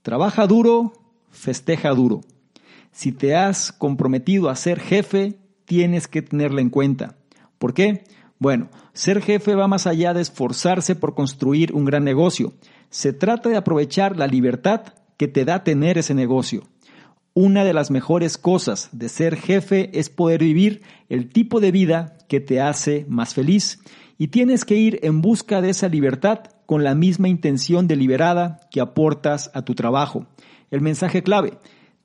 Trabaja 0.00 0.46
duro, 0.46 0.94
festeja 1.30 1.90
duro. 1.90 2.22
Si 2.92 3.12
te 3.12 3.36
has 3.36 3.72
comprometido 3.72 4.48
a 4.48 4.56
ser 4.56 4.80
jefe, 4.80 5.38
tienes 5.66 6.08
que 6.08 6.22
tenerla 6.22 6.62
en 6.62 6.70
cuenta. 6.70 7.16
¿Por 7.58 7.74
qué? 7.74 8.04
Bueno, 8.38 8.70
ser 8.94 9.20
jefe 9.20 9.54
va 9.54 9.68
más 9.68 9.86
allá 9.86 10.14
de 10.14 10.22
esforzarse 10.22 10.96
por 10.96 11.14
construir 11.14 11.74
un 11.74 11.84
gran 11.84 12.04
negocio. 12.04 12.54
Se 12.88 13.12
trata 13.12 13.50
de 13.50 13.56
aprovechar 13.56 14.16
la 14.16 14.26
libertad 14.26 14.94
que 15.18 15.28
te 15.28 15.44
da 15.44 15.62
tener 15.62 15.98
ese 15.98 16.14
negocio. 16.14 16.62
Una 17.42 17.64
de 17.64 17.72
las 17.72 17.90
mejores 17.90 18.36
cosas 18.36 18.90
de 18.92 19.08
ser 19.08 19.34
jefe 19.34 19.98
es 19.98 20.10
poder 20.10 20.40
vivir 20.42 20.82
el 21.08 21.30
tipo 21.30 21.58
de 21.58 21.70
vida 21.70 22.18
que 22.28 22.38
te 22.38 22.60
hace 22.60 23.06
más 23.08 23.32
feliz 23.32 23.80
y 24.18 24.28
tienes 24.28 24.66
que 24.66 24.74
ir 24.74 25.00
en 25.04 25.22
busca 25.22 25.62
de 25.62 25.70
esa 25.70 25.88
libertad 25.88 26.40
con 26.66 26.84
la 26.84 26.94
misma 26.94 27.30
intención 27.30 27.88
deliberada 27.88 28.60
que 28.70 28.82
aportas 28.82 29.50
a 29.54 29.62
tu 29.62 29.74
trabajo. 29.74 30.26
El 30.70 30.82
mensaje 30.82 31.22
clave, 31.22 31.54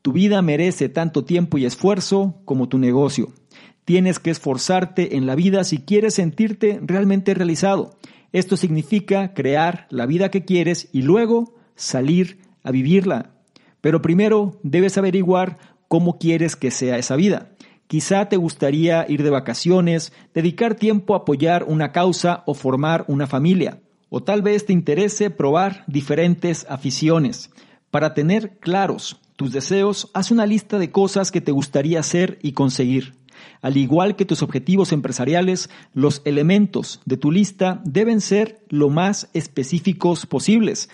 tu 0.01 0.13
vida 0.13 0.41
merece 0.41 0.87
tanto 0.87 1.25
tiempo 1.25 1.57
y 1.57 1.65
esfuerzo 1.65 2.39
como 2.45 2.69
tu 2.69 2.77
negocio. 2.77 3.33
Tienes 3.83 4.19
que 4.19 4.31
esforzarte 4.31 5.17
en 5.17 5.25
la 5.25 5.35
vida 5.35 5.65
si 5.65 5.79
quieres 5.79 6.13
sentirte 6.13 6.79
realmente 6.81 7.33
realizado. 7.33 7.97
Esto 8.31 8.55
significa 8.55 9.33
crear 9.33 9.85
la 9.89 10.05
vida 10.05 10.31
que 10.31 10.45
quieres 10.45 10.87
y 10.93 11.01
luego 11.01 11.55
salir 11.75 12.39
a 12.63 12.71
vivirla. 12.71 13.34
Pero 13.85 14.01
primero 14.01 14.59
debes 14.63 14.97
averiguar 14.97 15.59
cómo 15.87 16.17
quieres 16.17 16.55
que 16.55 16.71
sea 16.71 16.97
esa 16.97 17.15
vida. 17.15 17.51
Quizá 17.85 18.27
te 18.29 18.35
gustaría 18.35 19.05
ir 19.07 19.21
de 19.21 19.29
vacaciones, 19.29 20.11
dedicar 20.33 20.73
tiempo 20.73 21.13
a 21.13 21.17
apoyar 21.17 21.65
una 21.65 21.91
causa 21.91 22.41
o 22.47 22.55
formar 22.55 23.05
una 23.07 23.27
familia. 23.27 23.79
O 24.09 24.23
tal 24.23 24.41
vez 24.41 24.65
te 24.65 24.73
interese 24.73 25.29
probar 25.29 25.83
diferentes 25.85 26.65
aficiones. 26.67 27.51
Para 27.91 28.15
tener 28.15 28.57
claros 28.57 29.17
tus 29.35 29.51
deseos, 29.51 30.09
haz 30.15 30.31
una 30.31 30.47
lista 30.47 30.79
de 30.79 30.89
cosas 30.89 31.31
que 31.31 31.41
te 31.41 31.51
gustaría 31.51 31.99
hacer 31.99 32.39
y 32.41 32.53
conseguir. 32.53 33.13
Al 33.61 33.77
igual 33.77 34.15
que 34.15 34.25
tus 34.25 34.41
objetivos 34.41 34.93
empresariales, 34.93 35.69
los 35.93 36.23
elementos 36.25 37.01
de 37.05 37.17
tu 37.17 37.31
lista 37.31 37.81
deben 37.85 38.19
ser 38.19 38.57
lo 38.67 38.89
más 38.89 39.29
específicos 39.33 40.25
posibles. 40.25 40.89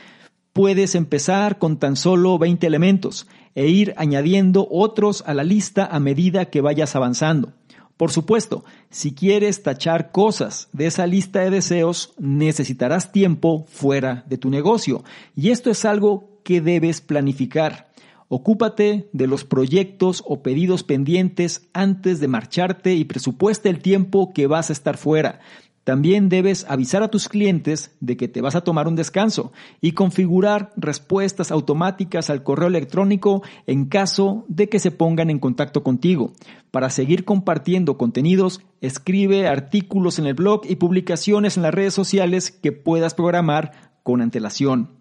Puedes 0.53 0.95
empezar 0.95 1.59
con 1.59 1.77
tan 1.77 1.95
solo 1.95 2.37
20 2.37 2.67
elementos 2.67 3.27
e 3.55 3.67
ir 3.67 3.93
añadiendo 3.97 4.67
otros 4.69 5.23
a 5.25 5.33
la 5.33 5.43
lista 5.43 5.85
a 5.85 5.99
medida 5.99 6.45
que 6.45 6.59
vayas 6.59 6.95
avanzando. 6.95 7.53
Por 7.95 8.11
supuesto, 8.11 8.65
si 8.89 9.13
quieres 9.13 9.63
tachar 9.63 10.11
cosas 10.11 10.67
de 10.73 10.87
esa 10.87 11.05
lista 11.07 11.39
de 11.41 11.51
deseos, 11.51 12.13
necesitarás 12.17 13.11
tiempo 13.11 13.65
fuera 13.69 14.25
de 14.27 14.37
tu 14.37 14.49
negocio. 14.49 15.03
Y 15.35 15.51
esto 15.51 15.69
es 15.69 15.85
algo 15.85 16.41
que 16.43 16.61
debes 16.61 16.99
planificar. 16.99 17.91
Ocúpate 18.27 19.09
de 19.13 19.27
los 19.27 19.43
proyectos 19.43 20.23
o 20.25 20.41
pedidos 20.41 20.83
pendientes 20.83 21.69
antes 21.73 22.19
de 22.19 22.27
marcharte 22.27 22.95
y 22.95 23.05
presupuesta 23.05 23.69
el 23.69 23.79
tiempo 23.79 24.33
que 24.33 24.47
vas 24.47 24.69
a 24.69 24.73
estar 24.73 24.97
fuera. 24.97 25.39
También 25.91 26.29
debes 26.29 26.65
avisar 26.69 27.03
a 27.03 27.09
tus 27.09 27.27
clientes 27.27 27.97
de 27.99 28.15
que 28.15 28.29
te 28.29 28.39
vas 28.39 28.55
a 28.55 28.61
tomar 28.61 28.87
un 28.87 28.95
descanso 28.95 29.51
y 29.81 29.91
configurar 29.91 30.71
respuestas 30.77 31.51
automáticas 31.51 32.29
al 32.29 32.43
correo 32.43 32.69
electrónico 32.69 33.43
en 33.67 33.87
caso 33.87 34.45
de 34.47 34.69
que 34.69 34.79
se 34.79 34.91
pongan 34.91 35.29
en 35.29 35.39
contacto 35.39 35.83
contigo. 35.83 36.31
Para 36.71 36.89
seguir 36.89 37.25
compartiendo 37.25 37.97
contenidos, 37.97 38.61
escribe 38.79 39.49
artículos 39.49 40.17
en 40.17 40.27
el 40.27 40.33
blog 40.33 40.61
y 40.63 40.77
publicaciones 40.77 41.57
en 41.57 41.63
las 41.63 41.73
redes 41.73 41.93
sociales 41.93 42.51
que 42.51 42.71
puedas 42.71 43.13
programar 43.13 43.91
con 44.01 44.21
antelación. 44.21 44.91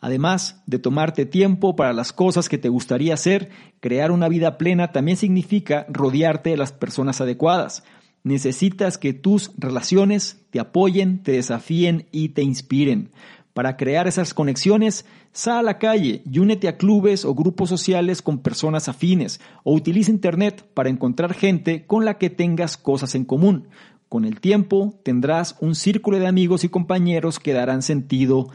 Además 0.00 0.64
de 0.66 0.80
tomarte 0.80 1.26
tiempo 1.26 1.76
para 1.76 1.92
las 1.92 2.12
cosas 2.12 2.48
que 2.48 2.58
te 2.58 2.70
gustaría 2.70 3.14
hacer, 3.14 3.50
crear 3.78 4.10
una 4.10 4.28
vida 4.28 4.58
plena 4.58 4.90
también 4.90 5.16
significa 5.16 5.86
rodearte 5.90 6.50
de 6.50 6.56
las 6.56 6.72
personas 6.72 7.20
adecuadas. 7.20 7.84
Necesitas 8.22 8.98
que 8.98 9.12
tus 9.12 9.52
relaciones 9.56 10.42
te 10.50 10.60
apoyen, 10.60 11.22
te 11.22 11.32
desafíen 11.32 12.06
y 12.12 12.30
te 12.30 12.42
inspiren. 12.42 13.10
Para 13.54 13.76
crear 13.76 14.06
esas 14.06 14.34
conexiones, 14.34 15.06
sal 15.32 15.58
a 15.58 15.62
la 15.62 15.78
calle 15.78 16.22
y 16.30 16.38
únete 16.38 16.68
a 16.68 16.76
clubes 16.76 17.24
o 17.24 17.34
grupos 17.34 17.68
sociales 17.68 18.22
con 18.22 18.38
personas 18.38 18.88
afines 18.88 19.40
o 19.64 19.74
utiliza 19.74 20.10
Internet 20.10 20.64
para 20.74 20.88
encontrar 20.88 21.34
gente 21.34 21.86
con 21.86 22.04
la 22.04 22.18
que 22.18 22.30
tengas 22.30 22.76
cosas 22.76 23.14
en 23.14 23.24
común. 23.24 23.68
Con 24.08 24.24
el 24.24 24.40
tiempo 24.40 24.98
tendrás 25.02 25.56
un 25.60 25.74
círculo 25.74 26.18
de 26.18 26.26
amigos 26.26 26.64
y 26.64 26.68
compañeros 26.68 27.38
que 27.38 27.52
darán 27.52 27.82
sentido 27.82 28.48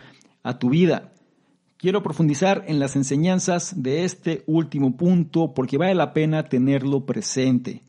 a 0.43 0.59
tu 0.59 0.69
vida. 0.69 1.11
Quiero 1.77 2.01
profundizar 2.01 2.63
en 2.67 2.79
las 2.79 2.95
enseñanzas 2.95 3.81
de 3.81 4.05
este 4.05 4.43
último 4.47 4.95
punto 4.95 5.53
porque 5.53 5.77
vale 5.77 5.95
la 5.95 6.13
pena 6.13 6.43
tenerlo 6.43 7.05
presente. 7.05 7.83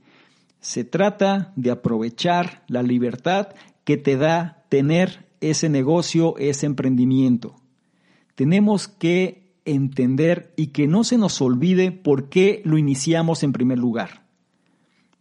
Se 0.67 0.83
trata 0.83 1.53
de 1.55 1.71
aprovechar 1.71 2.64
la 2.67 2.83
libertad 2.83 3.51
que 3.85 3.97
te 3.97 4.17
da 4.17 4.64
tener 4.69 5.29
ese 5.41 5.69
negocio, 5.69 6.35
ese 6.39 6.67
emprendimiento. 6.67 7.55
Tenemos 8.35 8.89
que 8.89 9.55
entender 9.64 10.53
y 10.57 10.69
que 10.73 10.89
no 10.89 11.05
se 11.05 11.19
nos 11.19 11.41
olvide 11.41 11.93
por 11.93 12.29
qué 12.31 12.62
lo 12.64 12.79
iniciamos 12.79 13.45
en 13.45 13.53
primer 13.53 13.79
lugar. 13.79 14.27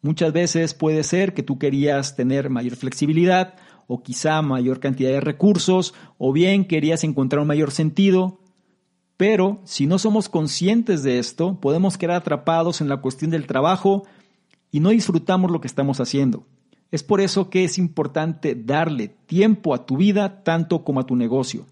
Muchas 0.02 0.34
veces 0.34 0.74
puede 0.74 1.04
ser 1.04 1.36
que 1.36 1.44
tú 1.44 1.60
querías 1.60 2.16
tener 2.16 2.50
mayor 2.50 2.76
flexibilidad 2.76 3.54
o 3.86 4.02
quizá 4.02 4.42
mayor 4.42 4.80
cantidad 4.80 5.12
de 5.12 5.22
recursos 5.22 5.94
o 6.18 6.34
bien 6.34 6.66
querías 6.66 7.04
encontrar 7.04 7.44
un 7.44 7.48
mayor 7.48 7.70
sentido, 7.70 8.40
pero 9.16 9.62
si 9.64 9.86
no 9.86 10.00
somos 10.00 10.28
conscientes 10.28 11.04
de 11.04 11.20
esto, 11.20 11.60
podemos 11.62 12.00
quedar 12.00 12.16
atrapados 12.16 12.82
en 12.82 12.90
la 12.90 12.98
cuestión 12.98 13.30
del 13.30 13.46
trabajo 13.46 14.06
y 14.76 14.82
no 14.82 14.90
disfrutamos 14.90 15.52
lo 15.52 15.62
que 15.62 15.70
estamos 15.70 16.02
haciendo. 16.02 16.46
Es 16.92 17.02
por 17.02 17.22
eso 17.22 17.50
que 17.50 17.64
es 17.64 17.78
importante 17.78 18.56
darle 18.56 19.08
tiempo 19.08 19.74
a 19.74 19.86
tu 19.86 19.96
vida 19.96 20.44
tanto 20.44 20.84
como 20.84 21.00
a 21.00 21.06
tu 21.06 21.16
negocio. 21.16 21.66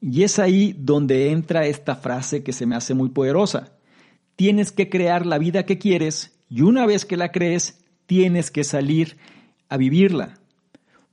Y 0.00 0.24
es 0.24 0.40
ahí 0.40 0.74
donde 0.76 1.30
entra 1.30 1.66
esta 1.66 1.94
frase 1.94 2.42
que 2.42 2.52
se 2.52 2.66
me 2.66 2.74
hace 2.74 2.94
muy 2.94 3.10
poderosa. 3.10 3.74
Tienes 4.34 4.72
que 4.72 4.90
crear 4.90 5.24
la 5.24 5.38
vida 5.38 5.66
que 5.66 5.78
quieres 5.78 6.36
y 6.50 6.62
una 6.62 6.84
vez 6.84 7.06
que 7.06 7.16
la 7.16 7.30
crees, 7.30 7.78
tienes 8.06 8.50
que 8.50 8.64
salir 8.64 9.18
a 9.68 9.76
vivirla. 9.76 10.34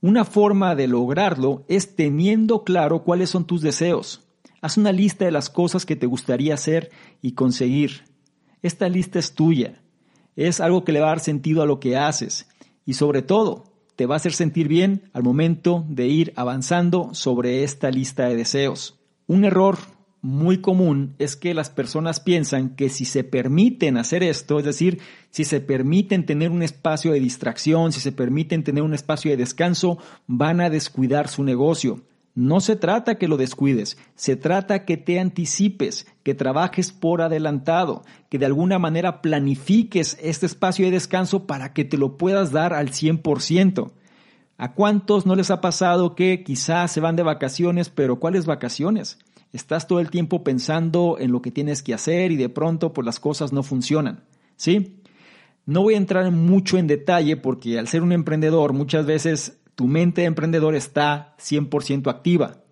Una 0.00 0.24
forma 0.24 0.74
de 0.74 0.88
lograrlo 0.88 1.64
es 1.68 1.94
teniendo 1.94 2.64
claro 2.64 3.04
cuáles 3.04 3.30
son 3.30 3.44
tus 3.44 3.62
deseos. 3.62 4.26
Haz 4.62 4.78
una 4.78 4.90
lista 4.90 5.26
de 5.26 5.30
las 5.30 5.48
cosas 5.48 5.86
que 5.86 5.94
te 5.94 6.06
gustaría 6.06 6.54
hacer 6.54 6.90
y 7.22 7.34
conseguir. 7.34 8.02
Esta 8.62 8.88
lista 8.88 9.20
es 9.20 9.32
tuya 9.32 9.79
es 10.48 10.60
algo 10.60 10.84
que 10.84 10.92
le 10.92 11.00
va 11.00 11.06
a 11.06 11.10
dar 11.10 11.20
sentido 11.20 11.62
a 11.62 11.66
lo 11.66 11.80
que 11.80 11.96
haces 11.96 12.48
y 12.86 12.94
sobre 12.94 13.20
todo 13.20 13.64
te 13.96 14.06
va 14.06 14.14
a 14.14 14.16
hacer 14.16 14.32
sentir 14.32 14.68
bien 14.68 15.10
al 15.12 15.22
momento 15.22 15.84
de 15.88 16.06
ir 16.06 16.32
avanzando 16.34 17.10
sobre 17.12 17.62
esta 17.62 17.90
lista 17.90 18.26
de 18.26 18.36
deseos. 18.36 18.98
Un 19.26 19.44
error 19.44 19.76
muy 20.22 20.62
común 20.62 21.14
es 21.18 21.36
que 21.36 21.52
las 21.52 21.68
personas 21.68 22.20
piensan 22.20 22.70
que 22.70 22.88
si 22.88 23.04
se 23.04 23.22
permiten 23.22 23.98
hacer 23.98 24.22
esto, 24.22 24.58
es 24.58 24.64
decir, 24.64 25.00
si 25.30 25.44
se 25.44 25.60
permiten 25.60 26.24
tener 26.24 26.50
un 26.50 26.62
espacio 26.62 27.12
de 27.12 27.20
distracción, 27.20 27.92
si 27.92 28.00
se 28.00 28.12
permiten 28.12 28.64
tener 28.64 28.82
un 28.82 28.94
espacio 28.94 29.30
de 29.30 29.36
descanso, 29.36 29.98
van 30.26 30.62
a 30.62 30.70
descuidar 30.70 31.28
su 31.28 31.44
negocio. 31.44 32.00
No 32.34 32.60
se 32.60 32.76
trata 32.76 33.16
que 33.16 33.26
lo 33.26 33.36
descuides, 33.36 33.98
se 34.14 34.36
trata 34.36 34.84
que 34.84 34.96
te 34.96 35.18
anticipes, 35.18 36.06
que 36.22 36.34
trabajes 36.34 36.92
por 36.92 37.22
adelantado, 37.22 38.04
que 38.28 38.38
de 38.38 38.46
alguna 38.46 38.78
manera 38.78 39.20
planifiques 39.20 40.16
este 40.22 40.46
espacio 40.46 40.84
de 40.84 40.92
descanso 40.92 41.46
para 41.46 41.72
que 41.72 41.84
te 41.84 41.98
lo 41.98 42.16
puedas 42.16 42.52
dar 42.52 42.72
al 42.72 42.90
100%. 42.90 43.90
¿A 44.58 44.74
cuántos 44.74 45.26
no 45.26 45.34
les 45.34 45.50
ha 45.50 45.60
pasado 45.60 46.14
que 46.14 46.44
quizás 46.44 46.92
se 46.92 47.00
van 47.00 47.16
de 47.16 47.22
vacaciones, 47.22 47.88
pero 47.88 48.20
cuáles 48.20 48.46
vacaciones? 48.46 49.18
Estás 49.52 49.88
todo 49.88 50.00
el 50.00 50.10
tiempo 50.10 50.44
pensando 50.44 51.16
en 51.18 51.32
lo 51.32 51.42
que 51.42 51.50
tienes 51.50 51.82
que 51.82 51.94
hacer 51.94 52.30
y 52.30 52.36
de 52.36 52.48
pronto 52.48 52.92
pues 52.92 53.04
las 53.04 53.18
cosas 53.18 53.52
no 53.52 53.62
funcionan. 53.62 54.22
¿Sí? 54.56 55.00
No 55.66 55.82
voy 55.82 55.94
a 55.94 55.98
entrar 55.98 56.30
mucho 56.30 56.78
en 56.78 56.86
detalle 56.86 57.36
porque 57.36 57.78
al 57.78 57.88
ser 57.88 58.02
un 58.02 58.12
emprendedor 58.12 58.72
muchas 58.72 59.06
veces 59.06 59.59
tu 59.80 59.86
mente 59.86 60.20
de 60.20 60.26
emprendedor 60.26 60.74
está 60.74 61.34
100% 61.38 62.10
activa. 62.10 62.64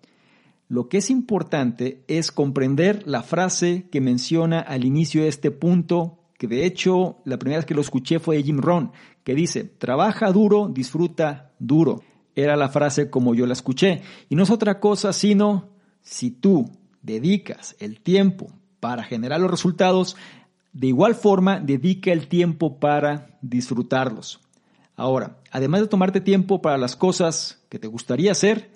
Lo 0.67 0.89
que 0.89 0.99
es 0.99 1.09
importante 1.09 2.03
es 2.07 2.31
comprender 2.31 3.01
la 3.07 3.23
frase 3.23 3.87
que 3.91 3.99
menciona 3.99 4.59
al 4.59 4.85
inicio 4.85 5.23
de 5.23 5.27
este 5.27 5.49
punto, 5.49 6.19
que 6.37 6.45
de 6.45 6.67
hecho 6.67 7.17
la 7.25 7.39
primera 7.39 7.57
vez 7.57 7.65
que 7.65 7.73
lo 7.73 7.81
escuché 7.81 8.19
fue 8.19 8.35
de 8.35 8.43
Jim 8.43 8.59
Rohn, 8.59 8.91
que 9.23 9.33
dice, 9.33 9.63
trabaja 9.63 10.31
duro, 10.31 10.69
disfruta 10.71 11.51
duro. 11.57 12.03
Era 12.35 12.55
la 12.55 12.69
frase 12.69 13.09
como 13.09 13.33
yo 13.33 13.47
la 13.47 13.53
escuché. 13.53 14.03
Y 14.29 14.35
no 14.35 14.43
es 14.43 14.51
otra 14.51 14.79
cosa 14.79 15.11
sino, 15.11 15.69
si 16.03 16.29
tú 16.29 16.69
dedicas 17.01 17.75
el 17.79 18.01
tiempo 18.01 18.53
para 18.79 19.01
generar 19.01 19.41
los 19.41 19.49
resultados, 19.49 20.15
de 20.73 20.85
igual 20.85 21.15
forma 21.15 21.59
dedica 21.59 22.11
el 22.11 22.27
tiempo 22.27 22.79
para 22.79 23.39
disfrutarlos. 23.41 24.41
Ahora, 24.99 25.37
además 25.49 25.79
de 25.79 25.87
tomarte 25.87 26.19
tiempo 26.19 26.61
para 26.61 26.77
las 26.77 26.97
cosas 26.97 27.63
que 27.69 27.79
te 27.79 27.87
gustaría 27.87 28.33
hacer, 28.33 28.69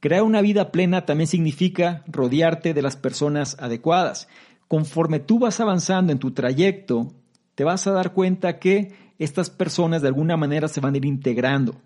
crear 0.00 0.22
una 0.22 0.42
vida 0.42 0.70
plena 0.70 1.06
también 1.06 1.28
significa 1.28 2.04
rodearte 2.06 2.74
de 2.74 2.82
las 2.82 2.96
personas 2.96 3.56
adecuadas. 3.58 4.28
Conforme 4.68 5.18
tú 5.18 5.38
vas 5.38 5.60
avanzando 5.60 6.12
en 6.12 6.18
tu 6.18 6.32
trayecto, 6.32 7.14
te 7.54 7.64
vas 7.64 7.86
a 7.86 7.92
dar 7.92 8.12
cuenta 8.12 8.58
que 8.58 8.92
estas 9.18 9.48
personas 9.48 10.02
de 10.02 10.08
alguna 10.08 10.36
manera 10.36 10.68
se 10.68 10.82
van 10.82 10.92
a 10.92 10.98
ir 10.98 11.06
integrando. 11.06 11.80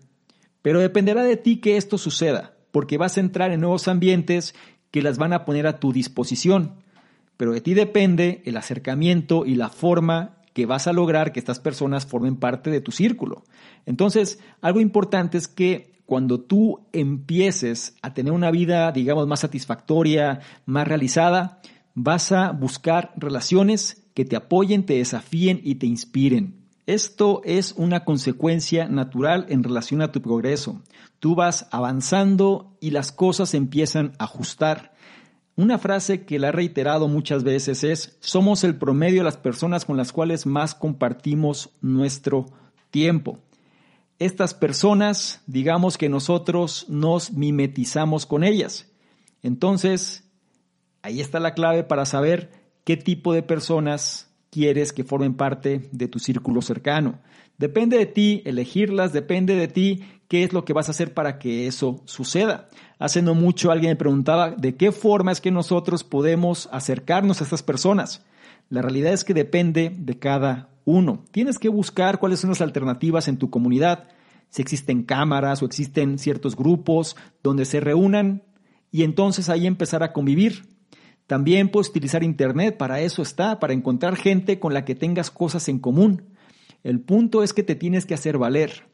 Pero 0.61 0.81
dependerá 0.81 1.23
de 1.23 1.37
ti 1.37 1.61
que 1.61 1.77
esto 1.77 1.97
suceda, 1.97 2.57
porque 2.73 2.97
vas 2.97 3.15
a 3.15 3.21
entrar 3.21 3.53
en 3.53 3.61
nuevos 3.61 3.87
ambientes 3.87 4.53
que 4.91 5.01
las 5.01 5.17
van 5.17 5.31
a 5.31 5.45
poner 5.45 5.65
a 5.65 5.79
tu 5.79 5.93
disposición. 5.93 6.73
Pero 7.37 7.53
de 7.53 7.61
ti 7.61 7.73
depende 7.73 8.41
el 8.43 8.57
acercamiento 8.57 9.45
y 9.45 9.55
la 9.55 9.69
forma 9.69 10.36
que 10.57 10.65
vas 10.65 10.87
a 10.87 10.91
lograr 10.91 11.33
que 11.33 11.39
estas 11.39 11.59
personas 11.59 12.07
formen 12.07 12.35
parte 12.35 12.71
de 12.71 12.81
tu 12.81 12.91
círculo. 12.91 13.43
Entonces, 13.85 14.39
algo 14.59 14.79
importante 14.79 15.37
es 15.37 15.47
que 15.47 16.01
cuando 16.07 16.39
tú 16.39 16.87
empieces 16.93 17.95
a 18.01 18.15
tener 18.15 18.33
una 18.33 18.49
vida, 18.49 18.91
digamos, 18.91 19.27
más 19.27 19.41
satisfactoria, 19.41 20.39
más 20.65 20.87
realizada, 20.87 21.61
vas 21.93 22.31
a 22.31 22.53
buscar 22.53 23.13
relaciones 23.17 24.07
que 24.15 24.25
te 24.25 24.35
apoyen, 24.35 24.83
te 24.83 24.95
desafíen 24.95 25.61
y 25.63 25.75
te 25.75 25.85
inspiren. 25.85 26.55
Esto 26.87 27.41
es 27.43 27.75
una 27.77 28.03
consecuencia 28.03 28.87
natural 28.87 29.45
en 29.49 29.61
relación 29.61 30.01
a 30.01 30.11
tu 30.11 30.23
progreso. 30.23 30.81
Tú 31.19 31.35
vas 31.35 31.67
avanzando 31.69 32.75
y 32.81 32.89
las 32.89 33.11
cosas 33.11 33.53
empiezan 33.53 34.13
a 34.17 34.23
ajustar. 34.23 34.91
Una 35.57 35.79
frase 35.79 36.23
que 36.23 36.37
la 36.37 36.49
he 36.49 36.51
reiterado 36.51 37.07
muchas 37.07 37.43
veces 37.43 37.83
es, 37.83 38.15
somos 38.19 38.63
el 38.63 38.75
promedio 38.75 39.21
de 39.21 39.23
las 39.23 39.37
personas 39.37 39.85
con 39.85 39.97
las 39.97 40.13
cuales 40.13 40.45
más 40.45 40.75
compartimos 40.75 41.71
nuestro 41.81 42.45
tiempo. 42.91 43.39
Estas 44.19 44.53
personas, 44.53 45.41
digamos 45.47 45.97
que 45.97 46.09
nosotros 46.09 46.85
nos 46.89 47.33
mimetizamos 47.33 48.27
con 48.27 48.43
ellas. 48.43 48.91
Entonces, 49.41 50.29
ahí 51.01 51.21
está 51.21 51.39
la 51.39 51.55
clave 51.55 51.83
para 51.83 52.05
saber 52.05 52.51
qué 52.83 52.95
tipo 52.95 53.33
de 53.33 53.41
personas 53.41 54.31
quieres 54.51 54.93
que 54.93 55.03
formen 55.03 55.33
parte 55.33 55.89
de 55.91 56.07
tu 56.07 56.19
círculo 56.19 56.61
cercano. 56.61 57.19
Depende 57.57 57.97
de 57.97 58.05
ti 58.05 58.43
elegirlas, 58.45 59.11
depende 59.11 59.55
de 59.55 59.67
ti 59.67 60.03
qué 60.27 60.43
es 60.43 60.53
lo 60.53 60.65
que 60.65 60.73
vas 60.73 60.87
a 60.87 60.91
hacer 60.91 61.15
para 61.15 61.39
que 61.39 61.65
eso 61.65 62.03
suceda. 62.05 62.69
Hace 62.99 63.21
no 63.21 63.35
mucho 63.35 63.71
alguien 63.71 63.91
me 63.91 63.95
preguntaba 63.95 64.51
de 64.51 64.75
qué 64.75 64.91
forma 64.91 65.31
es 65.31 65.41
que 65.41 65.51
nosotros 65.51 66.03
podemos 66.03 66.67
acercarnos 66.71 67.39
a 67.39 67.43
estas 67.43 67.63
personas. 67.63 68.25
La 68.69 68.81
realidad 68.81 69.13
es 69.13 69.23
que 69.23 69.33
depende 69.33 69.91
de 69.95 70.17
cada 70.17 70.69
uno. 70.83 71.23
Tienes 71.31 71.59
que 71.59 71.69
buscar 71.69 72.19
cuáles 72.19 72.39
son 72.39 72.49
las 72.49 72.61
alternativas 72.61 73.27
en 73.27 73.37
tu 73.37 73.49
comunidad, 73.49 74.09
si 74.49 74.61
existen 74.61 75.03
cámaras 75.03 75.61
o 75.61 75.65
existen 75.65 76.17
ciertos 76.17 76.55
grupos 76.55 77.15
donde 77.43 77.65
se 77.65 77.79
reúnan 77.79 78.43
y 78.91 79.03
entonces 79.03 79.49
ahí 79.49 79.67
empezar 79.67 80.01
a 80.01 80.13
convivir. 80.13 80.63
También 81.27 81.69
puedes 81.69 81.89
utilizar 81.89 82.23
Internet, 82.23 82.77
para 82.77 83.01
eso 83.01 83.21
está, 83.21 83.59
para 83.59 83.73
encontrar 83.73 84.15
gente 84.15 84.59
con 84.59 84.73
la 84.73 84.85
que 84.85 84.95
tengas 84.95 85.29
cosas 85.29 85.67
en 85.67 85.79
común. 85.79 86.23
El 86.83 87.01
punto 87.01 87.43
es 87.43 87.53
que 87.53 87.63
te 87.63 87.75
tienes 87.75 88.05
que 88.05 88.13
hacer 88.13 88.37
valer. 88.37 88.85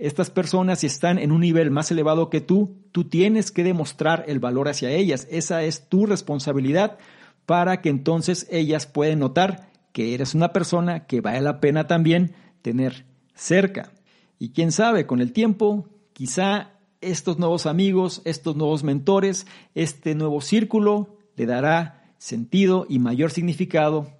Estas 0.00 0.30
personas, 0.30 0.78
si 0.78 0.86
están 0.86 1.18
en 1.18 1.30
un 1.30 1.42
nivel 1.42 1.70
más 1.70 1.90
elevado 1.90 2.30
que 2.30 2.40
tú, 2.40 2.78
tú 2.90 3.04
tienes 3.04 3.50
que 3.50 3.62
demostrar 3.62 4.24
el 4.28 4.40
valor 4.40 4.70
hacia 4.70 4.88
ellas. 4.88 5.28
Esa 5.30 5.62
es 5.62 5.90
tu 5.90 6.06
responsabilidad 6.06 6.96
para 7.44 7.82
que 7.82 7.90
entonces 7.90 8.46
ellas 8.50 8.86
puedan 8.86 9.18
notar 9.18 9.70
que 9.92 10.14
eres 10.14 10.34
una 10.34 10.54
persona 10.54 11.06
que 11.06 11.20
vale 11.20 11.42
la 11.42 11.60
pena 11.60 11.86
también 11.86 12.32
tener 12.62 13.04
cerca. 13.34 13.92
Y 14.38 14.52
quién 14.52 14.72
sabe, 14.72 15.04
con 15.04 15.20
el 15.20 15.34
tiempo, 15.34 15.86
quizá 16.14 16.70
estos 17.02 17.38
nuevos 17.38 17.66
amigos, 17.66 18.22
estos 18.24 18.56
nuevos 18.56 18.84
mentores, 18.84 19.46
este 19.74 20.14
nuevo 20.14 20.40
círculo 20.40 21.18
le 21.36 21.44
dará 21.44 22.14
sentido 22.16 22.86
y 22.88 23.00
mayor 23.00 23.32
significado 23.32 24.10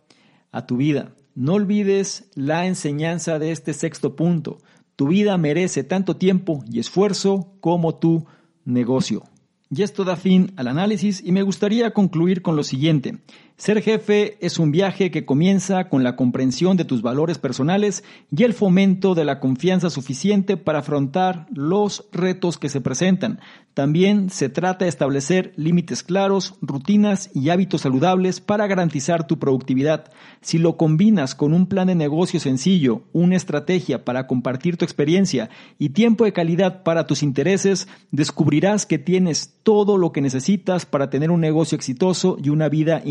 a 0.52 0.66
tu 0.66 0.76
vida. 0.76 1.14
No 1.34 1.54
olvides 1.54 2.28
la 2.34 2.66
enseñanza 2.66 3.38
de 3.38 3.50
este 3.50 3.72
sexto 3.72 4.14
punto. 4.14 4.58
Tu 5.00 5.08
vida 5.08 5.38
merece 5.38 5.82
tanto 5.82 6.16
tiempo 6.16 6.62
y 6.70 6.78
esfuerzo 6.78 7.54
como 7.60 7.94
tu 7.94 8.26
negocio. 8.66 9.22
Y 9.70 9.80
esto 9.80 10.04
da 10.04 10.14
fin 10.14 10.52
al 10.56 10.68
análisis 10.68 11.22
y 11.24 11.32
me 11.32 11.40
gustaría 11.40 11.92
concluir 11.92 12.42
con 12.42 12.54
lo 12.54 12.62
siguiente. 12.62 13.16
Ser 13.60 13.82
jefe 13.82 14.38
es 14.40 14.58
un 14.58 14.72
viaje 14.72 15.10
que 15.10 15.26
comienza 15.26 15.90
con 15.90 16.02
la 16.02 16.16
comprensión 16.16 16.78
de 16.78 16.86
tus 16.86 17.02
valores 17.02 17.36
personales 17.36 18.02
y 18.34 18.44
el 18.44 18.54
fomento 18.54 19.14
de 19.14 19.26
la 19.26 19.38
confianza 19.38 19.90
suficiente 19.90 20.56
para 20.56 20.78
afrontar 20.78 21.46
los 21.52 22.06
retos 22.10 22.56
que 22.56 22.70
se 22.70 22.80
presentan. 22.80 23.38
También 23.74 24.30
se 24.30 24.48
trata 24.48 24.84
de 24.84 24.88
establecer 24.88 25.52
límites 25.56 26.02
claros, 26.02 26.54
rutinas 26.62 27.30
y 27.34 27.50
hábitos 27.50 27.82
saludables 27.82 28.40
para 28.40 28.66
garantizar 28.66 29.26
tu 29.26 29.38
productividad. 29.38 30.10
Si 30.40 30.58
lo 30.58 30.76
combinas 30.76 31.34
con 31.34 31.52
un 31.52 31.66
plan 31.66 31.86
de 31.86 31.94
negocio 31.94 32.40
sencillo, 32.40 33.02
una 33.12 33.36
estrategia 33.36 34.04
para 34.04 34.26
compartir 34.26 34.76
tu 34.76 34.84
experiencia 34.84 35.50
y 35.78 35.90
tiempo 35.90 36.24
de 36.24 36.32
calidad 36.32 36.82
para 36.82 37.06
tus 37.06 37.22
intereses, 37.22 37.88
descubrirás 38.10 38.86
que 38.86 38.98
tienes 38.98 39.54
todo 39.62 39.98
lo 39.98 40.12
que 40.12 40.20
necesitas 40.20 40.84
para 40.84 41.10
tener 41.10 41.30
un 41.30 41.40
negocio 41.40 41.76
exitoso 41.76 42.38
y 42.42 42.48
una 42.48 42.68
vida 42.68 43.02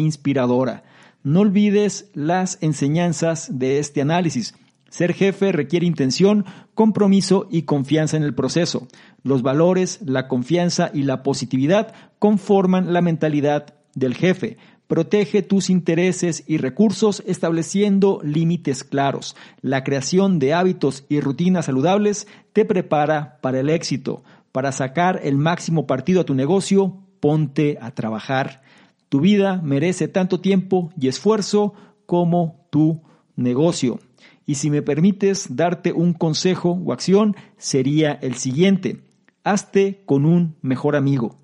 No 1.23 1.41
olvides 1.41 2.09
las 2.13 2.57
enseñanzas 2.61 3.59
de 3.59 3.79
este 3.79 4.01
análisis. 4.01 4.55
Ser 4.89 5.13
jefe 5.13 5.51
requiere 5.51 5.85
intención, 5.85 6.45
compromiso 6.73 7.47
y 7.51 7.63
confianza 7.63 8.17
en 8.17 8.23
el 8.23 8.33
proceso. 8.33 8.87
Los 9.23 9.41
valores, 9.41 9.99
la 10.05 10.27
confianza 10.27 10.89
y 10.93 11.03
la 11.03 11.21
positividad 11.21 11.93
conforman 12.17 12.93
la 12.93 13.01
mentalidad 13.01 13.75
del 13.93 14.15
jefe. 14.15 14.57
Protege 14.87 15.43
tus 15.43 15.69
intereses 15.69 16.43
y 16.47 16.57
recursos 16.57 17.21
estableciendo 17.27 18.21
límites 18.23 18.83
claros. 18.83 19.35
La 19.61 19.83
creación 19.83 20.39
de 20.39 20.55
hábitos 20.55 21.05
y 21.09 21.19
rutinas 21.19 21.65
saludables 21.65 22.27
te 22.53 22.65
prepara 22.65 23.37
para 23.41 23.59
el 23.59 23.69
éxito. 23.69 24.23
Para 24.51 24.71
sacar 24.71 25.19
el 25.23 25.37
máximo 25.37 25.85
partido 25.85 26.21
a 26.21 26.25
tu 26.25 26.33
negocio, 26.33 26.97
ponte 27.19 27.77
a 27.81 27.91
trabajar. 27.91 28.63
Tu 29.09 29.19
vida 29.19 29.59
merece 29.63 30.07
tanto 30.07 30.39
tiempo 30.39 30.91
y 30.99 31.07
esfuerzo 31.07 31.73
como 32.05 32.67
tu 32.69 33.01
negocio. 33.35 33.99
Y 34.45 34.55
si 34.55 34.69
me 34.69 34.81
permites 34.81 35.55
darte 35.55 35.93
un 35.93 36.13
consejo 36.13 36.71
o 36.83 36.93
acción, 36.93 37.35
sería 37.57 38.13
el 38.13 38.35
siguiente. 38.35 39.01
Hazte 39.43 40.03
con 40.05 40.25
un 40.25 40.55
mejor 40.61 40.95
amigo. 40.95 41.37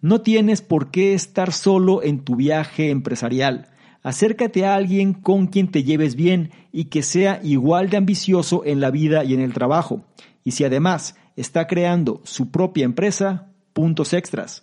No 0.00 0.20
tienes 0.20 0.62
por 0.62 0.90
qué 0.90 1.14
estar 1.14 1.52
solo 1.52 2.02
en 2.02 2.20
tu 2.24 2.36
viaje 2.36 2.90
empresarial. 2.90 3.70
Acércate 4.02 4.66
a 4.66 4.74
alguien 4.74 5.14
con 5.14 5.46
quien 5.46 5.70
te 5.70 5.82
lleves 5.82 6.14
bien 6.14 6.50
y 6.72 6.86
que 6.86 7.02
sea 7.02 7.40
igual 7.42 7.90
de 7.90 7.96
ambicioso 7.96 8.62
en 8.64 8.80
la 8.80 8.90
vida 8.90 9.24
y 9.24 9.34
en 9.34 9.40
el 9.40 9.54
trabajo. 9.54 10.04
Y 10.44 10.50
si 10.52 10.64
además 10.64 11.16
está 11.36 11.66
creando 11.66 12.20
su 12.24 12.50
propia 12.50 12.84
empresa, 12.84 13.48
puntos 13.72 14.12
extras. 14.12 14.62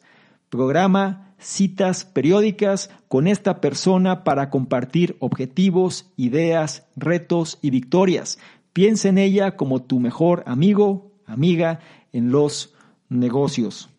Programa 0.50 1.31
citas 1.42 2.06
periódicas 2.06 2.90
con 3.08 3.28
esta 3.28 3.60
persona 3.60 4.24
para 4.24 4.50
compartir 4.50 5.18
objetivos, 5.20 6.12
ideas, 6.16 6.88
retos 6.96 7.58
y 7.62 7.72
victorias. 7.72 8.40
Piensa 8.72 9.10
en 9.10 9.18
ella 9.18 9.58
como 9.58 9.82
tu 9.82 10.00
mejor 10.00 10.44
amigo, 10.46 11.12
amiga 11.26 11.80
en 12.14 12.32
los 12.32 12.74
negocios. 13.10 13.90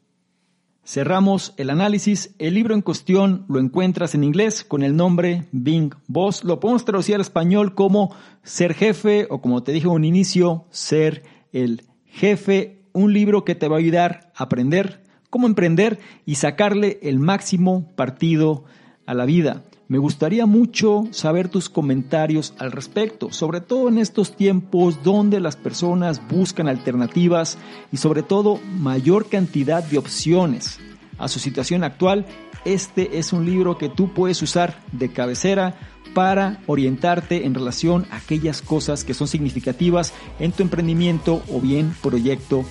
Cerramos 0.84 1.54
el 1.58 1.70
análisis. 1.70 2.34
El 2.38 2.54
libro 2.54 2.74
en 2.74 2.82
cuestión 2.82 3.44
lo 3.48 3.60
encuentras 3.60 4.14
en 4.14 4.24
inglés 4.24 4.64
con 4.64 4.82
el 4.82 4.96
nombre 4.96 5.46
Bing 5.52 5.94
Boss. 6.08 6.42
Lo 6.42 6.58
podemos 6.58 6.84
traducir 6.84 7.14
al 7.14 7.20
español 7.20 7.74
como 7.74 8.14
ser 8.42 8.74
jefe 8.74 9.26
o 9.30 9.40
como 9.40 9.62
te 9.62 9.72
dije 9.72 9.86
en 9.86 9.92
un 9.92 10.04
inicio, 10.04 10.64
ser 10.70 11.22
el 11.52 11.82
jefe. 12.06 12.80
Un 12.92 13.12
libro 13.12 13.44
que 13.44 13.54
te 13.54 13.68
va 13.68 13.76
a 13.76 13.78
ayudar 13.78 14.32
a 14.34 14.44
aprender 14.44 15.02
cómo 15.32 15.46
emprender 15.46 15.98
y 16.26 16.34
sacarle 16.34 16.98
el 17.00 17.18
máximo 17.18 17.90
partido 17.96 18.64
a 19.06 19.14
la 19.14 19.24
vida. 19.24 19.62
Me 19.88 19.96
gustaría 19.96 20.44
mucho 20.44 21.04
saber 21.10 21.48
tus 21.48 21.70
comentarios 21.70 22.52
al 22.58 22.70
respecto, 22.70 23.32
sobre 23.32 23.62
todo 23.62 23.88
en 23.88 23.96
estos 23.96 24.36
tiempos 24.36 25.02
donde 25.02 25.40
las 25.40 25.56
personas 25.56 26.20
buscan 26.28 26.68
alternativas 26.68 27.56
y 27.90 27.96
sobre 27.96 28.22
todo 28.22 28.60
mayor 28.78 29.30
cantidad 29.30 29.82
de 29.82 29.96
opciones 29.96 30.78
a 31.16 31.28
su 31.28 31.38
situación 31.38 31.82
actual. 31.82 32.26
Este 32.66 33.18
es 33.18 33.32
un 33.32 33.46
libro 33.46 33.78
que 33.78 33.88
tú 33.88 34.12
puedes 34.12 34.42
usar 34.42 34.82
de 34.92 35.14
cabecera 35.14 35.76
para 36.12 36.60
orientarte 36.66 37.46
en 37.46 37.54
relación 37.54 38.04
a 38.10 38.18
aquellas 38.18 38.60
cosas 38.60 39.02
que 39.02 39.14
son 39.14 39.28
significativas 39.28 40.12
en 40.38 40.52
tu 40.52 40.62
emprendimiento 40.62 41.42
o 41.50 41.58
bien 41.58 41.94
proyecto 42.02 42.66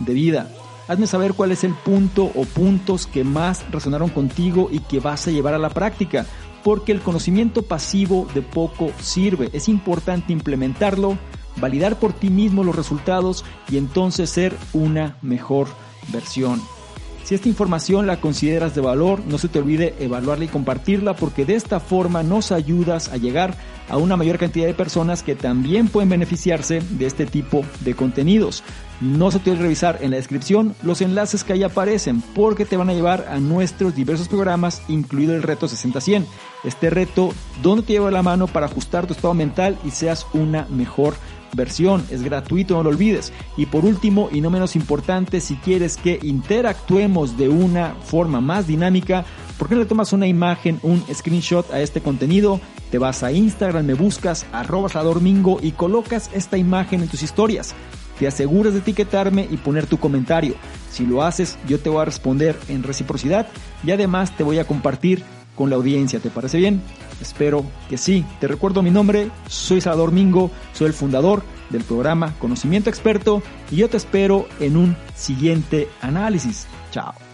de 0.00 0.12
vida. 0.12 0.50
Hazme 0.90 1.06
saber 1.06 1.34
cuál 1.34 1.52
es 1.52 1.62
el 1.62 1.72
punto 1.72 2.32
o 2.34 2.44
puntos 2.44 3.06
que 3.06 3.22
más 3.22 3.64
resonaron 3.70 4.08
contigo 4.08 4.68
y 4.72 4.80
que 4.80 4.98
vas 4.98 5.28
a 5.28 5.30
llevar 5.30 5.54
a 5.54 5.58
la 5.58 5.68
práctica, 5.70 6.26
porque 6.64 6.90
el 6.90 7.00
conocimiento 7.00 7.62
pasivo 7.62 8.26
de 8.34 8.42
poco 8.42 8.90
sirve. 8.98 9.50
Es 9.52 9.68
importante 9.68 10.32
implementarlo, 10.32 11.16
validar 11.58 12.00
por 12.00 12.12
ti 12.12 12.28
mismo 12.28 12.64
los 12.64 12.74
resultados 12.74 13.44
y 13.70 13.76
entonces 13.76 14.30
ser 14.30 14.56
una 14.72 15.16
mejor 15.22 15.68
versión. 16.12 16.60
Si 17.22 17.36
esta 17.36 17.48
información 17.48 18.08
la 18.08 18.20
consideras 18.20 18.74
de 18.74 18.80
valor, 18.80 19.22
no 19.24 19.38
se 19.38 19.46
te 19.46 19.60
olvide 19.60 19.94
evaluarla 20.00 20.46
y 20.46 20.48
compartirla 20.48 21.14
porque 21.14 21.44
de 21.44 21.54
esta 21.54 21.78
forma 21.78 22.24
nos 22.24 22.50
ayudas 22.50 23.10
a 23.10 23.16
llegar 23.16 23.56
a 23.88 23.96
una 23.96 24.16
mayor 24.16 24.38
cantidad 24.38 24.66
de 24.66 24.74
personas 24.74 25.22
que 25.22 25.36
también 25.36 25.86
pueden 25.86 26.08
beneficiarse 26.08 26.80
de 26.80 27.06
este 27.06 27.26
tipo 27.26 27.64
de 27.84 27.94
contenidos. 27.94 28.64
No 29.00 29.30
se 29.30 29.38
te 29.38 29.50
olvide 29.50 29.62
revisar 29.62 29.98
en 30.02 30.10
la 30.10 30.18
descripción 30.18 30.74
los 30.82 31.00
enlaces 31.00 31.42
que 31.42 31.54
ahí 31.54 31.62
aparecen 31.62 32.22
porque 32.34 32.66
te 32.66 32.76
van 32.76 32.90
a 32.90 32.94
llevar 32.94 33.26
a 33.30 33.38
nuestros 33.38 33.94
diversos 33.94 34.28
programas, 34.28 34.82
incluido 34.88 35.34
el 35.34 35.42
reto 35.42 35.66
60-100. 35.66 36.26
Este 36.64 36.90
reto 36.90 37.32
donde 37.62 37.82
te 37.82 37.94
lleva 37.94 38.10
la 38.10 38.22
mano 38.22 38.46
para 38.46 38.66
ajustar 38.66 39.06
tu 39.06 39.14
estado 39.14 39.32
mental 39.32 39.78
y 39.86 39.90
seas 39.90 40.26
una 40.34 40.66
mejor 40.68 41.14
versión, 41.54 42.04
es 42.10 42.22
gratuito, 42.22 42.74
no 42.74 42.82
lo 42.82 42.90
olvides. 42.90 43.32
Y 43.56 43.66
por 43.66 43.86
último, 43.86 44.28
y 44.30 44.42
no 44.42 44.50
menos 44.50 44.76
importante, 44.76 45.40
si 45.40 45.56
quieres 45.56 45.96
que 45.96 46.18
interactuemos 46.22 47.38
de 47.38 47.48
una 47.48 47.94
forma 47.94 48.42
más 48.42 48.66
dinámica, 48.66 49.24
¿por 49.58 49.68
qué 49.68 49.76
no 49.76 49.80
le 49.80 49.86
tomas 49.86 50.12
una 50.12 50.26
imagen, 50.26 50.78
un 50.82 51.02
screenshot 51.12 51.72
a 51.72 51.80
este 51.80 52.02
contenido? 52.02 52.60
Te 52.90 52.98
vas 52.98 53.22
a 53.22 53.32
Instagram, 53.32 53.86
me 53.86 53.94
buscas 53.94 54.46
arroba 54.52 54.88
domingo 55.02 55.58
y 55.62 55.72
colocas 55.72 56.28
esta 56.34 56.58
imagen 56.58 57.00
en 57.00 57.08
tus 57.08 57.22
historias. 57.22 57.74
Te 58.20 58.28
aseguras 58.28 58.74
de 58.74 58.80
etiquetarme 58.80 59.48
y 59.50 59.56
poner 59.56 59.86
tu 59.86 59.98
comentario. 59.98 60.54
Si 60.90 61.06
lo 61.06 61.22
haces, 61.22 61.58
yo 61.66 61.80
te 61.80 61.88
voy 61.88 62.02
a 62.02 62.04
responder 62.04 62.54
en 62.68 62.82
reciprocidad 62.82 63.48
y 63.82 63.92
además 63.92 64.36
te 64.36 64.44
voy 64.44 64.58
a 64.58 64.66
compartir 64.66 65.24
con 65.56 65.70
la 65.70 65.76
audiencia. 65.76 66.20
¿Te 66.20 66.28
parece 66.28 66.58
bien? 66.58 66.82
Espero 67.22 67.64
que 67.88 67.96
sí. 67.96 68.26
Te 68.38 68.46
recuerdo 68.46 68.82
mi 68.82 68.90
nombre, 68.90 69.30
soy 69.46 69.80
Salvador 69.80 70.12
Mingo, 70.12 70.50
soy 70.74 70.88
el 70.88 70.92
fundador 70.92 71.42
del 71.70 71.82
programa 71.82 72.34
Conocimiento 72.38 72.90
Experto 72.90 73.42
y 73.70 73.76
yo 73.76 73.88
te 73.88 73.96
espero 73.96 74.46
en 74.60 74.76
un 74.76 74.96
siguiente 75.14 75.88
análisis. 76.02 76.66
Chao. 76.90 77.29